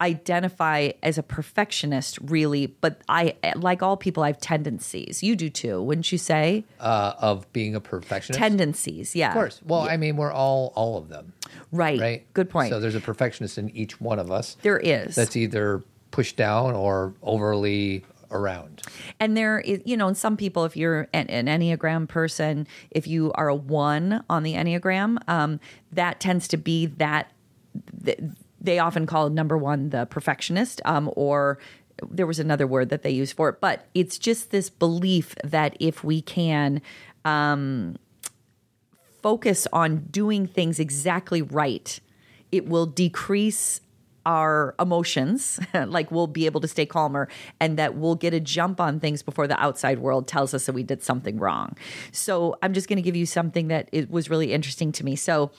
identify 0.01 0.91
as 1.03 1.19
a 1.19 1.23
perfectionist 1.25 2.19
really 2.23 2.67
but 2.67 3.01
i 3.09 3.35
like 3.57 3.83
all 3.83 3.97
people 3.97 4.23
i 4.23 4.29
have 4.29 4.39
tendencies 4.41 5.25
you 5.25 5.35
do 5.35 5.51
too 5.51 5.83
wouldn't 5.83 6.13
you 6.13 6.19
say 6.19 6.65
Uh, 6.79 7.15
of 7.19 7.53
being 7.53 7.75
a 7.75 7.81
perfectionist. 7.81 8.39
tendencies 8.39 9.17
yeah 9.17 9.29
Of 9.31 9.35
course. 9.35 9.61
Well, 9.67 9.81
I 9.83 9.97
mean, 9.97 10.17
we're 10.17 10.33
all 10.33 10.73
all 10.77 10.99
of 10.99 11.09
them, 11.09 11.33
right 11.73 11.99
right? 12.01 12.33
good 12.33 12.49
point 12.49 12.71
So 12.71 12.79
there's 12.79 12.95
a 12.95 13.01
perfectionist 13.01 13.59
in 13.59 13.71
each 13.71 14.01
one 14.01 14.21
of 14.21 14.31
us. 14.31 14.57
there 14.63 14.79
is 14.79 15.17
That's 15.17 15.37
either 15.37 15.83
pushed 16.13 16.37
down 16.37 16.75
or 16.75 17.15
overly 17.23 18.05
around. 18.31 18.83
And 19.21 19.37
there 19.37 19.61
is, 19.61 19.81
you 19.85 19.97
know, 19.97 20.09
and 20.09 20.17
some 20.17 20.37
people, 20.37 20.65
if 20.65 20.77
you're 20.77 21.09
an, 21.13 21.27
an 21.29 21.47
Enneagram 21.47 22.09
person, 22.09 22.67
if 22.91 23.07
you 23.07 23.33
are 23.35 23.49
a 23.49 23.55
one 23.55 24.25
on 24.29 24.43
the 24.43 24.55
Enneagram, 24.55 25.19
um, 25.29 25.61
that 25.93 26.21
tends 26.21 26.49
to 26.49 26.57
be 26.57 26.87
that 26.87 27.33
th- 28.05 28.21
they 28.61 28.79
often 28.79 29.07
call 29.07 29.31
number 29.31 29.57
one 29.57 29.91
the 29.91 30.07
perfectionist, 30.07 30.81
um, 30.85 31.11
or 31.17 31.59
there 32.11 32.27
was 32.27 32.39
another 32.39 32.67
word 32.67 32.91
that 32.91 33.03
they 33.03 33.11
use 33.11 33.33
for 33.33 33.49
it. 33.49 33.61
But 33.61 33.87
it's 33.95 34.19
just 34.19 34.51
this 34.51 34.71
belief 34.71 35.35
that 35.45 35.77
if 35.81 36.05
we 36.05 36.23
can 36.23 36.81
um, 37.25 37.97
focus 39.23 39.67
on 39.73 40.07
doing 40.11 40.47
things 40.47 40.79
exactly 40.79 41.43
right, 41.43 41.99
it 42.53 42.67
will 42.67 42.87
decrease 42.87 43.81
our 44.29 44.75
emotions, 44.79 45.59
like 45.75 46.13
we'll 46.13 46.27
be 46.27 46.45
able 46.45 46.61
to 46.61 46.69
stay 46.69 46.85
calmer, 46.85 47.29
and 47.59 47.79
that 47.79 47.97
we'll 47.97 48.15
get 48.15 48.35
a 48.35 48.39
jump 48.39 48.79
on 48.79 49.01
things 49.01 49.23
before 49.23 49.49
the 49.49 49.59
outside 49.61 49.99
world 49.99 50.29
tells 50.29 50.53
us 50.53 50.67
that 50.67 50.75
we 50.75 50.83
did 50.83 51.03
something 51.03 51.39
wrong. 51.39 51.75
So 52.13 52.57
I'm 52.63 52.75
just 52.75 52.89
going 52.89 52.99
to 52.99 53.03
give 53.03 53.17
you 53.17 53.25
something 53.25 53.69
that 53.69 53.89
it 53.91 54.11
was 54.11 54.29
really 54.29 54.53
interesting 54.53 54.93
to 54.93 55.05
me. 55.05 55.17
So, 55.17 55.51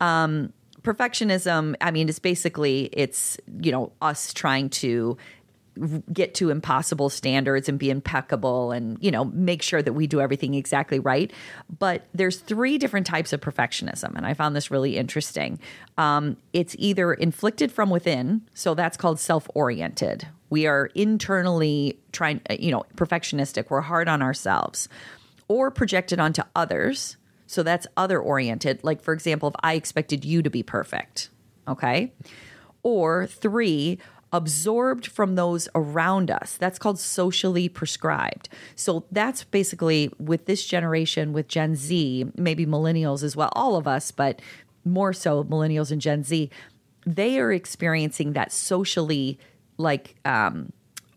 um, 0.00 0.52
perfectionism, 0.82 1.74
I 1.80 1.90
mean, 1.90 2.08
it's 2.08 2.20
basically 2.20 2.90
it's 2.92 3.38
you 3.60 3.72
know 3.72 3.92
us 4.00 4.32
trying 4.32 4.70
to 4.70 5.18
get 6.12 6.34
to 6.34 6.50
impossible 6.50 7.08
standards 7.08 7.68
and 7.68 7.78
be 7.78 7.90
impeccable 7.90 8.72
and 8.72 8.98
you 9.00 9.10
know 9.10 9.24
make 9.26 9.62
sure 9.62 9.82
that 9.82 9.92
we 9.92 10.06
do 10.06 10.20
everything 10.20 10.54
exactly 10.54 10.98
right. 10.98 11.32
But 11.78 12.06
there's 12.14 12.38
three 12.38 12.78
different 12.78 13.06
types 13.06 13.32
of 13.32 13.40
perfectionism 13.40 14.14
and 14.16 14.26
i 14.26 14.34
found 14.34 14.56
this 14.56 14.70
really 14.70 14.96
interesting. 14.96 15.58
Um, 15.98 16.36
it's 16.52 16.76
either 16.78 17.12
inflicted 17.12 17.72
from 17.72 17.90
within 17.90 18.42
so 18.54 18.74
that's 18.74 18.96
called 18.96 19.20
self-oriented. 19.20 20.26
We 20.48 20.66
are 20.66 20.86
internally 20.94 21.98
trying 22.12 22.40
you 22.58 22.70
know 22.70 22.84
perfectionistic. 22.96 23.70
We're 23.70 23.82
hard 23.82 24.08
on 24.08 24.22
ourselves. 24.22 24.88
Or 25.48 25.70
projected 25.70 26.18
onto 26.18 26.42
others 26.56 27.16
so 27.46 27.62
that's 27.62 27.86
other 27.96 28.18
oriented 28.18 28.82
like 28.82 29.00
for 29.00 29.14
example 29.14 29.50
if 29.50 29.54
i 29.62 29.74
expected 29.74 30.24
you 30.24 30.42
to 30.42 30.50
be 30.50 30.64
perfect 30.64 31.30
okay? 31.68 32.12
Or 32.82 33.26
three, 33.26 33.98
absorbed 34.36 35.06
from 35.06 35.34
those 35.34 35.68
around 35.74 36.30
us. 36.30 36.56
That's 36.56 36.78
called 36.78 36.98
socially 36.98 37.68
prescribed. 37.68 38.48
So 38.74 39.04
that's 39.10 39.44
basically 39.44 40.10
with 40.18 40.46
this 40.46 40.64
generation, 40.64 41.32
with 41.32 41.48
Gen 41.48 41.74
Z, 41.74 42.26
maybe 42.36 42.66
millennials 42.66 43.22
as 43.22 43.34
well, 43.34 43.50
all 43.52 43.76
of 43.76 43.86
us, 43.86 44.10
but 44.10 44.40
more 44.84 45.12
so 45.12 45.44
millennials 45.44 45.90
and 45.90 46.00
Gen 46.00 46.22
Z, 46.22 46.50
they 47.04 47.38
are 47.40 47.52
experiencing 47.52 48.34
that 48.34 48.52
socially 48.52 49.38
like 49.78 50.16
um, 50.24 50.72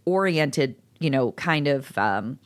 oriented, 0.06 0.76
you 1.00 1.10
know, 1.10 1.32
kind 1.34 1.68
of 1.68 1.98
um, 1.98 2.40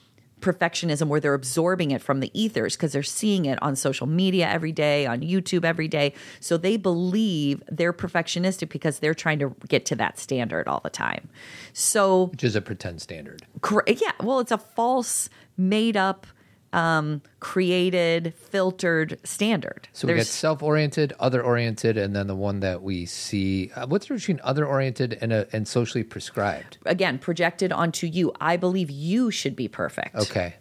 perfectionism 0.44 1.08
where 1.08 1.20
they're 1.20 1.34
absorbing 1.34 1.92
it 1.92 2.02
from 2.02 2.20
the 2.20 2.30
ethers 2.40 2.76
because 2.76 2.92
they're 2.92 3.02
seeing 3.04 3.46
it 3.46 3.62
on 3.64 3.76
social 3.76 4.06
media 4.08 4.48
every 4.48 4.72
day, 4.72 5.06
on 5.06 5.22
YouTube 5.22 5.64
every 5.64 5.88
day. 5.88 6.14
So 6.40 6.58
they 6.58 6.78
believe 6.78 7.64
they're 7.72 7.94
perfectionistic 7.94 8.70
because 8.70 9.00
they're 9.00 9.14
trying 9.14 9.40
to 9.40 9.56
get 9.68 9.86
to 9.88 9.96
that 9.96 10.20
standard 10.20 10.68
all 10.68 10.82
the 10.84 10.90
time. 10.90 11.30
So, 11.72 12.26
Which 12.26 12.44
is 12.44 12.56
a 12.56 12.62
pretend 12.62 13.02
standard. 13.02 13.44
cor- 13.62 13.86
yeah, 13.88 14.12
well, 14.22 14.40
it's 14.40 14.52
a 14.52 14.58
false, 14.58 15.30
made 15.58 15.96
up, 15.98 16.28
um, 16.74 17.22
created, 17.40 18.34
filtered 18.36 19.20
standard. 19.24 19.88
So 19.94 20.08
we 20.08 20.14
There's- 20.14 20.28
get 20.28 20.32
self-oriented, 20.34 21.14
other-oriented, 21.20 21.98
and 21.98 22.16
then 22.16 22.28
the 22.28 22.36
one 22.36 22.60
that 22.62 22.82
we 22.82 23.06
see. 23.06 23.72
Uh, 23.76 23.86
what's 23.88 24.08
the 24.08 24.16
between 24.16 24.42
other-oriented 24.44 25.18
and 25.22 25.32
a, 25.32 25.48
and 25.54 25.68
socially 25.68 26.04
prescribed? 26.04 26.78
again 26.86 27.20
projected 27.20 27.72
onto 27.72 28.08
you. 28.08 28.34
I 28.42 28.58
believe 28.58 28.90
you 28.90 29.32
should 29.32 29.56
be 29.56 29.68
perfect. 29.68 30.16
Okay. 30.16 30.56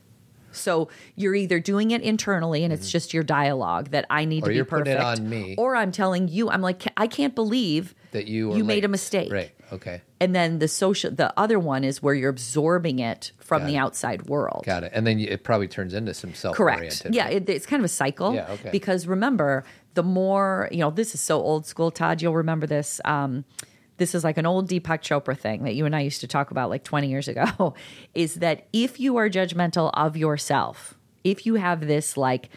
So 0.54 0.88
you're 1.16 1.34
either 1.34 1.58
doing 1.60 1.92
it 1.92 2.02
internally 2.02 2.62
and 2.62 2.72
it's 2.74 2.90
just 2.90 3.14
your 3.14 3.22
dialogue 3.22 3.88
that 3.92 4.04
I 4.10 4.26
need 4.26 4.42
Mm-hmm. 4.42 4.44
Or 4.44 4.48
to 4.48 4.50
be 4.50 4.56
you're 4.56 4.64
putting 4.66 4.94
perfect. 4.96 5.18
it 5.18 5.22
on 5.22 5.28
me. 5.30 5.54
Or 5.56 5.74
I'm 5.74 5.92
telling 5.92 6.28
you, 6.28 6.50
I'm 6.50 6.60
like, 6.60 6.82
I 6.96 7.06
can't 7.06 7.34
believe 7.34 7.94
That 8.10 8.26
you 8.28 8.52
are 8.52 8.56
you 8.58 8.64
made 8.64 8.84
a 8.84 8.88
mistake. 8.88 9.32
Right. 9.32 9.50
Okay. 9.72 10.02
And 10.20 10.34
then 10.34 10.58
the 10.58 10.68
social, 10.68 11.10
the 11.10 11.32
other 11.38 11.58
one 11.58 11.82
is 11.82 12.02
where 12.02 12.14
you're 12.14 12.30
absorbing 12.30 12.98
it 12.98 13.32
from 13.38 13.62
Got 13.62 13.66
the 13.66 13.74
it. 13.74 13.78
outside 13.78 14.26
world. 14.26 14.64
Got 14.66 14.84
it. 14.84 14.92
And 14.94 15.06
then 15.06 15.18
you, 15.18 15.28
it 15.28 15.44
probably 15.44 15.68
turns 15.68 15.94
into 15.94 16.12
some 16.14 16.34
self-oriented. 16.34 17.14
Yeah, 17.14 17.28
it, 17.28 17.48
it's 17.48 17.66
kind 17.66 17.80
of 17.80 17.84
a 17.84 17.88
cycle. 17.88 18.34
Yeah, 18.34 18.50
okay. 18.50 18.70
Because 18.70 19.06
remember, 19.06 19.64
the 19.94 20.02
more 20.02 20.68
you 20.70 20.78
know, 20.78 20.90
this 20.90 21.14
is 21.14 21.20
so 21.20 21.40
old 21.40 21.66
school. 21.66 21.90
Todd, 21.90 22.22
you'll 22.22 22.34
remember 22.34 22.66
this. 22.66 23.00
Um, 23.04 23.44
this 23.98 24.14
is 24.14 24.24
like 24.24 24.38
an 24.38 24.46
old 24.46 24.68
Deepak 24.68 25.00
Chopra 25.00 25.38
thing 25.38 25.64
that 25.64 25.74
you 25.74 25.86
and 25.86 25.94
I 25.94 26.00
used 26.00 26.20
to 26.22 26.26
talk 26.26 26.50
about 26.50 26.70
like 26.70 26.82
20 26.84 27.08
years 27.08 27.28
ago. 27.28 27.74
Is 28.14 28.36
that 28.36 28.66
if 28.72 28.98
you 28.98 29.16
are 29.16 29.28
judgmental 29.28 29.90
of 29.94 30.16
yourself, 30.16 30.98
if 31.24 31.46
you 31.46 31.54
have 31.54 31.86
this 31.86 32.16
like, 32.16 32.48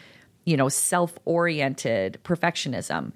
you 0.44 0.56
know, 0.56 0.68
self-oriented 0.68 2.18
perfectionism, 2.24 3.12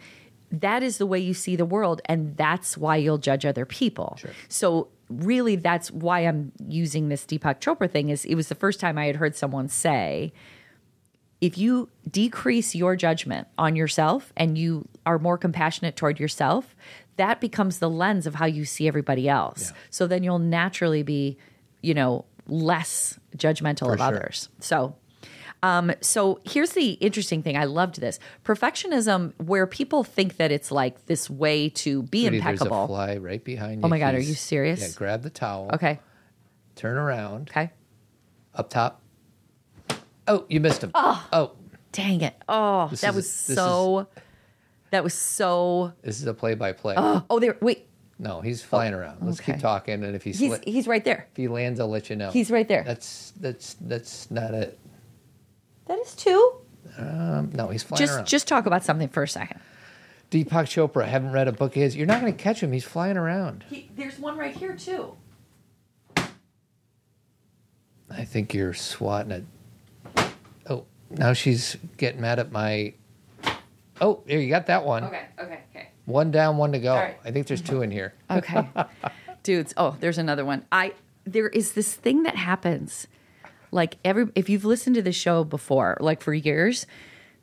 that 0.50 0.82
is 0.82 0.98
the 0.98 1.06
way 1.06 1.18
you 1.18 1.34
see 1.34 1.56
the 1.56 1.64
world, 1.64 2.00
and 2.06 2.36
that's 2.36 2.76
why 2.76 2.96
you'll 2.96 3.18
judge 3.18 3.46
other 3.46 3.64
people. 3.64 4.18
So 4.48 4.88
really, 5.08 5.56
that's 5.56 5.90
why 5.90 6.20
I'm 6.20 6.52
using 6.66 7.08
this 7.08 7.24
Deepak 7.24 7.60
Chopra 7.60 7.90
thing. 7.90 8.08
Is 8.08 8.24
it 8.24 8.34
was 8.34 8.48
the 8.48 8.54
first 8.54 8.80
time 8.80 8.98
I 8.98 9.06
had 9.06 9.16
heard 9.16 9.36
someone 9.36 9.68
say 9.68 10.32
if 11.40 11.56
you 11.56 11.88
decrease 12.08 12.74
your 12.74 12.96
judgment 12.96 13.48
on 13.56 13.74
yourself 13.74 14.32
and 14.36 14.58
you 14.58 14.86
are 15.06 15.18
more 15.18 15.38
compassionate 15.38 15.96
toward 15.96 16.20
yourself, 16.20 16.76
that 17.16 17.40
becomes 17.40 17.78
the 17.78 17.88
lens 17.88 18.26
of 18.26 18.34
how 18.34 18.46
you 18.46 18.64
see 18.64 18.86
everybody 18.86 19.28
else. 19.28 19.70
Yeah. 19.70 19.76
So 19.90 20.06
then 20.06 20.22
you'll 20.22 20.38
naturally 20.38 21.02
be, 21.02 21.38
you 21.80 21.94
know, 21.94 22.24
less 22.46 23.18
judgmental 23.36 23.92
of 23.92 23.98
sure. 23.98 24.06
others. 24.06 24.48
So 24.60 24.96
um, 25.62 25.92
so 26.00 26.40
here's 26.44 26.72
the 26.72 26.92
interesting 26.92 27.42
thing. 27.42 27.56
I 27.56 27.64
loved 27.64 28.00
this 28.00 28.18
perfectionism, 28.44 29.32
where 29.38 29.66
people 29.66 30.04
think 30.04 30.36
that 30.38 30.50
it's 30.50 30.70
like 30.72 31.06
this 31.06 31.28
way 31.30 31.68
to 31.70 32.02
be 32.04 32.22
Sweetie, 32.22 32.38
There's 32.40 32.44
a 32.44 32.48
impeccable. 32.64 32.86
fly 32.86 33.16
right 33.16 33.42
behind 33.44 33.80
you. 33.80 33.84
Oh 33.84 33.88
my 33.88 33.98
God, 33.98 34.14
are 34.14 34.20
you 34.20 34.34
serious? 34.34 34.80
Yeah. 34.80 34.88
Grab 34.96 35.22
the 35.22 35.30
towel. 35.30 35.70
Okay, 35.74 36.00
Turn 36.76 36.96
around. 36.96 37.50
okay. 37.50 37.70
Up 38.54 38.70
top. 38.70 39.02
Oh, 40.26 40.44
you 40.48 40.60
missed 40.60 40.82
him. 40.84 40.90
Oh. 40.94 41.52
Dang 41.92 42.20
it! 42.20 42.34
Oh, 42.48 42.86
This 42.88 43.00
that 43.00 43.10
is- 43.10 43.16
was 43.16 43.30
so. 43.32 44.06
That 44.92 45.02
was 45.04 45.14
so. 45.14 45.92
This 46.02 46.20
is 46.20 46.26
a 46.26 46.34
play-by-play. 46.34 46.94
Oh, 46.96 47.24
oh, 47.30 47.38
there. 47.40 47.56
Wait, 47.60 47.86
No, 48.18 48.40
he's 48.40 48.62
flying 48.62 48.92
around. 48.94 49.18
Let's 49.22 49.40
okay. 49.40 49.52
keep 49.54 49.60
talking, 49.60 50.02
and 50.04 50.14
if 50.16 50.22
he 50.24 50.30
he's 50.32 50.52
sli- 50.52 50.64
he's 50.64 50.86
right 50.88 51.04
there. 51.04 51.26
if 51.30 51.36
he 51.36 51.48
lands, 51.48 51.80
I'll 51.80 51.88
let 51.88 52.08
you 52.10 52.16
know. 52.16 52.30
He's 52.30 52.50
right 52.50 52.66
there. 52.68 52.82
That's 52.84 53.32
that's 53.40 53.74
that's 53.80 54.30
not 54.30 54.52
it. 54.54 54.78
That 55.90 55.98
is 55.98 56.14
two. 56.14 56.52
Um, 56.98 57.50
no, 57.52 57.66
he's 57.66 57.82
flying 57.82 57.98
Just 57.98 58.14
around. 58.14 58.26
just 58.28 58.46
talk 58.46 58.64
about 58.64 58.84
something 58.84 59.08
for 59.08 59.24
a 59.24 59.28
second. 59.28 59.58
Deepak 60.30 60.66
Chopra. 60.66 61.04
Haven't 61.04 61.32
read 61.32 61.48
a 61.48 61.52
book 61.52 61.74
of 61.74 61.82
his. 61.82 61.96
You're 61.96 62.06
not 62.06 62.20
going 62.20 62.32
to 62.32 62.40
catch 62.40 62.62
him. 62.62 62.70
He's 62.70 62.84
flying 62.84 63.16
around. 63.16 63.64
He, 63.68 63.90
there's 63.96 64.16
one 64.16 64.38
right 64.38 64.54
here 64.54 64.76
too. 64.76 65.16
I 68.08 68.24
think 68.24 68.54
you're 68.54 68.72
swatting 68.72 69.32
it. 69.32 69.44
Oh, 70.68 70.84
now 71.10 71.32
she's 71.32 71.76
getting 71.96 72.20
mad 72.20 72.38
at 72.38 72.52
my. 72.52 72.94
Oh, 74.00 74.22
there 74.26 74.38
you 74.38 74.48
got 74.48 74.66
that 74.66 74.84
one. 74.84 75.02
Okay, 75.02 75.24
okay, 75.40 75.60
okay. 75.74 75.88
One 76.04 76.30
down, 76.30 76.56
one 76.56 76.70
to 76.70 76.78
go. 76.78 76.92
All 76.92 77.00
right. 77.00 77.18
I 77.24 77.32
think 77.32 77.48
there's 77.48 77.62
two 77.62 77.82
in 77.82 77.90
here. 77.90 78.14
Okay. 78.30 78.64
Dudes, 79.42 79.74
oh, 79.76 79.96
there's 79.98 80.18
another 80.18 80.44
one. 80.44 80.66
I 80.70 80.92
there 81.24 81.48
is 81.48 81.72
this 81.72 81.94
thing 81.94 82.22
that 82.22 82.36
happens. 82.36 83.08
Like 83.72 83.96
every 84.04 84.28
if 84.34 84.48
you've 84.48 84.64
listened 84.64 84.96
to 84.96 85.02
the 85.02 85.12
show 85.12 85.44
before, 85.44 85.96
like 86.00 86.20
for 86.22 86.34
years, 86.34 86.86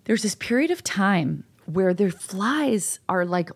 there's 0.05 0.23
this 0.23 0.35
period 0.35 0.71
of 0.71 0.83
time 0.83 1.43
where 1.65 1.93
their 1.93 2.11
flies 2.11 2.99
are 3.07 3.25
like 3.25 3.49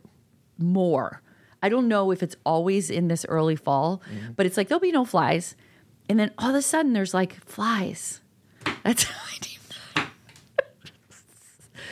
more. 0.58 1.22
I 1.64 1.70
don't 1.70 1.88
know 1.88 2.12
if 2.12 2.24
it's 2.24 2.36
always 2.46 2.90
in 2.90 3.08
this 3.08 3.26
early 3.30 3.56
fall, 3.56 4.02
but 4.36 4.46
it's 4.46 4.58
like 4.58 4.68
there'll 4.68 4.80
be 4.80 4.92
no 4.92 5.06
flies. 5.06 5.56
And 6.10 6.20
then 6.20 6.32
all 6.38 6.50
of 6.50 6.56
a 6.56 6.62
sudden 6.62 6.94
there's 6.94 7.14
like 7.14 7.36
flies. 7.46 8.20
That's 8.84 9.06
my 9.10 9.38
deep 9.40 9.60
thought. 9.62 10.10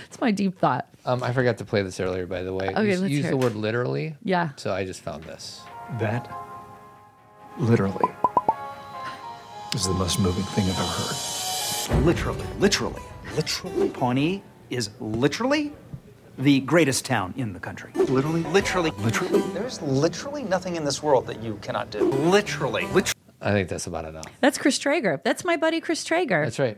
That's 0.03 0.21
my 0.21 0.32
deep 0.32 0.57
thought. 0.57 0.88
Um, 1.05 1.23
I 1.23 1.32
forgot 1.34 1.57
to 1.59 1.65
play 1.65 1.82
this 1.84 1.99
earlier, 1.99 2.25
by 2.25 2.43
the 2.43 2.53
way. 2.53 2.67
Okay, 2.69 2.89
use 2.89 3.01
let's 3.01 3.11
use 3.11 3.21
hear 3.25 3.32
the 3.32 3.38
it. 3.38 3.43
word 3.43 3.55
literally. 3.55 4.15
Yeah. 4.23 4.49
So 4.57 4.73
I 4.73 4.86
just 4.86 5.01
found 5.01 5.23
this. 5.23 5.61
That, 5.99 6.30
literally, 7.57 8.11
is 9.74 9.86
the 9.88 9.93
most 9.93 10.20
moving 10.20 10.43
thing 10.43 10.65
I've 10.65 10.80
ever 10.80 10.84
heard. 10.84 12.05
Literally, 12.05 12.45
literally, 12.59 13.01
literally. 13.36 13.89
Pawnee 13.89 14.43
is 14.70 14.89
literally 14.99 15.74
the 16.38 16.61
greatest 16.61 17.05
town 17.05 17.34
in 17.38 17.53
the 17.53 17.59
country. 17.59 17.91
Literally? 17.93 18.43
Literally, 18.43 18.91
Literally? 18.91 19.41
There's 19.53 19.82
literally 19.82 20.43
nothing 20.43 20.76
in 20.76 20.86
this 20.86 21.03
world 21.03 21.28
that 21.28 21.41
you 21.43 21.59
cannot 21.61 21.91
do. 21.91 22.03
Literally, 22.09 22.84
literally. 22.88 23.13
I 23.41 23.51
think 23.51 23.70
that's 23.70 23.88
about 23.88 24.05
enough. 24.05 24.26
That's 24.41 24.57
Chris 24.57 24.80
Traeger. 24.80 25.22
That's 25.24 25.45
my 25.45 25.57
buddy 25.57 25.82
Chris 25.82 26.03
Traeger. 26.03 26.43
That's 26.43 26.59
right. 26.59 26.78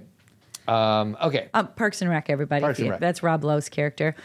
Um, 0.67 1.17
okay. 1.21 1.49
Um, 1.53 1.67
Parks 1.67 2.01
and 2.01 2.09
Rec, 2.09 2.29
everybody. 2.29 2.61
Parks 2.61 2.79
and 2.79 2.89
Rec. 2.89 2.99
That's 2.99 3.23
Rob 3.23 3.43
Lowe's 3.43 3.69
character. 3.69 4.15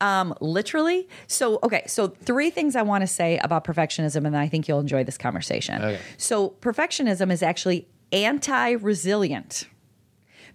Um, 0.00 0.34
literally. 0.40 1.08
So, 1.28 1.60
okay. 1.62 1.84
So, 1.86 2.08
three 2.08 2.50
things 2.50 2.74
I 2.76 2.82
want 2.82 3.02
to 3.02 3.06
say 3.06 3.38
about 3.38 3.64
perfectionism, 3.64 4.26
and 4.26 4.36
I 4.36 4.48
think 4.48 4.66
you'll 4.66 4.80
enjoy 4.80 5.04
this 5.04 5.16
conversation. 5.16 5.80
Okay. 5.80 6.00
So, 6.18 6.50
perfectionism 6.60 7.30
is 7.30 7.42
actually 7.42 7.86
anti 8.14 8.70
resilient 8.72 9.66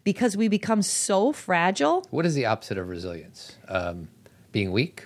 because 0.04 0.36
we 0.38 0.48
become 0.48 0.82
so 0.82 1.32
fragile. 1.34 2.06
What 2.10 2.26
is 2.26 2.34
the 2.34 2.46
opposite 2.46 2.78
of 2.78 2.88
resilience? 2.90 3.58
Um, 3.68 4.08
being 4.52 4.72
weak 4.72 5.06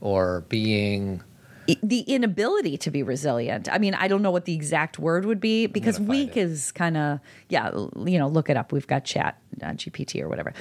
or 0.00 0.44
being 0.48 1.22
i- 1.68 1.76
The 1.82 2.00
inability 2.00 2.76
to 2.78 2.90
be 2.90 3.02
resilient. 3.02 3.68
I 3.70 3.78
mean, 3.78 3.94
I 3.94 4.08
don't 4.08 4.22
know 4.22 4.30
what 4.32 4.46
the 4.46 4.54
exact 4.54 4.98
word 4.98 5.24
would 5.26 5.40
be 5.40 5.66
because 5.66 6.00
weak 6.00 6.36
it. 6.36 6.40
is 6.40 6.72
kind 6.72 6.96
of, 6.96 7.20
yeah, 7.48 7.70
you 8.04 8.18
know, 8.18 8.26
look 8.26 8.50
it 8.50 8.56
up. 8.56 8.72
We've 8.72 8.86
got 8.86 9.04
chat, 9.04 9.38
uh, 9.62 9.66
GPT 9.74 10.20
or 10.22 10.28
whatever. 10.28 10.54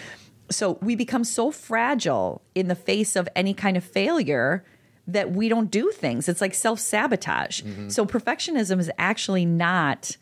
So 0.51 0.77
we 0.81 0.95
become 0.95 1.23
so 1.23 1.49
fragile 1.49 2.41
in 2.53 2.67
the 2.67 2.75
face 2.75 3.15
of 3.15 3.27
any 3.35 3.53
kind 3.53 3.77
of 3.77 3.83
failure 3.85 4.63
that 5.07 5.31
we 5.31 5.49
don't 5.49 5.71
do 5.71 5.89
things. 5.91 6.29
It's 6.29 6.41
like 6.41 6.53
self 6.53 6.79
sabotage. 6.79 7.63
So 7.87 8.05
perfectionism 8.05 8.79
is 8.79 8.91
actually 8.99 9.45
not 9.45 10.17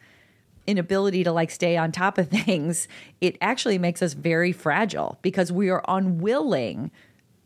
inability 0.69 1.23
to 1.23 1.31
like 1.31 1.51
stay 1.51 1.75
on 1.77 1.91
top 1.91 2.17
of 2.17 2.29
things. 2.45 2.87
It 3.21 3.37
actually 3.41 3.77
makes 3.77 4.01
us 4.01 4.13
very 4.13 4.51
fragile 4.51 5.17
because 5.21 5.51
we 5.51 5.69
are 5.69 5.83
unwilling 5.87 6.91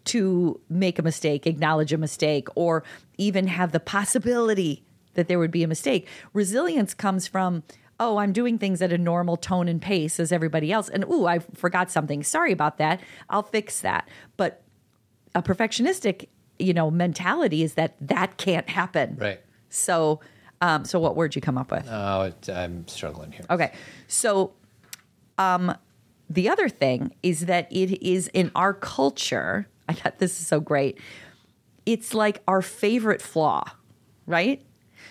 to 0.06 0.60
make 0.70 1.00
a 1.00 1.02
mistake, 1.02 1.48
acknowledge 1.48 1.94
a 1.94 1.98
mistake, 1.98 2.50
or 2.56 2.84
even 3.18 3.48
have 3.48 3.72
the 3.72 3.80
possibility 3.80 4.84
that 5.14 5.28
there 5.28 5.40
would 5.40 5.52
be 5.52 5.64
a 5.64 5.68
mistake. 5.68 6.08
Resilience 6.34 6.94
comes 6.94 7.26
from, 7.26 7.64
oh, 8.00 8.18
I'm 8.18 8.34
doing 8.34 8.58
things 8.58 8.82
at 8.82 8.92
a 8.92 8.98
normal 8.98 9.38
tone 9.38 9.70
and 9.70 9.82
pace 9.82 10.20
as 10.20 10.32
everybody 10.34 10.72
else. 10.74 10.90
And, 10.90 11.06
ooh, 11.06 11.26
I 11.26 11.40
forgot 11.40 11.90
something. 11.90 12.22
Sorry 12.24 12.52
about 12.52 12.80
that. 12.80 13.00
I'll 13.30 13.44
fix 13.44 13.80
that. 13.82 14.10
But 14.36 14.62
a 15.34 15.42
perfectionistic, 15.42 16.28
you 16.60 16.74
know, 16.74 16.92
mentality 16.92 17.64
is 17.64 17.76
that 17.76 17.96
that 18.02 18.38
can't 18.38 18.68
happen. 18.70 19.18
right. 19.20 19.40
So, 19.70 20.20
um, 20.64 20.86
so 20.86 20.98
what 21.00 21.16
word 21.16 21.36
you 21.36 21.42
come 21.42 21.58
up 21.58 21.72
with? 21.72 21.86
Oh, 21.90 22.22
it, 22.22 22.50
I'm 22.50 22.88
struggling 22.88 23.32
here. 23.32 23.46
Okay. 23.50 23.74
So 24.08 24.54
um 25.38 25.76
the 26.30 26.48
other 26.50 26.70
thing 26.70 27.14
is 27.22 27.46
that 27.48 27.72
it 27.72 28.02
is 28.06 28.30
in 28.34 28.50
our 28.56 28.74
culture, 28.74 29.68
I 29.90 29.94
thought 29.94 30.20
this 30.20 30.40
is 30.40 30.48
so 30.48 30.60
great. 30.60 30.98
It's 31.86 32.14
like 32.14 32.42
our 32.48 32.62
favorite 32.62 33.22
flaw, 33.22 33.64
right? 34.26 34.64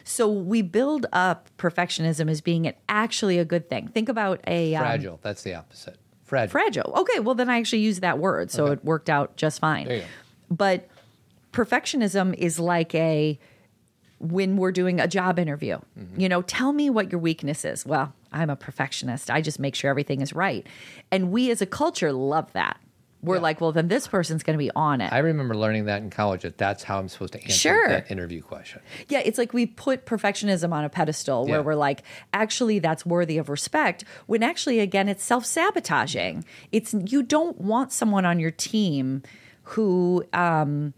So 0.05 0.27
we 0.29 0.63
build 0.63 1.07
up 1.13 1.51
perfectionism 1.59 2.31
as 2.31 2.41
being 2.41 2.67
an, 2.67 2.75
actually 2.89 3.39
a 3.39 3.45
good 3.45 3.69
thing. 3.69 3.89
Think 3.89 4.09
about 4.09 4.41
a 4.47 4.75
um, 4.75 4.83
Fragile. 4.83 5.19
That's 5.23 5.43
the 5.43 5.55
opposite. 5.55 5.97
Fragile. 6.25 6.51
fragile. 6.51 6.93
Okay, 6.97 7.21
well 7.21 7.35
then 7.35 7.51
I 7.51 7.59
actually 7.59 7.83
used 7.83 8.01
that 8.01 8.19
word, 8.19 8.51
so 8.51 8.65
Okay. 8.65 8.73
it 8.73 8.85
worked 8.85 9.11
out 9.11 9.37
just 9.37 9.61
fine. 9.61 9.87
There 9.87 9.97
you 9.97 10.03
go. 10.03 10.09
But 10.51 10.89
perfectionism 11.53 12.35
is 12.35 12.59
like 12.59 12.95
a 12.95 13.39
when 14.23 14.57
we're 14.57 14.73
doing 14.73 15.01
a 15.01 15.09
job 15.09 15.39
interview. 15.39 15.79
Mm-hmm. 15.99 16.21
You 16.21 16.29
know, 16.29 16.43
tell 16.43 16.73
me 16.73 16.89
what 16.91 17.11
your 17.11 17.21
weakness 17.21 17.65
is. 17.65 17.85
Well, 17.85 18.15
I'm 18.33 18.49
a 18.51 18.57
perfectionist. 18.57 19.31
I 19.31 19.41
just 19.43 19.59
make 19.59 19.75
sure 19.75 19.91
everything 19.91 20.21
is 20.21 20.33
right. 20.33 20.67
And 21.11 21.31
we 21.33 21.51
as 21.51 21.61
a 21.61 21.67
culture 21.67 22.13
love 22.13 22.53
that. 22.53 22.79
We're 23.25 23.37
Yeah. 23.37 23.43
like, 23.43 23.61
well, 23.61 23.71
then 23.71 23.87
this 23.89 24.09
person's 24.09 24.43
going 24.43 24.55
to 24.55 24.59
be 24.59 24.71
on 24.75 25.01
it. 25.01 25.13
I 25.13 25.19
remember 25.19 25.55
learning 25.57 25.85
that 25.85 26.03
in 26.03 26.11
college 26.11 26.43
that 26.43 26.59
that's 26.59 26.83
how 26.83 26.99
I'm 26.99 27.09
supposed 27.09 27.35
to 27.35 27.41
answer 27.43 27.53
Sure. 27.57 27.89
that 27.89 28.11
interview 28.11 28.43
question. 28.43 28.81
Yeah, 29.09 29.21
it's 29.25 29.39
like 29.39 29.53
we 29.53 29.67
put 29.67 30.07
perfectionism 30.07 30.73
on 30.73 30.85
a 30.85 30.89
pedestal 30.89 31.45
where 31.47 31.59
Yeah. 31.59 31.65
we're 31.65 31.77
like, 31.77 32.03
actually, 32.33 32.79
that's 32.81 33.05
worthy 33.07 33.39
of 33.39 33.49
respect. 33.49 34.03
When 34.27 34.43
actually, 34.43 34.81
again, 34.81 35.09
it's 35.09 35.23
self 35.25 35.45
sabotaging. 35.47 36.45
It's 36.73 36.95
you 36.95 37.23
don't 37.23 37.61
want 37.61 37.93
someone 37.93 38.25
on 38.25 38.41
your 38.41 38.51
team 38.51 39.23
who 39.65 40.25
um, 40.33 40.93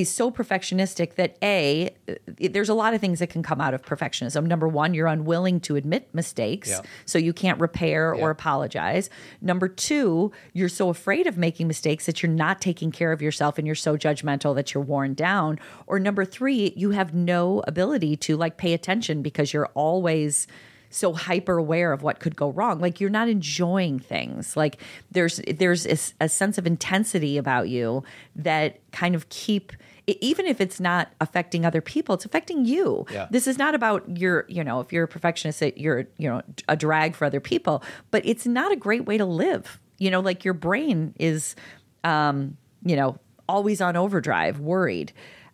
is 0.00 0.10
so 0.12 0.30
perfectionistic 0.30 1.14
that 1.14 1.36
a 1.42 1.90
there's 2.38 2.68
a 2.68 2.74
lot 2.74 2.94
of 2.94 3.00
things 3.00 3.18
that 3.18 3.28
can 3.30 3.42
come 3.42 3.60
out 3.60 3.74
of 3.74 3.82
perfectionism. 3.82 4.46
Number 4.46 4.66
one, 4.68 4.94
you're 4.94 5.06
unwilling 5.06 5.60
to 5.60 5.76
admit 5.76 6.08
mistakes, 6.12 6.68
Yeah. 6.70 6.80
so 7.06 7.18
you 7.18 7.32
can't 7.32 7.60
repair 7.60 8.14
Yeah. 8.16 8.22
or 8.22 8.30
apologize. 8.30 9.10
Number 9.40 9.68
two, 9.68 10.32
you're 10.52 10.68
so 10.68 10.88
afraid 10.88 11.26
of 11.26 11.36
making 11.38 11.66
mistakes 11.68 12.06
that 12.06 12.22
you're 12.22 12.32
not 12.32 12.60
taking 12.60 12.90
care 12.90 13.12
of 13.12 13.22
yourself 13.22 13.58
and 13.58 13.66
you're 13.66 13.74
so 13.76 13.96
judgmental 13.96 14.54
that 14.54 14.74
you're 14.74 14.82
worn 14.82 15.14
down. 15.14 15.58
Or 15.86 15.98
number 15.98 16.24
three, 16.24 16.72
you 16.76 16.90
have 16.90 17.14
no 17.14 17.62
ability 17.66 18.16
to 18.16 18.36
like 18.36 18.56
pay 18.56 18.72
attention 18.72 19.22
because 19.22 19.52
you're 19.52 19.68
always 19.74 20.46
so 20.90 21.12
hyper 21.12 21.56
aware 21.56 21.92
of 21.92 22.02
what 22.02 22.18
could 22.18 22.36
go 22.36 22.50
wrong. 22.50 22.80
Like 22.80 23.00
you're 23.00 23.08
not 23.10 23.28
enjoying 23.28 23.98
things. 23.98 24.56
Like 24.56 24.78
there's 25.10 25.40
there's 25.46 25.86
a, 25.86 26.24
a 26.24 26.28
sense 26.28 26.58
of 26.58 26.66
intensity 26.66 27.38
about 27.38 27.68
you 27.68 28.02
that 28.36 28.80
kind 28.90 29.14
of 29.14 29.28
keep 29.28 29.72
even 30.06 30.44
if 30.46 30.60
it's 30.60 30.80
not 30.80 31.12
affecting 31.20 31.64
other 31.64 31.80
people 31.80 32.16
it's 32.16 32.24
affecting 32.24 32.64
you. 32.64 33.06
Yeah. 33.12 33.28
this 33.30 33.46
is 33.46 33.56
not 33.56 33.74
about 33.74 34.18
your 34.18 34.44
you 34.48 34.64
know 34.64 34.80
if 34.80 34.92
you're 34.92 35.04
a 35.04 35.08
perfectionist 35.08 35.60
that 35.60 35.78
you're 35.78 36.06
you 36.18 36.28
know 36.28 36.42
a 36.68 36.76
drag 36.76 37.14
for 37.14 37.24
other 37.24 37.40
people 37.40 37.82
but 38.10 38.26
it's 38.26 38.44
not 38.46 38.72
a 38.72 38.76
great 38.76 39.06
way 39.06 39.16
to 39.16 39.24
live. 39.24 39.80
You 39.98 40.10
know 40.10 40.20
like 40.20 40.44
your 40.44 40.54
brain 40.54 41.14
is 41.18 41.54
um 42.02 42.56
you 42.84 42.96
know 42.96 43.18
always 43.48 43.80
on 43.80 43.96
overdrive 43.96 44.58
worried. 44.58 45.12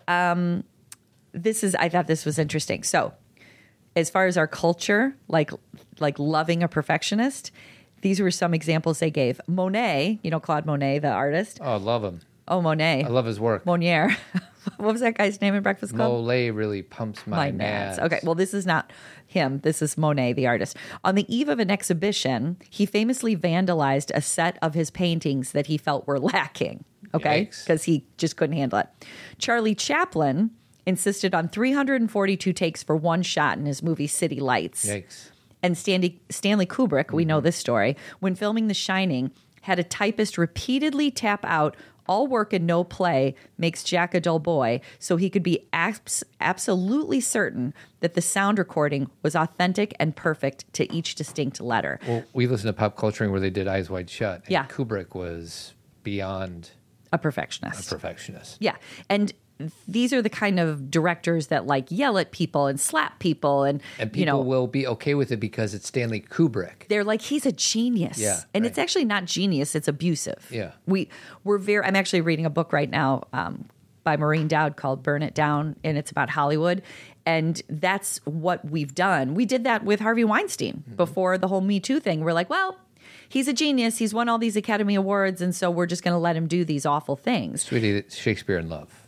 Um 0.08 0.64
this 1.32 1.62
is 1.62 1.74
i 1.74 1.90
thought 1.90 2.06
this 2.06 2.24
was 2.24 2.38
interesting. 2.38 2.82
So 2.82 3.12
as 3.96 4.10
far 4.10 4.26
as 4.26 4.36
our 4.36 4.46
culture 4.46 5.16
like 5.28 5.50
like 5.98 6.18
loving 6.18 6.62
a 6.62 6.68
perfectionist 6.68 7.50
these 8.02 8.20
were 8.20 8.30
some 8.30 8.54
examples 8.54 8.98
they 9.00 9.10
gave 9.10 9.40
monet 9.48 10.20
you 10.22 10.30
know 10.30 10.38
claude 10.38 10.66
monet 10.66 10.98
the 11.00 11.10
artist 11.10 11.58
Oh, 11.62 11.72
I 11.72 11.76
love 11.76 12.04
him. 12.04 12.20
oh 12.46 12.60
monet 12.62 13.02
I 13.04 13.08
love 13.08 13.24
his 13.26 13.40
work. 13.40 13.64
Monier. 13.66 14.14
what 14.78 14.92
was 14.92 15.00
that 15.00 15.16
guy's 15.16 15.40
name 15.40 15.54
in 15.54 15.62
Breakfast 15.62 15.94
Club? 15.94 16.10
Mole 16.10 16.50
really 16.52 16.82
pumps 16.82 17.24
my, 17.26 17.50
My 17.50 17.64
nads. 17.64 17.98
Okay, 18.00 18.18
well, 18.24 18.34
this 18.34 18.52
is 18.52 18.66
not 18.66 18.92
him. 19.26 19.60
This 19.60 19.80
is 19.80 19.96
Monet, 19.96 20.32
the 20.32 20.46
artist. 20.48 20.76
On 21.04 21.14
the 21.14 21.24
eve 21.34 21.48
of 21.48 21.60
an 21.60 21.70
exhibition, 21.70 22.56
he 22.68 22.84
famously 22.84 23.36
vandalized 23.36 24.10
a 24.12 24.20
set 24.20 24.58
of 24.60 24.74
his 24.74 24.90
paintings 24.90 25.52
that 25.52 25.66
he 25.66 25.78
felt 25.78 26.06
were 26.08 26.18
lacking. 26.18 26.84
Okay, 27.14 27.44
because 27.44 27.84
he 27.84 28.04
just 28.18 28.36
couldn't 28.36 28.56
handle 28.56 28.80
it. 28.80 28.88
Charlie 29.38 29.76
Chaplin 29.76 30.50
insisted 30.86 31.34
on 31.34 31.48
342 31.48 32.52
takes 32.52 32.82
for 32.82 32.96
one 32.96 33.22
shot 33.22 33.58
in 33.58 33.66
his 33.66 33.82
movie 33.82 34.06
City 34.06 34.40
Lights. 34.40 34.86
Yikes. 34.86 35.30
And 35.62 35.76
Stanley, 35.76 36.20
Stanley 36.30 36.66
Kubrick, 36.66 37.12
we 37.12 37.24
know 37.24 37.38
mm-hmm. 37.38 37.44
this 37.44 37.56
story, 37.56 37.96
when 38.20 38.34
filming 38.34 38.68
The 38.68 38.74
Shining, 38.74 39.32
had 39.62 39.78
a 39.78 39.84
typist 39.84 40.38
repeatedly 40.38 41.10
tap 41.10 41.44
out 41.44 41.76
all 42.08 42.28
work 42.28 42.52
and 42.52 42.66
no 42.66 42.84
play 42.84 43.34
makes 43.58 43.82
Jack 43.82 44.14
a 44.14 44.20
dull 44.20 44.38
boy, 44.38 44.80
so 45.00 45.16
he 45.16 45.28
could 45.28 45.42
be 45.42 45.66
abs- 45.72 46.22
absolutely 46.40 47.20
certain 47.20 47.74
that 47.98 48.14
the 48.14 48.22
sound 48.22 48.58
recording 48.58 49.10
was 49.22 49.34
authentic 49.34 49.94
and 49.98 50.14
perfect 50.14 50.72
to 50.74 50.92
each 50.94 51.16
distinct 51.16 51.60
letter. 51.60 51.98
Well, 52.06 52.24
we 52.32 52.46
listened 52.46 52.68
to 52.68 52.72
pop 52.72 52.96
culturing 52.96 53.32
where 53.32 53.40
they 53.40 53.50
did 53.50 53.66
Eyes 53.66 53.90
Wide 53.90 54.08
Shut. 54.08 54.42
and 54.44 54.50
Yeah. 54.50 54.66
Kubrick 54.66 55.14
was 55.14 55.74
beyond 56.04 56.70
A 57.12 57.18
perfectionist. 57.18 57.90
a 57.90 57.94
perfectionist. 57.94 58.58
Yeah. 58.60 58.76
And 59.08 59.32
these 59.88 60.12
are 60.12 60.20
the 60.20 60.28
kind 60.30 60.60
of 60.60 60.90
directors 60.90 61.46
that 61.46 61.66
like 61.66 61.86
yell 61.90 62.18
at 62.18 62.30
people 62.30 62.66
and 62.66 62.78
slap 62.78 63.18
people 63.20 63.64
and, 63.64 63.82
And 63.98 64.12
people 64.12 64.20
you 64.20 64.26
know, 64.26 64.40
will 64.40 64.66
be 64.66 64.86
okay 64.86 65.14
with 65.14 65.32
it 65.32 65.38
because 65.38 65.72
it's 65.74 65.86
Stanley 65.88 66.20
Kubrick. 66.20 66.88
they're 66.88 67.04
like 67.04 67.22
he's 67.22 67.46
a 67.46 67.52
genius 67.52 68.18
Yeah, 68.18 68.40
and 68.52 68.64
right. 68.64 68.68
it's 68.70 68.78
actually 68.78 69.06
not 69.06 69.24
genius 69.24 69.74
it's 69.74 69.88
abusive 69.88 70.46
Yeah. 70.50 70.72
we 70.86 71.08
we're 71.44 71.58
very 71.58 71.84
i'm 71.86 71.96
actually 71.96 72.20
reading 72.20 72.44
a 72.46 72.50
book 72.50 72.72
right 72.72 72.90
now 72.90 73.24
um, 73.32 73.64
by 74.04 74.16
maureen 74.16 74.46
dowd 74.48 74.76
called 74.76 75.02
burn 75.02 75.22
it 75.22 75.34
down 75.34 75.76
and 75.82 75.96
it's 75.96 76.10
about 76.10 76.28
hollywood 76.30 76.82
and 77.24 77.62
that's 77.68 78.18
what 78.24 78.64
we've 78.70 78.94
done 78.94 79.34
we 79.34 79.46
did 79.46 79.64
that 79.64 79.84
with 79.84 80.00
harvey 80.00 80.24
weinstein 80.24 80.84
Mm-hmm. 80.86 80.96
before 80.96 81.38
the 81.38 81.48
whole 81.48 81.60
me 81.62 81.80
too 81.80 81.98
thing 81.98 82.20
we're 82.20 82.32
like 82.34 82.50
well 82.50 82.76
he's 83.28 83.48
a 83.48 83.52
genius 83.52 83.98
he's 83.98 84.12
won 84.12 84.28
all 84.28 84.38
these 84.38 84.54
academy 84.56 84.94
awards 84.94 85.40
and 85.40 85.54
so 85.54 85.70
we're 85.70 85.86
just 85.86 86.04
going 86.04 86.12
to 86.14 86.18
let 86.18 86.36
him 86.36 86.46
do 86.46 86.64
these 86.64 86.84
awful 86.84 87.16
things 87.16 87.62
Sweetie, 87.62 88.04
Shakespeare 88.10 88.58
in 88.58 88.68
Love. 88.68 89.02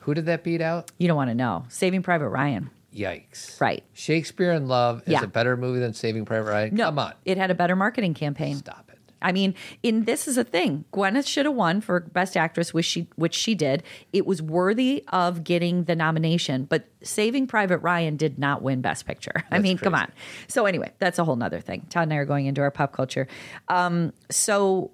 Who 0.00 0.14
did 0.14 0.26
that 0.26 0.44
beat 0.44 0.60
out? 0.60 0.90
You 0.98 1.08
don't 1.08 1.16
want 1.16 1.30
to 1.30 1.34
know. 1.34 1.64
Saving 1.68 2.02
Private 2.02 2.28
Ryan. 2.28 2.70
Yikes. 2.94 3.60
Right. 3.60 3.82
Shakespeare 3.94 4.52
in 4.52 4.68
Love 4.68 5.02
is 5.06 5.12
Yeah. 5.12 5.22
a 5.22 5.26
better 5.26 5.56
movie 5.56 5.80
than 5.80 5.94
Saving 5.94 6.24
Private 6.24 6.50
Ryan. 6.50 6.74
No, 6.74 6.84
Come 6.86 6.98
on. 6.98 7.14
It 7.24 7.38
had 7.38 7.50
a 7.50 7.54
better 7.54 7.74
marketing 7.76 8.14
campaign. 8.14 8.56
Stop 8.56 8.84
it. 8.90 8.98
I 9.24 9.30
mean, 9.30 9.54
in 9.84 10.04
this 10.04 10.26
is 10.26 10.36
a 10.36 10.42
thing. 10.42 10.84
Gwyneth 10.92 11.28
should 11.28 11.46
have 11.46 11.54
won 11.54 11.80
for 11.80 12.00
best 12.00 12.36
actress, 12.36 12.74
which 12.74 12.84
she 12.86 13.06
which 13.14 13.34
she 13.36 13.54
did. 13.54 13.84
It 14.12 14.26
was 14.26 14.42
worthy 14.42 15.04
of 15.12 15.44
getting 15.44 15.84
the 15.84 15.94
nomination, 15.94 16.64
but 16.64 16.88
Saving 17.04 17.46
Private 17.46 17.78
Ryan 17.78 18.16
did 18.16 18.36
not 18.38 18.62
win 18.62 18.80
Best 18.80 19.06
Picture. 19.06 19.44
I 19.52 19.60
mean, 19.60 19.78
come 19.78 19.94
on. 19.94 20.10
So 20.48 20.66
anyway, 20.66 20.90
that's 20.98 21.20
a 21.20 21.24
whole 21.24 21.36
nother 21.36 21.60
thing. 21.60 21.86
Todd 21.88 22.02
and 22.02 22.12
I 22.12 22.16
are 22.16 22.24
going 22.24 22.46
into 22.46 22.62
our 22.62 22.72
pop 22.72 22.92
culture. 22.92 23.28
Um, 23.68 24.12
so 24.28 24.90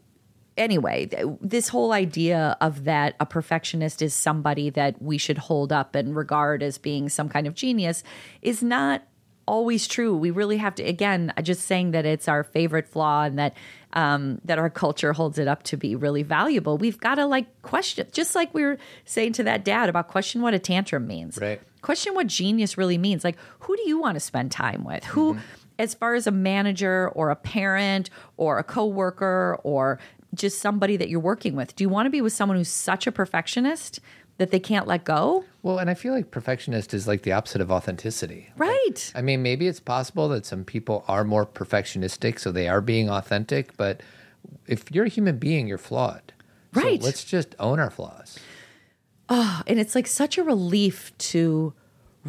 anyway, 0.59 1.07
th- 1.07 1.27
this 1.41 1.69
whole 1.69 1.93
idea 1.93 2.57
of 2.61 2.85
that 2.85 3.15
a 3.21 3.27
perfectionist 3.27 4.03
is 4.03 4.13
somebody 4.13 4.71
that 4.71 5.01
we 5.01 5.17
should 5.17 5.39
hold 5.39 5.73
up 5.73 5.95
and 5.95 6.15
regard 6.15 6.63
as 6.63 6.77
being 6.77 7.09
some 7.09 7.29
kind 7.29 7.47
of 7.47 7.55
genius 7.55 8.03
is 8.43 8.63
not 8.63 9.03
always 9.47 9.89
true. 9.89 10.15
We 10.15 10.31
really 10.31 10.59
have 10.59 10.75
to 10.75 10.83
again 10.83 11.33
just 11.43 11.63
saying 11.63 11.93
that 11.93 12.05
it's 12.05 12.29
our 12.29 12.45
favorite 12.45 12.87
flaw 12.87 13.23
and 13.23 13.39
that 13.39 13.57
um, 13.95 14.41
that 14.45 14.59
our 14.59 14.69
culture 14.69 15.15
holds 15.15 15.39
it 15.39 15.49
up 15.49 15.63
to 15.65 15.77
be 15.79 15.97
really 15.97 16.23
valuable. 16.23 16.77
We've 16.77 17.01
got 17.01 17.15
to 17.15 17.25
like 17.25 17.63
question, 17.63 18.07
just 18.13 18.35
like 18.35 18.53
we 18.53 18.63
were 18.63 18.77
saying 19.07 19.33
to 19.35 19.45
that 19.45 19.65
dad 19.65 19.89
about 19.89 20.09
question 20.09 20.43
what 20.43 20.53
a 20.53 20.59
tantrum 20.59 21.07
means. 21.07 21.39
Right. 21.41 21.61
Question 21.81 22.15
what 22.15 22.27
genius 22.27 22.77
really 22.77 22.99
means. 22.99 23.25
Like, 23.25 23.39
who 23.61 23.77
do 23.77 23.89
you 23.89 23.99
want 23.99 24.17
to 24.17 24.21
spend 24.21 24.53
time 24.53 24.85
with? 24.85 25.05
Who, 25.05 25.39
as 25.79 25.95
far 25.95 26.15
as 26.15 26.27
a 26.27 26.33
manager 26.33 27.09
or 27.15 27.31
a 27.31 27.37
parent 27.37 28.11
or 28.37 28.59
a 28.59 28.65
coworker 28.65 29.59
or 29.63 30.01
just 30.35 30.61
somebody 30.61 30.97
that 30.97 31.09
you're 31.09 31.21
working 31.21 31.57
with, 31.57 31.75
do 31.77 31.85
you 31.85 31.89
want 31.89 32.07
to 32.07 32.11
be 32.11 32.21
with 32.21 32.33
someone 32.33 32.59
who's 32.59 32.69
such 32.69 33.07
a 33.07 33.13
perfectionist 33.13 34.01
that 34.37 34.51
they 34.51 34.61
can't 34.61 34.87
let 34.87 35.05
go? 35.05 35.45
Well, 35.63 35.79
and 35.79 35.91
I 35.91 35.95
feel 35.95 36.13
like 36.15 36.31
perfectionist 36.31 36.95
is 36.95 37.09
like 37.09 37.23
the 37.23 37.33
opposite 37.33 37.61
of 37.61 37.73
authenticity. 37.73 38.51
Right. 38.57 39.13
I 39.15 39.23
mean, 39.23 39.43
maybe 39.43 39.67
it's 39.67 39.81
possible 39.81 40.29
that 40.29 40.47
some 40.47 40.65
people 40.65 41.05
are 41.09 41.25
more 41.25 41.45
perfectionistic, 41.45 42.39
so 42.39 42.53
they 42.53 42.69
are 42.69 42.81
being 42.81 43.11
authentic. 43.11 43.77
But 43.77 44.01
if 44.67 44.91
you're 44.93 45.07
a 45.07 45.09
human 45.09 45.39
being, 45.39 45.67
you're 45.67 45.79
flawed. 45.79 46.33
So 46.75 46.83
Right. 46.83 47.03
let's 47.03 47.25
just 47.25 47.55
own 47.59 47.81
our 47.81 47.91
flaws. 47.91 48.39
Oh, 49.29 49.63
and 49.67 49.79
it's 49.81 49.95
like 49.95 50.07
such 50.07 50.39
a 50.39 50.43
relief 50.45 51.17
to 51.19 51.73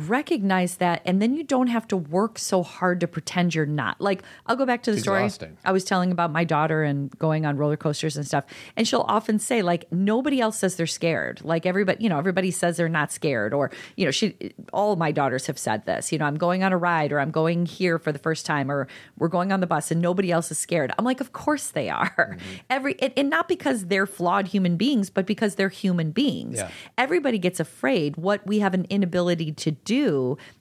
recognize 0.08 0.78
that 0.78 1.02
and 1.06 1.22
then 1.22 1.34
you 1.34 1.44
don't 1.44 1.68
have 1.68 1.88
to 1.88 1.98
work 1.98 2.38
so 2.40 2.64
hard 2.64 3.00
to 3.00 3.08
pretend 3.08 3.54
you're 3.56 3.66
not 3.66 4.00
like 4.00 4.24
i'll 4.46 4.56
go 4.56 4.66
back 4.66 4.84
to 4.84 4.92
the 4.92 4.98
It's 4.98 5.04
story 5.04 5.24
exhausting. 5.26 5.58
i 5.66 5.72
was 5.72 5.84
telling 5.84 6.12
about 6.12 6.32
my 6.32 6.44
daughter 6.44 6.84
and 6.84 7.10
going 7.20 7.46
on 7.46 7.58
roller 7.58 7.78
coasters 7.78 8.16
and 8.18 8.26
stuff 8.26 8.46
and 8.78 8.88
she'll 8.88 9.06
often 9.08 9.40
say 9.40 9.62
like 9.62 9.92
nobody 9.92 10.40
else 10.40 10.58
says 10.58 10.76
they're 10.76 10.88
scared 10.88 11.42
like 11.44 11.66
everybody 11.66 12.04
you 12.04 12.10
know 12.10 12.18
everybody 12.18 12.52
says 12.52 12.78
they're 12.78 12.90
not 12.90 13.12
scared 13.12 13.54
or 13.54 13.72
you 13.96 14.06
know 14.06 14.12
she 14.12 14.36
all 14.74 14.96
my 14.96 15.12
daughters 15.12 15.48
have 15.48 15.58
said 15.58 15.86
this 15.86 16.12
you 16.12 16.18
know 16.18 16.26
i'm 16.26 16.38
going 16.38 16.64
on 16.64 16.72
a 16.72 16.78
ride 16.78 17.12
or 17.12 17.20
i'm 17.20 17.32
going 17.32 17.66
here 17.66 18.00
for 18.00 18.12
the 18.12 18.20
first 18.20 18.46
time 18.46 18.72
or 18.72 18.88
we're 19.18 19.28
going 19.28 19.52
on 19.52 19.60
the 19.60 19.68
bus 19.68 19.92
and 19.92 20.02
nobody 20.02 20.32
else 20.32 20.52
is 20.52 20.60
scared 20.60 20.92
i'm 20.98 21.06
like 21.06 21.20
of 21.22 21.34
course 21.34 21.70
they 21.72 21.90
are 21.90 22.16
Mm-hmm. 22.20 22.40
every 22.70 22.96
and, 23.02 23.14
and 23.18 23.30
not 23.30 23.48
because 23.48 23.88
they're 23.88 24.06
flawed 24.08 24.48
human 24.48 24.78
beings 24.78 25.10
but 25.10 25.26
because 25.26 25.56
they're 25.56 25.70
human 25.70 26.12
beings 26.12 26.58
Yeah. 26.58 26.70
everybody 26.98 27.38
gets 27.40 27.60
afraid. 27.60 28.18
What 28.18 28.46
we 28.46 28.60
have 28.60 28.74
an 28.74 28.86
inability 28.90 29.52
to 29.54 29.72
do 29.72 29.89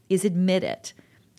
is 0.08 0.24
admit 0.24 0.64
it. 0.64 0.92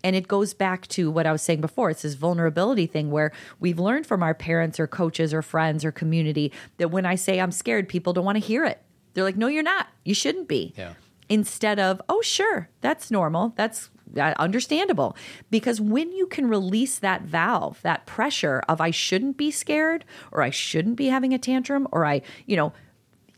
And 0.04 0.16
it 0.16 0.28
goes 0.28 0.54
back 0.54 0.88
to 0.90 1.12
what 1.12 1.28
I 1.28 1.32
was 1.32 1.42
saying 1.42 1.62
before. 1.62 1.90
It's 1.90 2.04
this 2.04 2.14
vulnerability 2.14 2.88
thing 2.88 3.12
where 3.12 3.32
we've 3.60 3.80
learned 3.80 4.08
from 4.08 4.24
our 4.24 4.34
parents 4.34 4.80
or 4.80 4.88
coaches 4.88 5.34
or 5.34 5.42
friends 5.42 5.84
or 5.84 5.92
community 5.92 6.54
that 6.78 6.90
when 6.90 7.06
I 7.06 7.16
say 7.16 7.40
I'm 7.40 7.52
scared, 7.52 7.90
people 7.90 8.14
don't 8.14 8.26
want 8.26 8.38
to 8.38 8.46
hear 8.46 8.64
it. 8.64 8.82
They're 9.14 9.24
like, 9.24 9.36
no, 9.36 9.48
you're 9.48 9.64
not. 9.64 9.88
You 10.06 10.14
shouldn't 10.14 10.48
be. 10.48 10.74
Yeah. 10.78 10.94
Instead 11.28 11.80
of, 11.80 12.02
oh, 12.08 12.22
sure, 12.22 12.70
that's 12.82 13.12
normal. 13.12 13.54
That's 13.56 13.90
uh, 14.18 14.34
understandable. 14.38 15.16
Because 15.52 15.82
when 15.82 16.12
you 16.12 16.28
can 16.28 16.48
release 16.48 16.98
that 17.00 17.24
valve, 17.24 17.82
that 17.84 18.06
pressure 18.06 18.64
of 18.68 18.82
I 18.82 18.92
shouldn't 18.92 19.38
be 19.38 19.52
scared 19.52 20.06
or 20.32 20.42
I 20.42 20.50
shouldn't 20.50 20.96
be 20.96 21.08
having 21.08 21.34
a 21.34 21.38
tantrum 21.38 21.88
or 21.92 22.06
I, 22.06 22.22
you 22.46 22.56
know, 22.56 22.74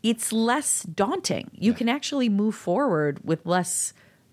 it's 0.02 0.32
less 0.32 0.82
daunting. 0.82 1.50
You 1.54 1.74
can 1.74 1.88
actually 1.88 2.28
move 2.28 2.54
forward 2.54 3.20
with 3.24 3.46
less 3.46 3.92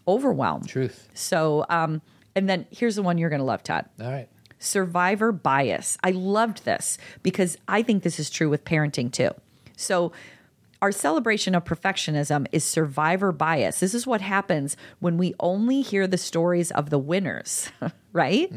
overwhelm. 0.09 0.63
Truth. 0.65 1.07
So, 1.13 1.65
um, 1.69 2.01
and 2.35 2.49
then 2.49 2.65
here's 2.71 2.95
the 2.95 3.03
one 3.03 3.17
you're 3.17 3.29
going 3.29 3.39
to 3.39 3.45
love, 3.45 3.63
Todd 3.63 3.85
All 4.01 4.11
right. 4.11 4.27
survivor 4.59 5.31
bias. 5.31 5.97
I 6.03 6.11
loved 6.11 6.65
this 6.65 6.97
because 7.23 7.57
I 7.67 7.81
think 7.81 8.03
this 8.03 8.19
is 8.19 8.29
true 8.29 8.49
with 8.49 8.63
parenting 8.65 9.11
too. 9.11 9.31
So, 9.77 10.11
our 10.81 10.93
celebration 10.93 11.55
of 11.55 11.65
perfectionism 11.65 12.47
is 12.53 12.63
survivor 12.63 13.33
bias. 13.33 13.81
This 13.81 13.93
is 13.93 14.07
what 14.07 14.21
happens 14.21 14.77
when 14.99 15.17
we 15.17 15.35
only 15.41 15.81
hear 15.81 16.07
the 16.07 16.17
stories 16.17 16.71
of 16.71 16.89
the 16.89 16.97
winners, 16.97 17.69
right? 18.13 18.49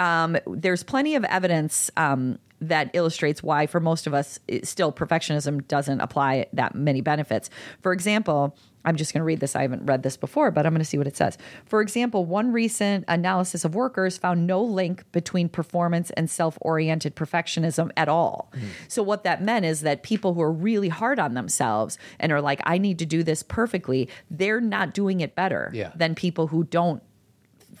Um, 0.00 0.38
there's 0.46 0.82
plenty 0.82 1.14
of 1.14 1.24
evidence 1.24 1.90
um, 1.98 2.38
that 2.62 2.88
illustrates 2.94 3.42
why, 3.42 3.66
for 3.66 3.80
most 3.80 4.06
of 4.06 4.14
us, 4.14 4.38
it, 4.48 4.66
still 4.66 4.92
perfectionism 4.92 5.68
doesn't 5.68 6.00
apply 6.00 6.46
that 6.54 6.74
many 6.74 7.02
benefits. 7.02 7.50
For 7.82 7.92
example, 7.92 8.56
I'm 8.84 8.96
just 8.96 9.12
going 9.12 9.20
to 9.20 9.24
read 9.24 9.40
this. 9.40 9.54
I 9.54 9.62
haven't 9.62 9.84
read 9.86 10.02
this 10.02 10.16
before, 10.16 10.50
but 10.50 10.66
I'm 10.66 10.72
going 10.72 10.80
to 10.80 10.84
see 10.84 10.98
what 10.98 11.06
it 11.06 11.16
says. 11.16 11.38
For 11.66 11.80
example, 11.80 12.24
one 12.24 12.52
recent 12.52 13.04
analysis 13.06 13.64
of 13.64 13.74
workers 13.74 14.18
found 14.18 14.46
no 14.46 14.60
link 14.62 15.04
between 15.12 15.48
performance 15.48 16.10
and 16.10 16.28
self 16.28 16.58
oriented 16.60 17.14
perfectionism 17.14 17.90
at 17.96 18.08
all. 18.08 18.50
So, 18.88 19.02
what 19.02 19.22
that 19.24 19.42
meant 19.42 19.64
is 19.64 19.82
that 19.82 20.02
people 20.02 20.34
who 20.34 20.42
are 20.42 20.52
really 20.52 20.88
hard 20.88 21.18
on 21.18 21.34
themselves 21.34 21.96
and 22.18 22.32
are 22.32 22.40
like, 22.40 22.60
I 22.64 22.78
need 22.78 22.98
to 22.98 23.06
do 23.06 23.22
this 23.22 23.42
perfectly, 23.42 24.08
they're 24.30 24.60
not 24.60 24.94
doing 24.94 25.20
it 25.20 25.34
better 25.34 25.70
Yeah. 25.72 25.92
than 25.94 26.14
people 26.14 26.48
who 26.48 26.64
don't 26.64 27.02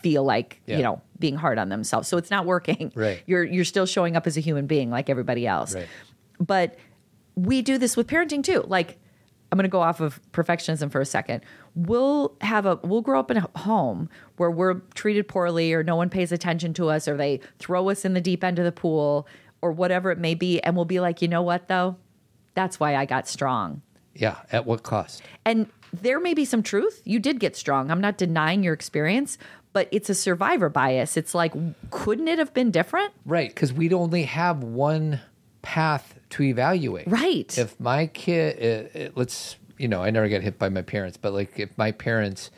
feel 0.02 0.24
like 0.24 0.60
Yeah. 0.66 0.78
you 0.78 0.82
know 0.82 1.00
being 1.20 1.36
hard 1.36 1.58
on 1.58 1.68
themselves 1.68 2.08
so 2.08 2.16
it's 2.16 2.30
not 2.30 2.44
working 2.44 2.90
Right. 2.96 3.22
you're 3.26 3.44
you're 3.44 3.64
still 3.64 3.86
showing 3.86 4.16
up 4.16 4.26
as 4.26 4.36
a 4.36 4.40
human 4.40 4.66
being 4.66 4.90
like 4.90 5.08
everybody 5.08 5.46
else 5.46 5.76
Right. 5.76 5.86
but 6.40 6.76
we 7.36 7.62
do 7.62 7.78
this 7.78 7.96
with 7.96 8.08
parenting 8.08 8.42
too 8.42 8.64
like 8.66 8.98
i'm 9.52 9.56
going 9.56 9.64
to 9.64 9.68
go 9.68 9.80
off 9.82 10.00
of 10.00 10.20
perfectionism 10.32 10.90
for 10.90 11.00
a 11.00 11.06
second 11.06 11.42
we'll 11.76 12.34
have 12.40 12.66
a 12.66 12.76
we'll 12.82 13.02
grow 13.02 13.20
up 13.20 13.30
in 13.30 13.36
a 13.36 13.48
home 13.58 14.08
where 14.38 14.50
we're 14.50 14.74
treated 14.94 15.28
poorly 15.28 15.72
or 15.72 15.84
no 15.84 15.94
one 15.94 16.08
pays 16.10 16.32
attention 16.32 16.74
to 16.74 16.88
us 16.88 17.06
or 17.06 17.16
they 17.16 17.38
throw 17.58 17.88
us 17.90 18.04
in 18.04 18.14
the 18.14 18.20
deep 18.20 18.42
end 18.42 18.58
of 18.58 18.64
the 18.64 18.72
pool 18.72 19.28
or 19.60 19.70
whatever 19.70 20.10
it 20.10 20.18
may 20.18 20.34
be 20.34 20.58
and 20.62 20.74
we'll 20.74 20.84
be 20.84 20.98
like 20.98 21.22
you 21.22 21.28
know 21.28 21.42
what 21.42 21.68
though 21.68 21.94
that's 22.54 22.80
why 22.80 22.96
i 22.96 23.04
got 23.04 23.28
strong 23.28 23.82
Yeah. 24.14 24.38
At 24.50 24.66
what 24.66 24.82
cost? 24.82 25.22
and 25.44 25.68
there 25.92 26.18
may 26.20 26.32
be 26.32 26.46
some 26.46 26.62
truth. 26.62 27.02
You 27.04 27.18
did 27.18 27.38
get 27.38 27.54
strong. 27.54 27.90
I'm 27.90 28.00
not 28.00 28.16
denying 28.16 28.62
your 28.62 28.72
experience, 28.72 29.36
but 29.74 29.88
it's 29.92 30.08
a 30.08 30.14
survivor 30.14 30.70
bias. 30.70 31.18
It's 31.18 31.34
like, 31.34 31.52
couldn't 31.90 32.28
it 32.28 32.38
have 32.38 32.54
been 32.54 32.70
different? 32.70 33.12
Right. 33.26 33.50
Because 33.50 33.74
we'd 33.74 33.92
only 33.92 34.22
have 34.22 34.64
one 34.64 35.20
path 35.60 36.14
to 36.32 36.42
evaluate. 36.42 37.06
Right. 37.06 37.56
If 37.56 37.78
my 37.80 38.06
kid, 38.06 38.88
uh, 38.96 38.98
uh, 38.98 39.08
let's, 39.14 39.56
you 39.78 39.88
know, 39.88 40.02
I 40.02 40.10
never 40.10 40.28
got 40.28 40.42
hit 40.42 40.58
by 40.58 40.68
my 40.68 40.82
parents, 40.82 41.16
but 41.16 41.32
like 41.32 41.58
if 41.58 41.76
my 41.78 41.92
parents 41.92 42.50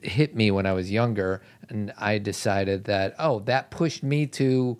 hit 0.00 0.34
me 0.34 0.50
when 0.50 0.64
I 0.66 0.72
was 0.72 0.90
younger 0.90 1.42
and 1.68 1.92
I 1.98 2.18
decided 2.18 2.84
that, 2.84 3.14
oh, 3.18 3.40
that 3.40 3.70
pushed 3.70 4.02
me 4.02 4.26
to 4.28 4.78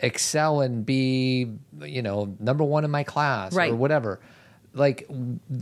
excel 0.00 0.60
and 0.60 0.84
be, 0.84 1.52
you 1.80 2.02
know, 2.02 2.36
number 2.38 2.64
one 2.64 2.84
in 2.84 2.90
my 2.90 3.02
class 3.04 3.54
Right. 3.54 3.70
or 3.72 3.76
whatever. 3.76 4.20
Like 4.74 5.06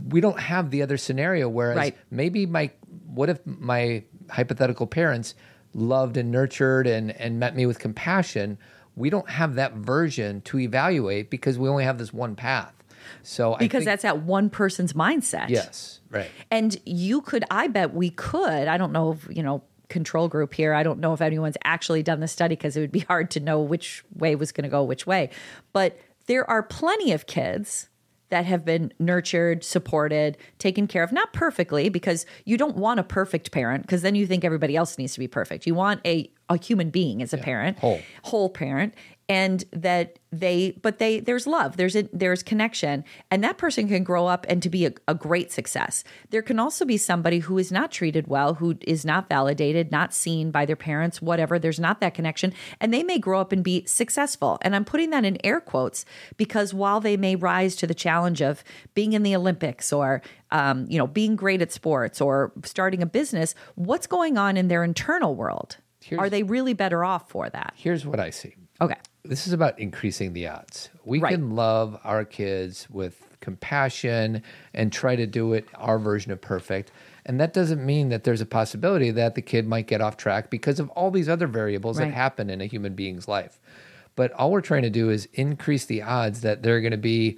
we 0.09 0.19
don't 0.21 0.39
have 0.39 0.69
the 0.71 0.81
other 0.81 0.97
scenario. 0.97 1.47
Whereas 1.49 1.77
Right. 1.77 1.97
maybe 2.11 2.45
my, 2.45 2.71
what 3.05 3.29
if 3.29 3.39
my 3.45 4.03
hypothetical 4.29 4.85
parents 4.87 5.33
loved 5.73 6.17
and 6.17 6.31
nurtured 6.31 6.87
and, 6.87 7.11
and 7.11 7.39
met 7.39 7.55
me 7.55 7.65
with 7.65 7.79
compassion? 7.79 8.57
We 8.97 9.09
don't 9.09 9.29
have 9.29 9.55
that 9.55 9.73
version 9.73 10.41
to 10.41 10.59
evaluate 10.59 11.29
because 11.29 11.57
we 11.57 11.69
only 11.69 11.83
have 11.85 11.97
this 11.97 12.11
one 12.11 12.35
path. 12.35 12.73
So 13.23 13.53
I 13.53 13.59
Because 13.59 13.81
think, 13.81 13.85
that's 13.85 14.03
at 14.05 14.23
one 14.23 14.49
person's 14.49 14.93
mindset. 14.93 15.49
yes, 15.49 16.01
right. 16.09 16.29
And 16.51 16.75
you 16.85 17.21
could, 17.21 17.45
I 17.49 17.67
bet 17.67 17.93
we 17.93 18.09
could. 18.09 18.67
I 18.67 18.77
don't 18.77 18.91
know 18.91 19.13
if, 19.13 19.27
you 19.29 19.43
know, 19.43 19.63
control 19.87 20.27
group 20.27 20.53
here. 20.53 20.73
I 20.73 20.83
don't 20.83 20.99
know 20.99 21.13
if 21.13 21.21
anyone's 21.21 21.55
actually 21.63 22.03
done 22.03 22.19
the 22.19 22.27
study 22.27 22.55
because 22.55 22.75
it 22.75 22.81
would 22.81 22.91
be 22.91 22.99
hard 23.01 23.31
to 23.31 23.39
know 23.39 23.61
which 23.61 24.03
way 24.15 24.35
was 24.35 24.51
going 24.51 24.63
to 24.63 24.69
go 24.69 24.83
which 24.83 25.07
way. 25.07 25.29
But 25.71 25.97
there 26.25 26.49
are 26.49 26.61
plenty 26.63 27.13
of 27.13 27.25
kids 27.27 27.87
that 28.29 28.45
have 28.45 28.65
been 28.65 28.93
nurtured, 28.99 29.63
supported, 29.63 30.37
taken 30.59 30.87
care 30.87 31.03
of, 31.03 31.11
not 31.11 31.33
perfectly, 31.33 31.89
because 31.89 32.25
you 32.45 32.57
don't 32.57 32.75
want 32.75 32.99
a 32.99 33.03
perfect 33.03 33.51
parent, 33.51 33.83
because 33.83 34.01
then 34.01 34.15
you 34.15 34.27
think 34.27 34.43
everybody 34.43 34.75
else 34.75 34.97
needs 34.97 35.13
to 35.13 35.19
be 35.19 35.27
perfect. 35.27 35.65
You 35.65 35.75
want 35.75 36.01
a, 36.05 36.29
a 36.49 36.57
human 36.57 36.89
being 36.89 37.21
as 37.21 37.33
a 37.33 37.37
parent, 37.37 37.79
whole. 37.79 38.01
whole 38.23 38.49
parent. 38.49 38.93
And 39.29 39.65
that 39.71 40.19
they 40.31 40.77
but 40.81 40.99
they 40.99 41.19
there's 41.19 41.47
love 41.47 41.77
there's 41.77 41.95
a 41.95 42.03
there's 42.13 42.43
connection 42.43 43.03
and 43.31 43.43
that 43.43 43.57
person 43.57 43.87
can 43.87 44.03
grow 44.03 44.27
up 44.27 44.45
and 44.49 44.61
to 44.61 44.69
be 44.69 44.85
a, 44.85 44.93
a 45.07 45.15
great 45.15 45.51
success. 45.51 46.03
There 46.29 46.41
can 46.41 46.59
also 46.59 46.85
be 46.85 46.97
somebody 46.97 47.39
who 47.39 47.57
is 47.57 47.71
not 47.71 47.91
treated 47.91 48.27
well 48.27 48.55
who 48.55 48.77
is 48.81 49.05
not 49.05 49.29
validated 49.29 49.91
not 49.91 50.13
seen 50.13 50.51
by 50.51 50.65
their 50.65 50.75
parents 50.75 51.21
whatever 51.21 51.59
there's 51.59 51.79
not 51.79 51.99
that 52.01 52.13
connection 52.13 52.53
and 52.79 52.93
they 52.93 53.03
may 53.03 53.19
grow 53.19 53.39
up 53.39 53.51
and 53.51 53.63
be 53.63 53.85
successful. 53.85 54.57
And 54.61 54.75
i'm 54.75 54.85
putting 54.85 55.09
that 55.11 55.25
in 55.25 55.37
air 55.45 55.59
quotes 55.59 56.05
because 56.37 56.73
while 56.73 56.99
they 56.99 57.17
may 57.17 57.35
rise 57.35 57.75
to 57.77 57.87
the 57.87 57.93
challenge 57.93 58.41
of 58.41 58.63
being 58.93 59.13
in 59.13 59.23
the 59.23 59.35
olympics 59.35 59.91
or 59.91 60.21
um, 60.51 60.85
you 60.89 60.97
know 60.97 61.07
being 61.07 61.35
great 61.35 61.61
at 61.61 61.71
sports 61.71 62.21
or 62.21 62.53
starting 62.63 63.01
a 63.01 63.05
business 63.05 63.55
what's 63.75 64.07
going 64.07 64.37
on 64.37 64.55
in 64.57 64.67
their 64.69 64.83
internal 64.83 65.35
world? 65.35 65.77
Here's- 66.01 66.21
are 66.21 66.29
they 66.29 66.43
really 66.43 66.73
better 66.73 67.03
off 67.03 67.29
for 67.29 67.49
that? 67.49 67.73
Here's 67.75 68.05
what 68.05 68.19
I 68.19 68.29
see. 68.29 68.55
okay 68.81 68.95
this 69.29 69.47
is 69.47 69.53
about 69.53 69.77
increasing 69.79 70.33
the 70.33 70.47
odds. 70.47 70.89
We 71.05 71.19
Right. 71.19 71.33
can 71.33 71.55
love 71.55 71.99
our 72.03 72.25
kids 72.25 72.87
with 72.89 73.21
compassion 73.41 74.41
and 74.73 74.91
try 74.91 75.15
to 75.15 75.25
do 75.27 75.53
it 75.53 75.67
our 75.75 75.99
version 75.99 76.31
of 76.31 76.41
perfect. 76.41 76.91
And 77.25 77.39
that 77.41 77.53
doesn't 77.53 77.85
mean 77.85 78.09
that 78.09 78.23
there's 78.23 78.41
a 78.41 78.45
possibility 78.45 79.11
that 79.11 79.35
the 79.35 79.41
kid 79.41 79.67
might 79.67 79.87
get 79.87 80.01
off 80.01 80.15
track 80.17 80.49
because 80.49 80.79
of 80.79 80.89
all 80.91 81.11
these 81.11 81.27
other 81.29 81.47
variables 81.47 81.99
Right. 81.99 82.05
that 82.07 82.13
happen 82.13 82.49
in 82.49 82.61
a 82.61 82.65
human 82.65 82.93
being's 82.95 83.27
life. 83.27 83.59
But 84.15 84.31
all 84.31 84.51
we're 84.51 84.61
trying 84.61 84.81
to 84.83 84.89
do 84.89 85.09
is 85.09 85.27
increase 85.33 85.85
the 85.85 86.01
odds 86.01 86.41
that 86.41 86.63
they're 86.63 86.81
going 86.81 86.91
to 86.91 86.97
be 86.97 87.37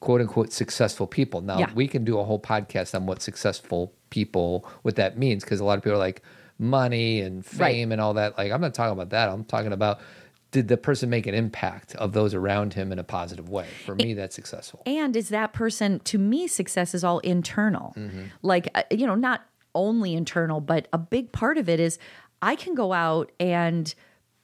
quote 0.00 0.20
unquote 0.20 0.52
successful 0.52 1.06
people. 1.06 1.40
Now, 1.42 1.58
Yeah. 1.58 1.72
we 1.74 1.86
can 1.88 2.04
do 2.04 2.18
a 2.18 2.24
whole 2.24 2.40
podcast 2.40 2.94
on 2.94 3.06
what 3.06 3.22
successful 3.22 3.92
people, 4.10 4.66
what 4.82 4.96
that 4.96 5.16
means, 5.18 5.44
because 5.44 5.60
a 5.60 5.64
lot 5.64 5.78
of 5.78 5.84
people 5.84 5.96
are 5.96 5.98
like 5.98 6.22
money 6.58 7.20
and 7.20 7.36
Right. 7.58 7.72
fame 7.72 7.92
and 7.92 8.00
all 8.00 8.14
that. 8.14 8.36
Like, 8.38 8.50
I'm 8.52 8.60
not 8.60 8.74
talking 8.74 8.92
about 8.92 9.10
that. 9.10 9.28
I'm 9.28 9.44
talking 9.44 9.72
about 9.72 10.00
did 10.50 10.68
the 10.68 10.76
person 10.76 11.10
make 11.10 11.26
an 11.26 11.34
impact 11.34 11.94
of 11.96 12.12
those 12.12 12.32
around 12.34 12.74
him 12.74 12.92
in 12.92 12.98
a 12.98 13.04
positive 13.04 13.48
way? 13.48 13.66
For 13.84 13.94
me, 13.94 14.14
that's 14.14 14.34
successful. 14.34 14.82
And 14.86 15.16
is 15.16 15.28
that 15.30 15.52
person, 15.52 16.00
to 16.00 16.18
me, 16.18 16.46
success 16.46 16.94
is 16.94 17.04
all 17.04 17.18
internal. 17.20 17.94
Like, 18.42 18.68
uh, 18.74 18.82
you 18.90 19.06
know, 19.06 19.14
not 19.14 19.44
only 19.74 20.14
internal, 20.14 20.60
but 20.60 20.88
a 20.92 20.98
big 20.98 21.32
part 21.32 21.58
of 21.58 21.68
it 21.68 21.80
is 21.80 21.98
I 22.40 22.56
can 22.56 22.74
go 22.74 22.92
out 22.92 23.32
and, 23.38 23.94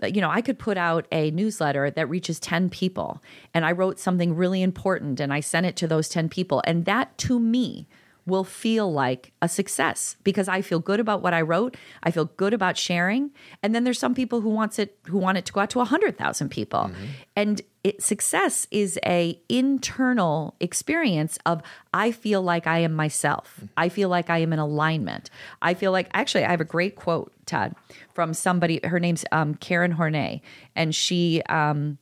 uh, 0.02 0.06
you 0.06 0.20
know, 0.20 0.30
I 0.30 0.42
could 0.42 0.58
put 0.58 0.76
out 0.76 1.06
a 1.12 1.30
newsletter 1.30 1.90
that 1.90 2.08
reaches 2.08 2.38
10 2.40 2.68
people 2.68 3.22
and 3.54 3.64
I 3.64 3.72
wrote 3.72 3.98
something 3.98 4.34
really 4.34 4.62
important 4.62 5.20
and 5.20 5.32
I 5.32 5.40
sent 5.40 5.66
it 5.66 5.76
to 5.76 5.86
those 5.86 6.08
10 6.08 6.28
people. 6.28 6.62
And 6.66 6.84
that 6.84 7.16
to 7.18 7.38
me, 7.38 7.86
will 8.26 8.44
feel 8.44 8.92
like 8.92 9.32
a 9.42 9.48
success 9.48 10.16
because 10.22 10.48
I 10.48 10.62
feel 10.62 10.78
good 10.78 11.00
about 11.00 11.22
what 11.22 11.34
I 11.34 11.40
wrote. 11.40 11.76
I 12.02 12.10
feel 12.10 12.26
good 12.26 12.54
about 12.54 12.76
sharing. 12.76 13.30
And 13.62 13.74
then 13.74 13.84
there's 13.84 13.98
some 13.98 14.14
people 14.14 14.40
who 14.40 14.48
wants 14.48 14.78
it 14.78 14.98
who 15.06 15.18
want 15.18 15.38
it 15.38 15.44
to 15.46 15.52
go 15.52 15.60
out 15.60 15.70
to 15.70 15.78
100,000 15.78 16.48
people. 16.48 16.90
And 17.34 17.62
it, 17.82 18.00
success 18.00 18.68
is 18.70 18.98
a 19.04 19.40
internal 19.48 20.54
experience 20.60 21.38
of 21.46 21.62
I 21.92 22.12
feel 22.12 22.40
like 22.42 22.66
I 22.66 22.78
am 22.78 22.92
myself. 22.92 23.60
I 23.76 23.88
feel 23.88 24.08
like 24.08 24.30
I 24.30 24.38
am 24.38 24.52
in 24.52 24.60
alignment. 24.60 25.30
I 25.60 25.74
feel 25.74 25.90
like 25.90 26.08
actually 26.14 26.44
I 26.44 26.50
have 26.50 26.60
a 26.60 26.64
great 26.64 26.94
quote 26.94 27.32
Todd 27.46 27.74
from 28.14 28.34
somebody 28.34 28.80
her 28.84 29.00
name's 29.00 29.24
um, 29.32 29.56
Karen 29.56 29.92
Horney 29.92 30.42
and 30.76 30.94
she 30.94 31.42
um, 31.48 31.98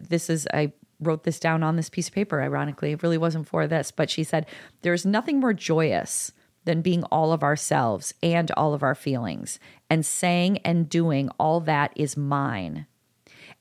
this 0.00 0.30
is 0.30 0.46
I 0.54 0.72
wrote 1.02 1.24
this 1.24 1.38
down 1.40 1.62
on 1.62 1.76
this 1.76 1.88
piece 1.90 2.08
of 2.08 2.14
paper 2.14 2.40
ironically 2.42 2.92
it 2.92 3.02
really 3.02 3.18
wasn't 3.18 3.46
for 3.46 3.66
this 3.66 3.90
but 3.90 4.08
she 4.10 4.22
said 4.24 4.46
there's 4.82 5.04
nothing 5.04 5.40
more 5.40 5.52
joyous 5.52 6.32
than 6.64 6.80
being 6.80 7.02
all 7.04 7.32
of 7.32 7.42
ourselves 7.42 8.14
and 8.22 8.50
all 8.52 8.72
of 8.72 8.82
our 8.82 8.94
feelings 8.94 9.58
and 9.90 10.06
saying 10.06 10.58
and 10.58 10.88
doing 10.88 11.28
all 11.38 11.60
that 11.60 11.92
is 11.96 12.16
mine 12.16 12.86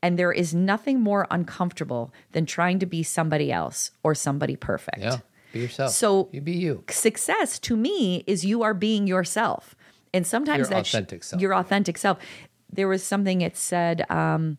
and 0.04 0.18
there 0.18 0.32
is 0.32 0.54
nothing 0.54 1.00
more 1.00 1.28
uncomfortable 1.32 2.14
than 2.32 2.46
trying 2.46 2.80
to 2.80 2.86
be 2.86 3.04
somebody 3.04 3.52
else 3.52 3.92
or 4.04 4.14
somebody 4.16 4.56
perfect 4.56 5.00
Yeah. 5.00 5.18
Be 5.54 5.60
yourself. 5.60 5.92
So- 5.92 6.30
you 6.32 6.42
be 6.42 6.54
you. 6.54 6.84
success 6.90 7.60
to 7.60 7.76
me 7.76 8.24
is 8.28 8.46
you 8.46 8.64
are 8.64 8.74
being 8.74 9.06
yourself 9.08 9.76
and 10.14 10.26
sometimes 10.26 10.60
Your 10.60 10.68
that 10.78 10.86
sh- 10.88 10.94
authentic 10.94 11.24
self. 11.24 11.42
your 11.42 11.54
authentic 11.56 11.98
self 11.98 12.18
there 12.72 12.88
was 12.88 13.04
something 13.04 13.42
it 13.42 13.58
said 13.58 14.10
um 14.12 14.58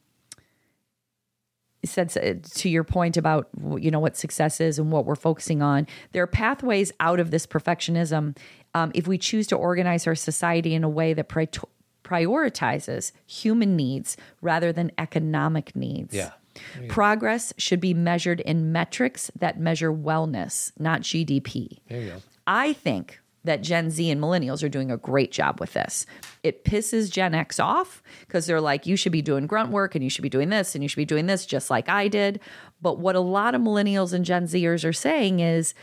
said 1.84 2.08
to 2.44 2.68
your 2.68 2.84
point 2.84 3.16
about 3.16 3.48
you 3.78 3.90
know 3.90 3.98
what 4.00 4.16
success 4.16 4.60
is 4.60 4.78
and 4.78 4.92
what 4.92 5.04
we're 5.04 5.14
focusing 5.16 5.62
on 5.62 5.86
there 6.12 6.22
are 6.22 6.26
pathways 6.28 6.92
out 7.00 7.18
of 7.20 7.30
this 7.30 7.46
perfectionism 7.46 8.36
um, 8.74 8.90
if 8.94 9.06
we 9.08 9.18
choose 9.18 9.46
to 9.48 9.56
organize 9.56 10.06
our 10.06 10.14
society 10.14 10.74
in 10.74 10.84
a 10.84 10.88
way 10.88 11.12
that 11.12 11.28
pri- 11.28 11.48
prioritizes 12.04 13.12
human 13.26 13.74
needs 13.76 14.16
rather 14.40 14.72
than 14.72 14.90
economic 14.98 15.74
needs 15.74 16.14
Yeah. 16.14 16.30
progress 16.88 17.52
should 17.56 17.80
be 17.80 17.94
measured 17.94 18.40
in 18.40 18.72
metrics 18.72 19.30
that 19.38 19.58
measure 19.58 19.92
wellness 19.92 20.72
not 20.78 21.02
gdp 21.02 21.78
There 21.88 22.00
you 22.00 22.10
go. 22.10 22.16
I 22.46 22.72
think 22.74 23.20
that 23.44 23.62
Gen 23.62 23.90
Z 23.90 24.10
and 24.10 24.20
millennials 24.20 24.62
are 24.62 24.68
doing 24.68 24.90
a 24.90 24.96
great 24.96 25.32
job 25.32 25.60
with 25.60 25.72
this. 25.72 26.06
It 26.42 26.64
pisses 26.64 27.10
Gen 27.10 27.34
X 27.34 27.58
off 27.58 28.02
because 28.20 28.46
they're 28.46 28.60
like, 28.60 28.86
you 28.86 28.96
should 28.96 29.12
be 29.12 29.22
doing 29.22 29.46
grunt 29.46 29.70
work 29.70 29.94
and 29.94 30.04
you 30.04 30.10
should 30.10 30.22
be 30.22 30.28
doing 30.28 30.48
this 30.48 30.74
and 30.74 30.82
you 30.82 30.88
should 30.88 30.96
be 30.96 31.04
doing 31.04 31.26
this 31.26 31.46
just 31.46 31.70
like 31.70 31.88
I 31.88 32.08
did. 32.08 32.40
But 32.80 32.98
what 32.98 33.16
a 33.16 33.20
lot 33.20 33.54
of 33.54 33.60
millennials 33.60 34.12
and 34.12 34.24
Gen 34.24 34.44
Zers 34.44 34.84
are 34.84 34.92
saying 34.92 35.40
is, 35.40 35.74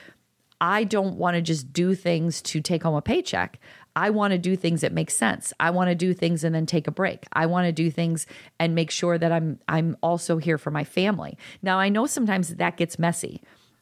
I 0.61 0.83
don't 0.83 1.15
want 1.15 1.35
to 1.35 1.41
just 1.41 1.71
do 1.71 1.95
things 1.95 2.41
to 2.43 2.59
take 2.59 2.83
home 2.83 2.95
a 2.95 3.01
paycheck. 3.01 3.59
I 3.95 4.09
want 4.09 4.31
to 4.31 4.37
do 4.37 4.55
things 4.55 4.81
that 4.81 4.91
make 4.91 5.09
sense. 5.09 5.53
I 5.59 5.71
want 5.71 5.89
to 5.89 5.95
do 5.95 6.13
things 6.13 6.43
and 6.43 6.53
then 6.53 6.65
take 6.65 6.87
a 6.87 6.91
break. 6.91 7.25
I 7.33 7.45
want 7.45 7.65
to 7.65 7.71
do 7.71 7.89
things 7.89 8.27
and 8.59 8.75
make 8.75 8.91
sure 8.91 9.17
that 9.17 9.31
I'm 9.31 9.59
I'm 9.67 9.97
also 10.03 10.37
here 10.37 10.57
for 10.57 10.71
my 10.71 10.83
family. 10.83 11.37
Now 11.61 11.79
I 11.79 11.89
know 11.89 12.05
sometimes 12.05 12.55
that 12.55 12.77
gets 12.77 12.99
messy 12.99 13.41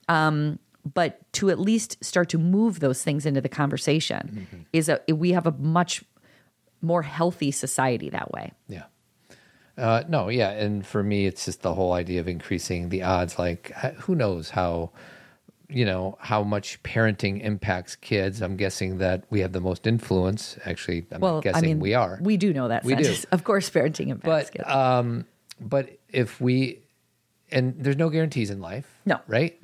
um, 0.09 0.59
but 0.93 1.19
to 1.33 1.49
at 1.49 1.59
least 1.59 2.03
start 2.03 2.29
to 2.29 2.37
move 2.37 2.79
those 2.79 3.03
things 3.03 3.25
into 3.25 3.41
the 3.41 3.49
conversation 3.49 4.67
is 4.73 4.89
a 4.89 4.99
we 5.13 5.31
have 5.31 5.45
a 5.47 5.51
much 5.51 6.03
more 6.81 7.01
healthy 7.01 7.51
society 7.51 8.09
that 8.09 8.31
way. 8.31 8.51
Yeah. 8.67 8.83
Uh, 9.77 10.03
no, 10.07 10.29
yeah, 10.29 10.49
and 10.51 10.85
for 10.85 11.03
me, 11.03 11.27
it's 11.27 11.45
just 11.45 11.61
the 11.61 11.73
whole 11.73 11.93
idea 11.93 12.19
of 12.19 12.27
increasing 12.27 12.89
the 12.89 13.03
odds. 13.03 13.37
Like, 13.37 13.71
who 13.99 14.15
knows 14.15 14.49
how, 14.49 14.89
you 15.69 15.85
know, 15.85 16.17
how 16.19 16.41
much 16.43 16.81
parenting 16.81 17.43
impacts 17.43 17.95
kids? 17.95 18.41
I'm 18.41 18.57
guessing 18.57 18.97
that 18.97 19.25
we 19.29 19.41
have 19.41 19.51
the 19.51 19.61
most 19.61 19.85
influence. 19.85 20.57
Actually, 20.65 21.05
I'm 21.11 21.21
Well, 21.21 21.41
guessing 21.41 21.63
I 21.63 21.67
mean, 21.67 21.79
we 21.79 21.93
are. 21.93 22.17
We 22.21 22.37
do 22.37 22.53
know 22.53 22.69
that. 22.69 22.83
We 22.85 22.95
do. 22.95 23.13
Of 23.31 23.43
course, 23.43 23.69
parenting 23.69 24.07
impacts 24.09 24.49
but 24.49 24.51
kids. 24.51 24.67
um, 24.75 25.25
but 25.61 25.89
if 26.09 26.41
we, 26.41 26.79
and 27.51 27.75
there's 27.77 27.97
no 27.97 28.09
guarantees 28.09 28.49
in 28.49 28.59
life. 28.61 28.87
No. 29.05 29.19
right? 29.27 29.59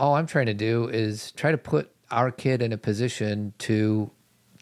All 0.00 0.14
I'm 0.14 0.26
trying 0.26 0.46
to 0.46 0.54
do 0.54 0.88
is 0.88 1.30
try 1.32 1.50
to 1.50 1.58
put 1.58 1.90
our 2.10 2.30
kid 2.30 2.62
in 2.62 2.72
a 2.72 2.78
position 2.78 3.52
to 3.58 4.10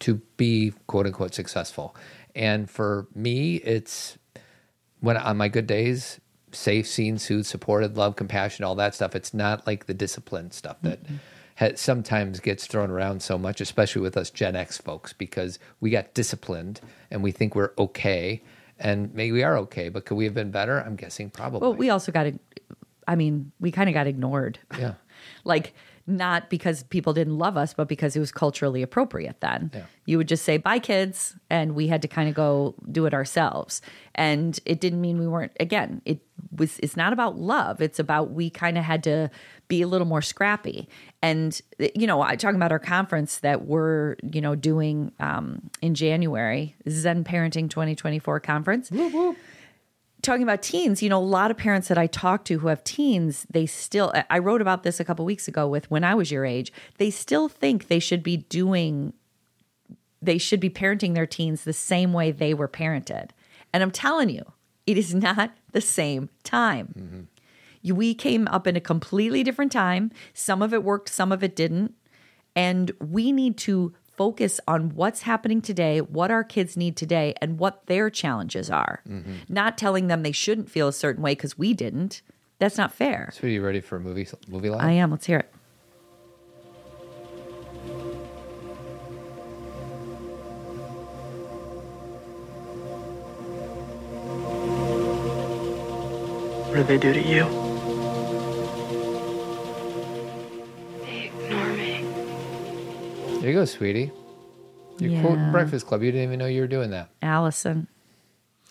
to 0.00 0.16
be 0.36 0.72
quote 0.88 1.06
unquote 1.06 1.32
successful. 1.32 1.94
And 2.34 2.68
for 2.68 3.06
me, 3.14 3.56
it's 3.56 4.18
when 5.00 5.16
on 5.16 5.36
my 5.36 5.48
good 5.48 5.68
days, 5.68 6.20
safe, 6.52 6.88
seen, 6.88 7.18
soothed, 7.18 7.46
supported, 7.46 7.96
love, 7.96 8.16
compassion, 8.16 8.64
all 8.64 8.74
that 8.76 8.94
stuff. 8.94 9.14
It's 9.14 9.32
not 9.32 9.64
like 9.64 9.86
the 9.86 9.94
discipline 9.94 10.50
stuff 10.50 10.76
that 10.82 11.04
mm-hmm. 11.04 11.16
ha- 11.58 11.76
sometimes 11.76 12.40
gets 12.40 12.66
thrown 12.66 12.90
around 12.90 13.22
so 13.22 13.38
much, 13.38 13.60
especially 13.60 14.02
with 14.02 14.16
us 14.16 14.30
Gen 14.30 14.56
X 14.56 14.78
folks, 14.78 15.12
because 15.12 15.58
we 15.80 15.90
got 15.90 16.14
disciplined 16.14 16.80
and 17.10 17.22
we 17.22 17.30
think 17.30 17.54
we're 17.54 17.72
okay. 17.78 18.42
And 18.78 19.14
maybe 19.14 19.32
we 19.32 19.42
are 19.42 19.56
okay, 19.58 19.88
but 19.88 20.04
could 20.04 20.16
we 20.16 20.24
have 20.24 20.34
been 20.34 20.50
better? 20.50 20.80
I'm 20.80 20.96
guessing 20.96 21.30
probably. 21.30 21.60
well, 21.60 21.74
we 21.74 21.90
also 21.90 22.12
got. 22.12 22.26
I 23.06 23.16
mean, 23.16 23.52
we 23.58 23.70
kind 23.70 23.88
of 23.88 23.94
got 23.94 24.06
ignored. 24.06 24.58
yeah. 24.78 24.94
Like 25.44 25.74
not 26.08 26.48
because 26.48 26.84
people 26.84 27.12
didn't 27.12 27.36
love 27.36 27.56
us, 27.56 27.74
but 27.74 27.86
because 27.86 28.16
it 28.16 28.20
was 28.20 28.32
culturally 28.32 28.82
appropriate 28.82 29.40
then. 29.40 29.70
Yeah. 29.74 29.84
You 30.06 30.16
would 30.16 30.26
just 30.26 30.42
say, 30.42 30.56
bye, 30.56 30.78
kids. 30.78 31.36
And 31.50 31.74
we 31.74 31.86
had 31.88 32.00
to 32.02 32.08
kind 32.08 32.30
of 32.30 32.34
go 32.34 32.74
do 32.90 33.04
it 33.04 33.12
ourselves. 33.12 33.82
And 34.14 34.58
it 34.64 34.80
didn't 34.80 35.02
mean 35.02 35.18
we 35.18 35.28
weren't, 35.28 35.52
again, 35.60 36.00
it 36.06 36.20
was, 36.56 36.78
it's 36.78 36.96
not 36.96 37.12
about 37.12 37.36
love. 37.36 37.82
It's 37.82 37.98
about 37.98 38.30
we 38.30 38.48
kind 38.48 38.78
of 38.78 38.84
had 38.84 39.04
to 39.04 39.30
be 39.68 39.82
a 39.82 39.86
little 39.86 40.06
more 40.06 40.22
scrappy. 40.22 40.88
And, 41.20 41.60
you 41.94 42.06
know, 42.06 42.22
I 42.22 42.36
talking 42.36 42.56
about 42.56 42.72
our 42.72 42.78
conference 42.78 43.40
that 43.40 43.66
we're, 43.66 44.16
you 44.22 44.40
know, 44.40 44.54
doing 44.54 45.12
um, 45.20 45.70
in 45.82 45.94
January, 45.94 46.74
Zen 46.88 47.22
Parenting 47.22 47.68
2024 47.68 48.40
conference 48.40 48.90
talking 50.22 50.42
about 50.42 50.62
teens, 50.62 51.02
you 51.02 51.08
know, 51.08 51.18
a 51.18 51.24
lot 51.24 51.50
of 51.50 51.56
parents 51.56 51.88
that 51.88 51.98
I 51.98 52.06
talk 52.06 52.44
to 52.46 52.58
who 52.58 52.68
have 52.68 52.82
teens, 52.84 53.46
they 53.50 53.66
still, 53.66 54.12
I 54.28 54.38
wrote 54.38 54.60
about 54.60 54.82
this 54.82 54.98
a 55.00 55.04
couple 55.04 55.24
weeks 55.24 55.46
ago 55.48 55.68
with 55.68 55.90
when 55.90 56.04
I 56.04 56.14
was 56.14 56.30
your 56.30 56.44
age, 56.44 56.72
they 56.98 57.10
still 57.10 57.48
think 57.48 57.86
they 57.88 57.98
should 58.00 58.22
be 58.22 58.38
doing, 58.38 59.12
they 60.20 60.38
should 60.38 60.60
be 60.60 60.70
parenting 60.70 61.14
their 61.14 61.26
teens 61.26 61.64
the 61.64 61.72
same 61.72 62.12
way 62.12 62.30
they 62.32 62.52
were 62.52 62.68
parented. 62.68 63.30
And 63.72 63.82
I'm 63.82 63.90
telling 63.92 64.28
you, 64.30 64.42
it 64.86 64.98
is 64.98 65.14
not 65.14 65.52
the 65.72 65.80
same 65.80 66.30
time. 66.42 67.28
You- 67.82 67.94
We 67.94 68.12
came 68.14 68.48
up 68.48 68.66
in 68.66 68.74
a 68.76 68.80
completely 68.80 69.44
different 69.44 69.70
time. 69.70 70.10
Some 70.34 70.62
of 70.62 70.74
it 70.74 70.82
worked, 70.82 71.08
some 71.10 71.30
of 71.30 71.44
it 71.44 71.54
didn't. 71.54 71.94
And 72.56 72.90
we 73.00 73.30
need 73.30 73.56
to 73.58 73.92
focus 74.18 74.60
on 74.66 74.96
what's 74.96 75.22
happening 75.22 75.62
today, 75.62 76.00
what 76.00 76.32
our 76.32 76.42
kids 76.42 76.76
need 76.76 76.96
today, 76.96 77.34
and 77.40 77.58
what 77.58 77.86
their 77.86 78.10
challenges 78.10 78.68
are. 78.68 79.00
Mm-hmm. 79.08 79.34
Not 79.48 79.78
telling 79.78 80.08
them 80.08 80.24
they 80.24 80.32
shouldn't 80.32 80.68
feel 80.68 80.88
a 80.88 80.92
certain 80.92 81.22
way 81.22 81.36
because 81.36 81.56
we 81.56 81.72
didn't. 81.72 82.20
That's 82.58 82.76
not 82.76 82.92
fair. 82.92 83.30
So, 83.32 83.46
are 83.46 83.50
you 83.50 83.64
ready 83.64 83.80
for 83.80 83.96
a 83.96 84.00
movie 84.00 84.26
movie 84.48 84.70
line? 84.70 84.84
I 84.84 84.92
am. 84.92 85.12
Let's 85.12 85.26
hear 85.26 85.38
it. 85.38 85.54
What 96.66 96.74
did 96.74 96.86
they 96.88 96.98
do 96.98 97.12
to 97.12 97.22
you? 97.22 97.67
There 103.48 103.54
you 103.54 103.60
go, 103.62 103.64
sweetie. 103.64 104.12
You're 104.98 105.22
quoting 105.22 105.50
Breakfast 105.50 105.86
Club. 105.86 106.02
You 106.02 106.12
didn't 106.12 106.24
even 106.26 106.38
know 106.38 106.44
you 106.44 106.60
were 106.60 106.66
doing 106.66 106.90
that. 106.90 107.08
Allison. 107.22 107.88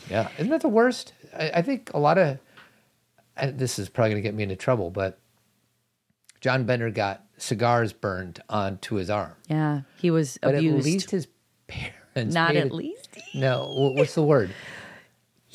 Yeah, 0.08 0.30
isn't 0.38 0.52
that 0.52 0.62
the 0.62 0.68
worst? 0.70 1.14
I, 1.36 1.50
I 1.50 1.62
think 1.64 1.90
a 1.96 1.98
lot 1.98 2.20
of 2.20 2.38
and 3.36 3.58
this 3.58 3.80
is 3.80 3.90
probably 3.90 4.12
going 4.12 4.22
to 4.22 4.28
get 4.28 4.36
me 4.36 4.44
into 4.44 4.56
trouble, 4.56 4.92
but 4.92 5.18
John 6.42 6.66
Bender 6.66 6.92
got 6.92 7.24
cigars 7.40 7.92
burned 7.92 8.40
onto 8.52 8.98
his 8.98 9.10
arm, 9.10 9.32
Yeah. 9.50 9.82
He 9.98 10.12
was 10.12 10.38
but 10.44 10.54
abused. 10.54 10.78
at 10.78 10.86
least 10.86 11.10
his 11.10 11.28
parents 11.68 12.36
Not 12.36 12.52
at 12.56 12.68
it- 12.68 12.72
least. 12.72 13.18
No, 13.34 13.94
what's 13.96 14.14
the 14.14 14.22
word? 14.22 14.52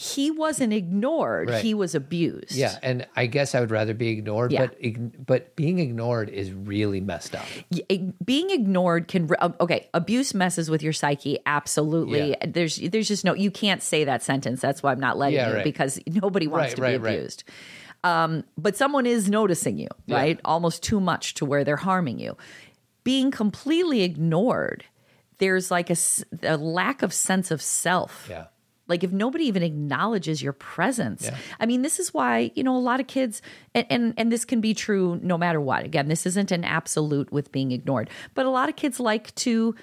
He 0.02 0.32
wasn't 0.32 0.72
ignored. 0.72 1.48
Right. 1.50 1.62
He 1.62 1.74
was 1.74 1.94
abused. 1.94 2.52
Yeah, 2.52 2.76
and 2.82 3.06
I 3.14 3.26
guess 3.26 3.54
I 3.54 3.60
would 3.60 3.70
rather 3.70 3.94
be 3.94 4.08
ignored, 4.08 4.50
Yeah. 4.50 4.66
but 4.66 5.26
but 5.26 5.54
being 5.54 5.78
ignored 5.78 6.28
is 6.28 6.50
really 6.52 7.00
messed 7.00 7.36
up. 7.36 7.44
Being 8.24 8.50
ignored 8.50 9.06
can 9.06 9.30
um, 9.38 9.54
okay 9.60 9.88
abuse 9.94 10.34
messes 10.34 10.68
with 10.70 10.82
your 10.82 10.92
psyche 10.92 11.38
absolutely 11.46 12.30
Yeah. 12.30 12.46
there's 12.48 12.76
there's 12.78 13.06
just 13.06 13.24
no 13.24 13.34
you 13.34 13.50
can't 13.52 13.80
say 13.82 14.02
that 14.04 14.22
sentence 14.22 14.60
that's 14.60 14.82
why 14.82 14.90
i'm 14.92 15.00
not 15.00 15.16
letting 15.18 15.36
Yeah, 15.36 15.48
you 15.50 15.54
right. 15.56 15.64
because 15.64 16.00
nobody 16.06 16.46
wants 16.48 16.76
Right, 16.78 16.92
to 16.94 16.98
be 17.00 17.08
abused 17.08 17.44
um, 18.04 18.42
but 18.58 18.76
someone 18.76 19.06
is 19.06 19.28
noticing 19.30 19.78
you 19.78 19.88
right 20.08 20.40
almost 20.44 20.82
too 20.82 20.98
much 21.00 21.34
to 21.34 21.44
where 21.44 21.62
they're 21.64 21.76
harming 21.76 22.18
you 22.18 22.36
being 23.04 23.30
completely 23.30 24.02
ignored 24.02 24.84
there's 25.38 25.70
like 25.70 25.90
a 26.42 26.56
lack 26.56 27.02
of 27.02 27.12
sense 27.12 27.50
of 27.50 27.60
self 27.62 28.26
Yeah. 28.28 28.46
Like 28.88 29.04
if 29.04 29.12
nobody 29.12 29.44
even 29.44 29.62
acknowledges 29.62 30.42
your 30.42 30.52
presence. 30.52 31.22
Yeah. 31.24 31.36
I 31.60 31.66
mean, 31.66 31.82
this 31.82 32.00
is 32.00 32.12
why, 32.12 32.50
you 32.54 32.62
know, 32.62 32.76
a 32.76 32.78
lot 32.78 33.00
of 33.00 33.06
kids 33.06 33.42
and, 33.74 33.86
and 33.88 34.14
and 34.16 34.32
this 34.32 34.44
can 34.44 34.60
be 34.60 34.74
true 34.74 35.18
no 35.22 35.38
matter 35.38 35.60
what. 35.60 35.84
Again, 35.84 36.08
this 36.08 36.26
isn't 36.26 36.50
an 36.50 36.64
absolute 36.64 37.32
with 37.32 37.52
being 37.52 37.72
ignored. 37.72 38.10
But 38.34 38.46
a 38.46 38.50
lot 38.50 38.68
of 38.68 38.76
kids 38.76 38.98
like 39.00 39.34
to 39.36 39.74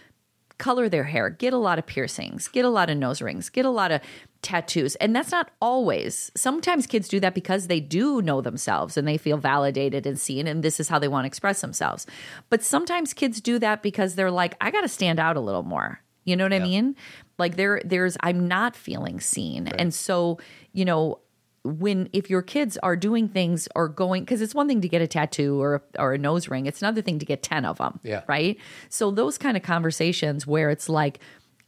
color 0.57 0.89
their 0.89 1.05
hair, 1.05 1.29
get 1.29 1.53
a 1.53 1.57
lot 1.57 1.79
of 1.79 1.85
piercings, 1.85 2.49
get 2.49 2.65
a 2.65 2.69
lot 2.69 2.89
of 2.89 2.97
nose 2.97 3.21
rings, 3.21 3.49
get 3.49 3.65
a 3.65 3.69
lot 3.69 3.91
of 3.91 4.01
tattoos. 4.41 4.95
And 4.95 5.15
that's 5.15 5.31
not 5.31 5.51
always. 5.61 6.31
Sometimes 6.35 6.85
kids 6.85 7.07
do 7.07 7.19
that 7.21 7.33
because 7.33 7.67
they 7.67 7.79
do 7.79 8.21
know 8.21 8.41
themselves 8.41 8.97
and 8.97 9.07
they 9.07 9.17
feel 9.17 9.37
validated 9.37 10.05
and 10.05 10.19
seen 10.19 10.47
and 10.47 10.61
this 10.61 10.79
is 10.79 10.89
how 10.89 10.99
they 10.99 11.07
want 11.07 11.23
to 11.23 11.27
express 11.27 11.61
themselves. 11.61 12.05
But 12.49 12.61
sometimes 12.61 13.13
kids 13.13 13.41
do 13.41 13.57
that 13.59 13.81
because 13.81 14.15
they're 14.15 14.29
like, 14.29 14.55
I 14.61 14.69
got 14.69 14.81
to 14.81 14.89
stand 14.89 15.19
out 15.19 15.37
a 15.37 15.41
little 15.41 15.63
more. 15.63 16.01
You 16.25 16.35
know 16.35 16.43
what 16.43 16.53
I 16.53 16.59
mean? 16.59 16.95
Like 17.39 17.55
there 17.55 17.81
there's 17.85 18.17
I'm 18.21 18.47
not 18.47 18.75
feeling 18.75 19.19
seen. 19.19 19.67
And 19.67 19.93
so, 19.93 20.39
you 20.73 20.85
know, 20.85 21.19
when 21.63 22.09
if 22.13 22.29
your 22.29 22.41
kids 22.41 22.77
are 22.83 22.95
doing 22.95 23.27
things 23.27 23.67
or 23.75 23.87
going 23.89 24.23
because 24.23 24.41
it's 24.41 24.55
one 24.55 24.67
thing 24.67 24.81
to 24.81 24.89
get 24.89 25.01
a 25.01 25.07
tattoo 25.07 25.61
or 25.61 25.83
or 25.97 26.13
a 26.13 26.17
nose 26.17 26.47
ring, 26.47 26.65
it's 26.67 26.81
another 26.81 27.01
thing 27.01 27.19
to 27.19 27.25
get 27.25 27.41
10 27.43 27.65
of 27.65 27.77
them, 27.79 27.99
Yeah. 28.03 28.21
right? 28.27 28.57
So 28.89 29.11
those 29.11 29.37
kind 29.37 29.57
of 29.57 29.63
conversations 29.63 30.45
where 30.45 30.69
it's 30.69 30.89
like 30.89 31.19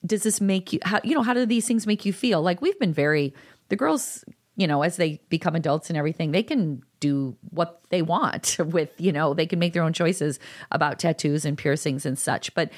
does 0.06 0.24
this 0.24 0.42
make 0.42 0.74
you 0.74 0.80
how 0.84 1.00
you 1.04 1.14
know 1.16 1.22
how 1.24 1.34
do 1.34 1.46
these 1.46 1.68
things 1.68 1.86
make 1.88 2.06
you 2.06 2.14
feel? 2.14 2.42
Like 2.42 2.62
we've 2.62 2.80
been 2.80 2.94
very 2.94 3.34
the 3.70 3.76
girls 3.76 4.24
you 4.58 4.68
know, 4.68 4.82
as 4.84 4.98
they 4.98 5.20
become 5.30 5.56
adults 5.56 5.90
and 5.90 5.98
everything, 5.98 6.32
they 6.34 6.44
can 6.44 6.84
do 7.00 7.36
what 7.52 7.82
they 7.90 8.02
want 8.02 8.58
with, 8.66 8.90
you 9.00 9.12
know, 9.12 9.34
they 9.34 9.46
can 9.46 9.58
make 9.60 9.72
their 9.74 9.82
own 9.82 9.94
choices 9.94 10.40
about 10.72 11.00
tattoos 11.00 11.46
and 11.46 11.58
piercings 11.58 12.06
and 12.06 12.20
such. 12.20 12.54
But 12.54 12.70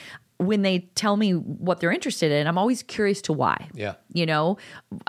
when 0.46 0.62
they 0.62 0.80
tell 0.96 1.18
me 1.18 1.32
what 1.32 1.80
they're 1.80 1.91
interested 1.91 2.32
in, 2.32 2.48
I'm 2.48 2.58
always 2.58 2.84
curious 2.84 3.22
to 3.24 3.34
why. 3.34 3.68
Yeah. 3.74 3.96
You 4.14 4.26
know, 4.26 4.58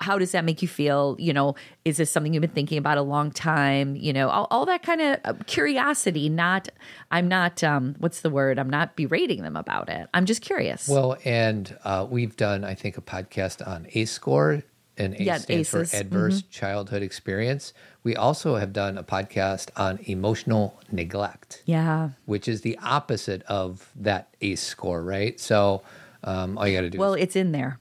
how 0.00 0.18
does 0.18 0.32
that 0.32 0.44
make 0.44 0.62
you 0.62 0.68
feel? 0.68 1.16
You 1.18 1.32
know, 1.32 1.54
is 1.84 1.96
this 1.96 2.10
something 2.10 2.32
you've 2.32 2.40
been 2.40 2.50
thinking 2.50 2.78
about 2.78 2.98
a 2.98 3.02
long 3.02 3.30
time? 3.30 3.96
You 3.96 4.12
know, 4.12 4.28
all, 4.28 4.46
all 4.50 4.66
that 4.66 4.82
kind 4.82 5.00
of 5.00 5.46
curiosity. 5.46 6.28
Not, 6.28 6.68
I'm 7.10 7.28
not, 7.28 7.62
um, 7.62 7.94
what's 7.98 8.20
the 8.20 8.30
word? 8.30 8.58
I'm 8.58 8.70
not 8.70 8.96
berating 8.96 9.42
them 9.42 9.56
about 9.56 9.88
it. 9.88 10.08
I'm 10.14 10.26
just 10.26 10.42
curious. 10.42 10.88
Well, 10.88 11.16
and 11.24 11.76
uh, 11.84 12.06
we've 12.08 12.36
done, 12.36 12.64
I 12.64 12.74
think, 12.74 12.96
a 12.96 13.02
podcast 13.02 13.66
on 13.66 13.86
ACE 13.92 14.10
score, 14.10 14.62
and 14.96 15.14
ACE 15.14 15.20
Yeah, 15.20 15.38
stands 15.38 15.68
for. 15.68 15.82
Mm-hmm. 15.82 15.96
Adverse 15.96 16.42
Childhood 16.42 17.02
Experience. 17.02 17.72
We 18.02 18.14
also 18.16 18.56
have 18.56 18.72
done 18.72 18.98
a 18.98 19.02
podcast 19.02 19.70
on 19.76 19.98
emotional 20.04 20.80
neglect, 20.92 21.62
yeah. 21.66 22.10
which 22.26 22.48
is 22.48 22.60
the 22.60 22.78
opposite 22.82 23.42
of 23.44 23.90
that 23.96 24.34
ACE 24.40 24.60
score, 24.62 25.02
right? 25.02 25.38
So 25.40 25.82
um, 26.22 26.58
all 26.58 26.66
you 26.68 26.76
got 26.76 26.82
to 26.82 26.90
do 26.90 26.98
Well, 26.98 27.14
it's 27.14 27.34
in 27.36 27.52
there. 27.52 27.78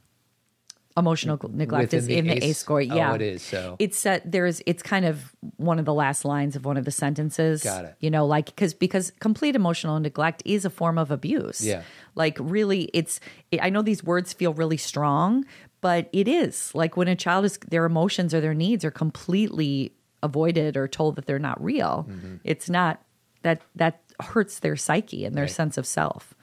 Emotional 0.95 1.39
neglect 1.51 1.91
is 1.95 2.05
the 2.05 2.18
in 2.18 2.28
the 2.28 2.45
ACE? 2.45 2.55
Score. 2.59 2.78
Oh, 2.78 2.84
Yeah, 2.84 3.16
it 3.16 3.22
is, 3.24 3.41
so- 3.41 3.76
it's 3.80 3.97
set. 3.97 4.32
There's. 4.32 4.61
It's 4.68 4.84
kind 4.84 5.05
of 5.05 5.36
one 5.57 5.80
of 5.80 5.86
the 5.86 5.93
last 5.93 6.24
lines 6.24 6.55
of 6.55 6.66
one 6.66 6.78
of 6.78 6.86
the 6.86 6.91
sentences. 6.91 7.64
Got 7.64 7.86
it. 7.86 7.95
You 7.99 8.11
know, 8.11 8.28
like 8.28 8.45
because 8.45 8.76
because 8.76 9.11
complete 9.20 9.55
emotional 9.55 9.99
neglect 9.99 10.43
is 10.45 10.66
a 10.66 10.70
form 10.70 10.99
of 10.99 11.09
abuse. 11.09 11.66
Yeah. 11.66 11.82
Like 12.14 12.38
really, 12.39 12.91
it's. 12.93 13.20
I 13.59 13.72
know 13.72 13.82
these 13.82 14.03
words 14.03 14.34
feel 14.34 14.53
really 14.53 14.78
strong, 14.78 15.45
but 15.84 16.09
it 16.13 16.27
is 16.27 16.73
like 16.73 16.95
when 16.97 17.07
a 17.09 17.15
child 17.15 17.43
is 17.45 17.59
their 17.67 17.84
emotions 17.86 18.34
or 18.34 18.39
their 18.41 18.53
needs 18.55 18.84
are 18.86 18.91
completely 18.91 19.93
avoided 20.23 20.77
or 20.77 20.88
told 20.88 21.17
that 21.17 21.25
they're 21.27 21.38
not 21.38 21.61
real. 21.61 22.07
Mm-hmm. 22.09 22.36
It's 22.45 22.69
not 22.69 23.03
that 23.43 23.61
that 23.75 24.01
hurts 24.21 24.59
their 24.59 24.77
psyche 24.77 25.25
and 25.25 25.36
their 25.36 25.43
Right. 25.43 25.51
sense 25.51 25.77
of 25.77 25.86
self. 25.86 26.34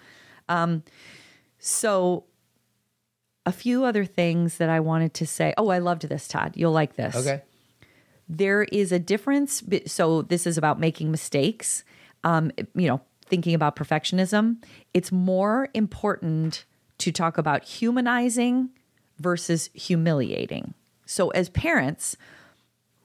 Um, 0.49 0.83
so 1.59 2.25
a 3.47 3.53
few 3.53 3.85
other 3.85 4.05
things 4.05 4.59
that 4.59 4.69
I 4.69 4.81
wanted 4.81 5.15
to 5.15 5.27
say. 5.27 5.55
Oh, 5.57 5.69
I 5.69 5.79
loved 5.79 6.03
this, 6.09 6.29
Todd. 6.29 6.53
You'll 6.57 6.73
like 6.73 6.97
this. 6.97 7.17
okay. 7.17 7.43
There 8.29 8.65
is 8.65 8.93
a 8.93 8.99
difference. 8.99 9.63
So, 9.87 10.23
this 10.23 10.47
is 10.47 10.57
about 10.59 10.79
making 10.79 11.11
mistakes, 11.11 11.83
um, 12.23 12.53
you 12.75 12.87
know, 12.87 13.01
thinking 13.27 13.55
about 13.55 13.75
perfectionism. 13.77 14.63
It's 14.95 15.11
more 15.11 15.69
important 15.75 16.65
to 16.99 17.11
talk 17.11 17.39
about 17.39 17.65
humanizing 17.65 18.69
versus 19.21 19.71
humiliating. 19.75 20.75
So, 21.07 21.29
as 21.31 21.49
parents, 21.49 22.17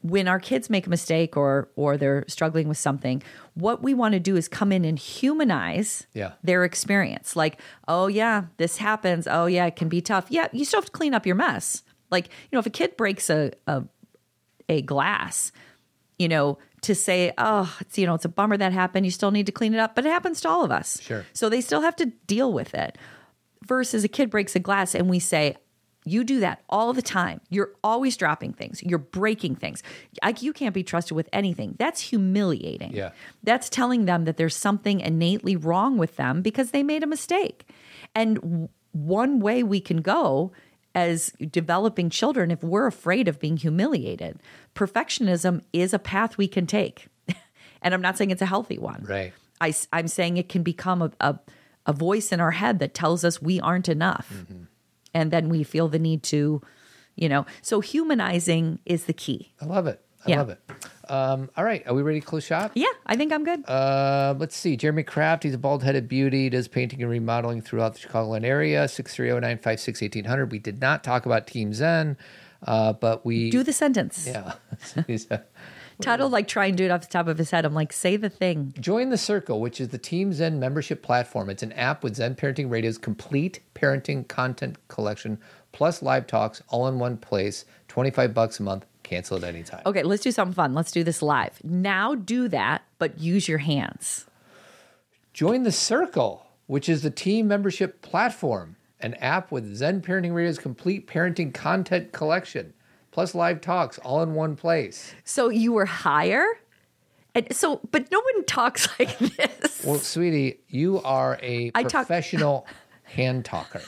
when 0.01 0.27
our 0.27 0.39
kids 0.39 0.69
make 0.69 0.85
a 0.87 0.89
mistake 0.89 1.35
or 1.35 1.69
or 1.75 1.97
they're 1.97 2.25
struggling 2.27 2.67
with 2.67 2.77
something, 2.77 3.21
what 3.55 3.81
we 3.83 3.93
want 3.93 4.13
to 4.13 4.19
do 4.19 4.35
is 4.35 4.47
come 4.47 4.71
in 4.71 4.85
and 4.85 4.97
humanize 4.99 6.05
Yeah. 6.13 6.33
their 6.43 6.63
experience. 6.63 7.35
Like, 7.35 7.59
oh 7.87 8.07
yeah, 8.07 8.45
this 8.57 8.77
happens. 8.77 9.27
Oh 9.27 9.45
yeah, 9.47 9.65
it 9.65 9.75
can 9.75 9.89
be 9.89 10.01
tough. 10.01 10.27
Yeah, 10.29 10.47
you 10.51 10.63
still 10.65 10.79
have 10.79 10.85
to 10.85 10.91
clean 10.91 11.13
up 11.13 11.25
your 11.25 11.35
mess. 11.35 11.83
Like, 12.11 12.27
you 12.27 12.49
know, 12.55 12.59
if 12.59 12.65
a 12.67 12.69
kid 12.71 12.95
breaks 12.97 13.29
a 13.29 13.51
a, 13.67 13.83
a 14.69 14.81
glass, 14.83 15.51
you 16.19 16.27
know, 16.27 16.59
to 16.81 16.93
say, 16.93 17.33
oh, 17.39 17.75
it's 17.81 17.97
you 17.97 18.05
know, 18.05 18.13
it's 18.13 18.25
a 18.25 18.29
bummer 18.29 18.57
that 18.57 18.71
happened. 18.73 19.07
You 19.07 19.11
still 19.11 19.31
need 19.31 19.47
to 19.47 19.51
clean 19.51 19.73
it 19.73 19.79
up, 19.79 19.95
but 19.95 20.05
it 20.05 20.09
happens 20.09 20.39
to 20.41 20.49
all 20.49 20.63
of 20.63 20.71
us. 20.71 21.01
Sure. 21.01 21.25
So 21.33 21.49
they 21.49 21.61
still 21.61 21.81
have 21.81 21.95
to 21.95 22.05
deal 22.27 22.53
with 22.53 22.75
it. 22.75 22.97
Versus 23.65 24.03
a 24.03 24.07
kid 24.07 24.29
breaks 24.29 24.55
a 24.55 24.59
glass 24.59 24.93
and 24.93 25.09
we 25.09 25.17
say, 25.17 25.57
you 26.05 26.23
do 26.23 26.39
that 26.39 26.61
all 26.69 26.93
the 26.93 27.01
time. 27.01 27.41
You're 27.49 27.71
always 27.83 28.15
dropping 28.15 28.53
things. 28.53 28.81
You're 28.83 28.99
breaking 28.99 29.55
things. 29.55 29.81
Like 30.23 30.41
you 30.41 30.53
can't 30.53 30.73
be 30.73 30.83
trusted 30.83 31.15
with 31.15 31.27
anything. 31.33 31.75
That's 31.79 31.99
humiliating. 31.99 32.93
Yeah. 32.93 33.11
That's 33.43 33.69
telling 33.69 34.05
them 34.05 34.25
that 34.25 34.37
there's 34.37 34.55
something 34.55 34.99
innately 34.99 35.55
wrong 35.55 35.97
with 35.97 36.15
them 36.15 36.41
because 36.43 36.71
they 36.71 36.83
made 36.83 37.03
a 37.03 37.07
mistake. 37.07 37.67
And 38.13 38.69
one 38.91 39.39
way 39.39 39.63
we 39.63 39.81
can 39.81 40.01
go 40.01 40.51
as 40.93 41.33
developing 41.51 42.09
children, 42.09 42.51
if 42.51 42.63
we're 42.63 42.87
afraid 42.87 43.27
of 43.27 43.39
being 43.39 43.57
humiliated, 43.57 44.39
perfectionism 44.75 45.61
is 45.73 45.93
a 45.93 45.99
path 45.99 46.37
we 46.37 46.47
can 46.47 46.65
take. 46.67 47.07
and 47.81 47.93
I'm 47.93 48.01
not 48.01 48.17
saying 48.17 48.31
it's 48.31 48.41
a 48.41 48.45
healthy 48.45 48.77
one. 48.77 49.03
Right. 49.07 49.33
I, 49.59 49.73
am 49.91 50.07
saying 50.07 50.37
it 50.37 50.49
can 50.49 50.63
become 50.63 51.01
a, 51.01 51.11
a, 51.19 51.39
a 51.85 51.93
voice 51.93 52.31
in 52.31 52.39
our 52.39 52.51
head 52.51 52.79
that 52.79 52.93
tells 52.93 53.25
us 53.25 53.41
we 53.41 53.59
aren't 53.59 53.89
enough. 53.89 54.29
Mm-hmm. 54.31 54.63
And 55.15 55.31
then 55.31 55.47
we 55.49 55.63
feel 55.63 55.87
the 55.87 55.97
need 55.97 56.21
to, 56.23 56.61
you 57.15 57.29
know, 57.29 57.45
so 57.61 57.79
humanizing 57.79 58.79
is 58.85 59.05
the 59.05 59.13
key. 59.13 59.53
I 59.61 59.65
love 59.65 59.87
it. 59.87 60.01
I 60.27 60.31
Yeah. 60.31 60.37
love 60.39 60.49
it. 60.49 60.59
Um, 61.07 61.49
all 61.55 61.63
right. 61.63 61.87
Are 61.87 61.93
we 61.93 62.01
ready 62.01 62.19
to 62.19 62.25
close 62.25 62.43
shop? 62.43 62.71
Yeah, 62.75 62.87
I 63.05 63.15
think 63.15 63.31
I'm 63.31 63.45
good. 63.45 63.63
Uh, 63.69 64.33
let's 64.37 64.57
see. 64.57 64.75
Jeremy 64.75 65.03
Kraft, 65.03 65.43
he's 65.43 65.53
a 65.53 65.57
bald 65.57 65.83
headed 65.83 66.09
beauty, 66.09 66.49
does 66.49 66.67
painting 66.67 67.01
and 67.01 67.09
remodeling 67.09 67.61
throughout 67.61 67.93
the 67.93 67.99
Chicagoland 68.01 68.43
area. 68.43 68.87
630 68.87 69.39
956 69.39 70.01
1800. 70.01 70.51
We 70.51 70.59
did 70.59 70.81
not 70.81 71.03
talk 71.03 71.25
about 71.25 71.47
Team 71.47 71.73
Zen, 71.73 72.17
uh, 72.67 72.91
but 72.93 73.25
we. 73.25 73.49
Do 73.51 73.63
the 73.63 73.71
sentence. 73.73 74.27
Yeah. 74.27 74.53
Todd 76.01 76.19
will 76.19 76.29
like 76.29 76.47
try 76.47 76.65
and 76.67 76.77
do 76.77 76.85
it 76.85 76.91
off 76.91 77.01
the 77.01 77.07
top 77.07 77.27
of 77.27 77.37
his 77.37 77.51
head. 77.51 77.65
I'm 77.65 77.73
like, 77.73 77.93
say 77.93 78.17
the 78.17 78.29
thing. 78.29 78.73
Join 78.79 79.09
the 79.09 79.17
Circle, 79.17 79.59
which 79.59 79.79
is 79.79 79.89
the 79.89 79.97
Team 79.97 80.33
Zen 80.33 80.59
membership 80.59 81.01
platform. 81.01 81.49
It's 81.49 81.63
an 81.63 81.71
app 81.73 82.03
with 82.03 82.15
Zen 82.15 82.35
Parenting 82.35 82.69
Radio's 82.69 82.97
complete 82.97 83.61
parenting 83.73 84.27
content 84.27 84.77
collection, 84.87 85.39
plus 85.71 86.01
live 86.01 86.27
talks, 86.27 86.61
all 86.69 86.87
in 86.87 86.99
one 86.99 87.17
place. 87.17 87.65
25 87.87 88.33
bucks 88.33 88.59
a 88.59 88.63
month. 88.63 88.85
Cancel 89.03 89.37
at 89.37 89.43
any 89.43 89.63
time. 89.63 89.83
Okay, 89.85 90.03
let's 90.03 90.23
do 90.23 90.31
something 90.31 90.55
fun. 90.55 90.73
Let's 90.73 90.91
do 90.91 91.03
this 91.03 91.21
live. 91.21 91.63
Now 91.63 92.15
do 92.15 92.47
that, 92.47 92.83
but 92.97 93.19
use 93.19 93.47
your 93.47 93.59
hands. 93.59 94.25
Join 95.31 95.63
the 95.63 95.71
Circle, 95.71 96.45
which 96.65 96.89
is 96.89 97.03
the 97.03 97.11
team 97.11 97.47
membership 97.47 98.01
platform, 98.01 98.77
an 98.99 99.13
app 99.15 99.51
with 99.51 99.75
Zen 99.75 100.01
Parenting 100.01 100.33
Radio's 100.33 100.57
complete 100.57 101.07
parenting 101.07 101.53
content 101.53 102.11
collection, 102.13 102.73
plus 103.15 103.33
live 103.33 103.61
talks, 103.61 103.97
all 103.99 104.21
in 104.23 104.33
one 104.33 104.57
place. 104.57 105.15
So 105.23 105.47
you 105.47 105.71
were 105.71 105.85
higher? 105.85 106.45
And 107.33 107.47
so, 107.55 107.79
but 107.89 108.11
no 108.11 108.19
one 108.19 108.43
talks 108.43 108.89
like 108.99 109.17
this. 109.17 109.85
Well, 109.85 109.99
sweetie, 109.99 110.59
you 110.67 111.01
are 111.01 111.39
a 111.41 111.71
I 111.73 111.83
talk- 111.83 112.07
professional 112.07 112.67
hand 113.03 113.45
talker. 113.45 113.81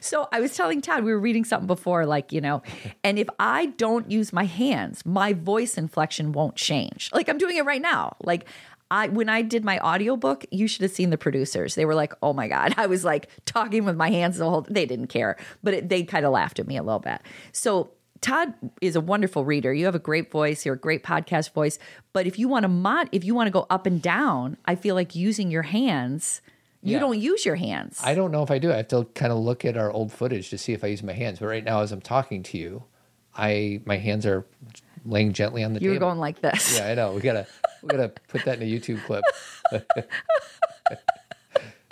So 0.00 0.28
I 0.30 0.40
was 0.40 0.54
telling 0.56 0.80
Todd, 0.80 1.02
we 1.02 1.10
were 1.10 1.18
reading 1.18 1.44
something 1.44 1.66
before, 1.66 2.06
like, 2.06 2.30
you 2.32 2.40
know, 2.40 2.62
and 3.02 3.18
if 3.18 3.26
I 3.40 3.66
don't 3.66 4.08
use 4.12 4.32
my 4.32 4.44
hands, 4.44 5.04
my 5.04 5.32
voice 5.32 5.76
inflection 5.76 6.30
won't 6.30 6.54
change. 6.54 7.10
Like 7.12 7.28
I'm 7.28 7.38
doing 7.38 7.56
it 7.56 7.64
right 7.64 7.82
now. 7.82 8.14
Like 8.22 8.46
I 8.92 9.08
when 9.08 9.28
I 9.28 9.42
did 9.42 9.64
my 9.64 9.80
audiobook, 9.80 10.46
you 10.52 10.68
should 10.68 10.82
have 10.82 10.92
seen 10.92 11.10
the 11.10 11.18
producers. 11.18 11.74
They 11.74 11.84
were 11.84 11.96
like, 11.96 12.12
"Oh 12.22 12.32
my 12.32 12.46
god." 12.46 12.74
I 12.78 12.86
was 12.86 13.04
like 13.04 13.28
talking 13.44 13.84
with 13.84 13.96
my 13.96 14.10
hands 14.10 14.38
the 14.38 14.48
whole 14.48 14.64
they 14.70 14.86
didn't 14.86 15.08
care, 15.08 15.36
but 15.64 15.74
it, 15.74 15.88
they 15.88 16.04
kind 16.04 16.24
of 16.24 16.30
laughed 16.30 16.60
at 16.60 16.68
me 16.68 16.76
a 16.76 16.82
little 16.84 17.00
bit. 17.00 17.20
So 17.50 17.90
Todd 18.20 18.54
is 18.80 18.96
a 18.96 19.00
wonderful 19.00 19.44
reader. 19.44 19.72
You 19.74 19.84
have 19.84 19.94
a 19.94 19.98
great 20.00 20.30
voice. 20.30 20.64
You're 20.64 20.74
a 20.74 20.78
great 20.78 21.02
podcast 21.04 21.52
voice. 21.52 21.78
But 22.12 22.26
if 22.26 22.38
you 22.38 22.48
want 22.48 22.62
to 22.64 22.68
mod, 22.68 23.08
if 23.12 23.24
you 23.24 23.34
want 23.34 23.46
to 23.48 23.50
go 23.50 23.66
up 23.70 23.86
and 23.86 24.00
down, 24.00 24.56
I 24.64 24.74
feel 24.74 24.94
like 24.94 25.14
using 25.14 25.50
your 25.50 25.62
hands. 25.62 26.40
You 26.82 26.94
Yeah. 26.94 26.98
don't 27.00 27.18
use 27.18 27.44
your 27.44 27.56
hands. 27.56 28.00
I 28.04 28.14
don't 28.14 28.30
know 28.30 28.42
if 28.42 28.50
I 28.50 28.58
do. 28.58 28.72
I 28.72 28.76
have 28.76 28.88
to 28.88 29.04
kind 29.14 29.32
of 29.32 29.38
look 29.38 29.64
at 29.64 29.76
our 29.76 29.90
old 29.90 30.12
footage 30.12 30.50
to 30.50 30.58
see 30.58 30.72
if 30.72 30.84
I 30.84 30.86
use 30.88 31.02
my 31.02 31.12
hands. 31.14 31.40
But 31.40 31.46
right 31.46 31.64
now, 31.64 31.80
as 31.80 31.90
I'm 31.92 32.00
talking 32.00 32.42
to 32.44 32.58
you, 32.58 32.84
I 33.36 33.80
my 33.84 33.96
hands 33.98 34.24
are 34.24 34.46
laying 35.04 35.32
gently 35.32 35.62
on 35.64 35.72
the 35.72 35.80
table. 35.80 35.84
You're 35.92 35.94
table. 36.00 36.08
going 36.08 36.18
like 36.20 36.40
this. 36.40 36.78
yeah, 36.78 36.88
I 36.88 36.94
know. 36.94 37.12
We 37.12 37.20
gotta 37.20 37.46
we 37.82 37.88
gotta 37.88 38.08
put 38.28 38.44
that 38.44 38.60
in 38.60 38.62
a 38.62 38.70
YouTube 38.70 39.04
clip. 39.04 39.24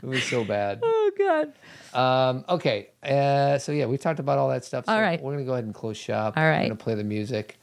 it 0.05 0.09
was 0.09 0.23
so 0.23 0.45
bad. 0.45 0.81
Oh 1.07 1.11
god. 1.19 1.53
Um, 1.95 2.45
okay, 2.49 2.89
uh, 3.03 3.59
so 3.59 3.73
yeah, 3.73 3.87
we 3.87 3.99
talked 3.99 4.19
about 4.19 4.39
all 4.39 4.49
that 4.49 4.65
stuff. 4.65 4.87
So 4.87 4.93
All 4.93 5.01
right. 5.01 5.23
we're 5.23 5.33
gonna 5.33 5.45
go 5.45 5.53
ahead 5.53 5.65
and 5.65 5.75
close 5.75 5.97
shop. 5.97 6.37
All 6.37 6.43
We're 6.43 6.63
gonna 6.63 6.77
play 6.77 6.95
the 6.95 7.05
music. 7.05 7.59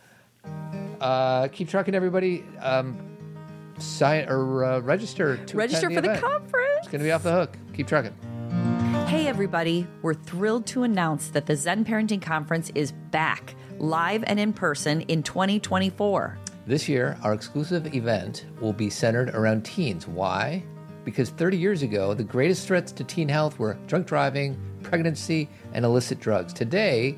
Uh, 1.01 1.47
keep 1.49 1.67
trucking, 1.67 1.95
everybody. 1.95 2.45
Um, 2.59 2.97
sign 3.77 4.29
or 4.29 4.63
uh, 4.63 4.79
register 4.79 5.37
to 5.37 5.57
Register 5.57 5.87
attend 5.87 6.05
for 6.05 6.13
the 6.13 6.19
conference. 6.19 6.77
It's 6.79 6.87
gonna 6.87 7.03
be 7.03 7.11
off 7.11 7.23
the 7.23 7.31
hook. 7.31 7.57
Keep 7.73 7.87
trucking. 7.87 8.13
Hey, 9.07 9.27
everybody. 9.27 9.87
We're 10.01 10.13
thrilled 10.13 10.65
to 10.67 10.83
announce 10.83 11.29
that 11.29 11.45
the 11.47 11.55
Zen 11.55 11.83
Parenting 11.83 12.21
Conference 12.21 12.71
is 12.75 12.93
back, 13.11 13.55
live 13.79 14.23
and 14.27 14.39
in 14.39 14.53
person 14.53 15.01
in 15.01 15.23
2024. 15.23 16.37
This 16.67 16.87
year, 16.87 17.17
our 17.23 17.33
exclusive 17.33 17.93
event 17.93 18.45
will 18.61 18.71
be 18.71 18.89
centered 18.89 19.29
around 19.31 19.65
teens. 19.65 20.07
Why? 20.07 20.63
Because 21.03 21.29
30 21.29 21.57
years 21.57 21.81
ago, 21.81 22.13
the 22.13 22.23
greatest 22.23 22.67
threats 22.67 22.91
to 22.93 23.03
teen 23.03 23.27
health 23.27 23.57
were 23.57 23.77
drunk 23.87 24.07
driving, 24.07 24.57
pregnancy, 24.83 25.49
and 25.73 25.83
illicit 25.83 26.19
drugs. 26.19 26.53
Today, 26.53 27.15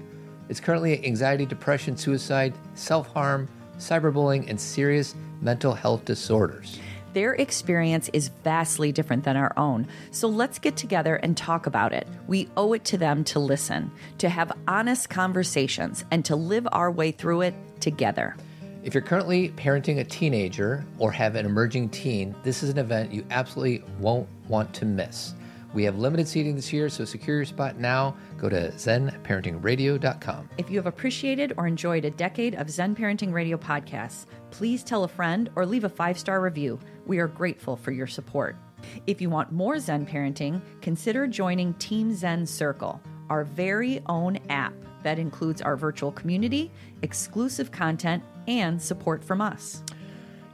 it's 0.49 0.59
currently 0.59 1.05
anxiety, 1.05 1.45
depression, 1.45 1.97
suicide, 1.97 2.53
self 2.75 3.07
harm, 3.07 3.47
cyberbullying, 3.77 4.49
and 4.49 4.59
serious 4.59 5.15
mental 5.41 5.73
health 5.73 6.05
disorders. 6.05 6.79
Their 7.13 7.34
experience 7.36 8.09
is 8.11 8.29
vastly 8.43 8.91
different 8.91 9.23
than 9.23 9.38
our 9.38 9.53
own. 9.55 9.88
So 10.11 10.27
let's 10.27 10.57
get 10.57 10.75
together 10.75 11.17
and 11.17 11.38
talk 11.38 11.67
about 11.67 11.93
it. 11.93 12.07
We 12.27 12.49
owe 12.57 12.73
it 12.73 12.86
to 12.86 12.97
them 12.97 13.23
to 13.25 13.39
listen, 13.39 13.91
to 14.17 14.29
have 14.29 14.51
honest 14.67 15.09
conversations, 15.09 16.05
and 16.09 16.25
to 16.25 16.36
live 16.36 16.67
our 16.71 16.89
way 16.89 17.11
through 17.11 17.41
it 17.41 17.53
together. 17.79 18.36
If 18.84 18.93
you're 18.93 19.01
currently 19.01 19.47
parenting 19.51 19.99
a 19.99 20.03
teenager 20.03 20.86
or 20.99 21.09
have 21.13 21.36
an 21.36 21.45
emerging 21.45 21.89
teen, 21.89 22.36
this 22.43 22.63
is 22.63 22.69
an 22.69 22.77
event 22.77 23.13
you 23.13 23.25
absolutely 23.31 23.81
won't 23.99 24.27
want 24.49 24.73
to 24.73 24.86
miss. 24.86 25.36
We 25.73 25.86
have 25.86 25.97
limited 25.97 26.27
seating 26.27 26.55
this 26.55 26.73
year, 26.73 26.89
so 26.89 27.05
secure 27.05 27.38
your 27.38 27.45
spot 27.45 27.79
now. 27.79 28.15
Go 28.38 28.49
to 28.49 28.71
zenparentingradio.com. 28.71 30.49
If 30.57 30.69
you 30.69 30.77
have 30.77 30.86
appreciated 30.86 31.53
or 31.55 31.65
enjoyed 31.65 32.03
a 32.03 32.11
decade 32.11 32.55
of 32.55 32.69
Zen 32.69 32.93
Parenting 32.93 33.31
Radio 33.31 33.55
podcasts, 33.55 34.25
please 34.51 34.84
tell 34.84 35.05
a 35.05 35.07
friend 35.07 35.49
or 35.55 35.65
leave 35.65 35.86
a 35.86 35.89
five 35.89 36.19
star 36.19 36.41
review. 36.41 36.77
We 37.05 37.19
are 37.19 37.27
grateful 37.27 37.77
for 37.77 37.91
your 37.91 38.07
support. 38.07 38.57
If 39.07 39.21
you 39.21 39.29
want 39.29 39.53
more 39.53 39.79
Zen 39.79 40.05
parenting, 40.05 40.61
consider 40.81 41.25
joining 41.25 41.73
Team 41.75 42.13
Zen 42.13 42.45
Circle, 42.45 43.01
our 43.29 43.45
very 43.45 44.01
own 44.07 44.38
app 44.49 44.73
that 45.03 45.19
includes 45.19 45.61
our 45.61 45.75
virtual 45.75 46.11
community, 46.11 46.71
exclusive 47.01 47.71
content, 47.71 48.23
and 48.47 48.81
support 48.81 49.23
from 49.23 49.41
us. 49.41 49.83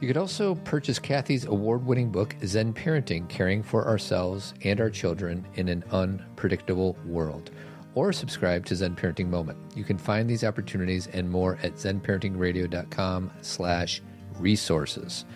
You 0.00 0.06
could 0.06 0.16
also 0.16 0.54
purchase 0.54 0.98
Cathy's 0.98 1.44
award 1.44 1.84
winning 1.84 2.10
book, 2.10 2.34
Zen 2.44 2.72
Parenting 2.72 3.28
Caring 3.28 3.62
for 3.62 3.86
Ourselves 3.86 4.54
and 4.64 4.80
Our 4.80 4.88
Children 4.88 5.46
in 5.56 5.68
an 5.68 5.84
Unpredictable 5.90 6.96
World, 7.04 7.50
or 7.94 8.10
subscribe 8.12 8.64
to 8.66 8.76
Zen 8.76 8.96
Parenting 8.96 9.28
Moment. 9.28 9.58
You 9.76 9.84
can 9.84 9.98
find 9.98 10.28
these 10.28 10.42
opportunities 10.42 11.06
and 11.08 11.28
more 11.28 11.58
at 11.62 11.74
zenparentingradio.com 11.74 13.30
slash 13.42 14.00
resources. 14.38 15.26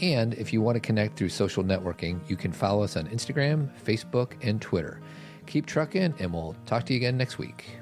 And 0.00 0.34
if 0.34 0.52
you 0.52 0.60
want 0.62 0.74
to 0.74 0.80
connect 0.80 1.16
through 1.16 1.28
social 1.28 1.62
networking, 1.62 2.18
you 2.28 2.36
can 2.36 2.50
follow 2.50 2.82
us 2.82 2.96
on 2.96 3.06
Instagram, 3.06 3.70
Facebook, 3.84 4.32
and 4.42 4.60
Twitter. 4.60 5.00
Keep 5.46 5.66
trucking, 5.66 6.14
and 6.18 6.32
we'll 6.32 6.56
talk 6.66 6.84
to 6.86 6.92
you 6.92 6.96
again 6.96 7.16
next 7.16 7.38
week. 7.38 7.81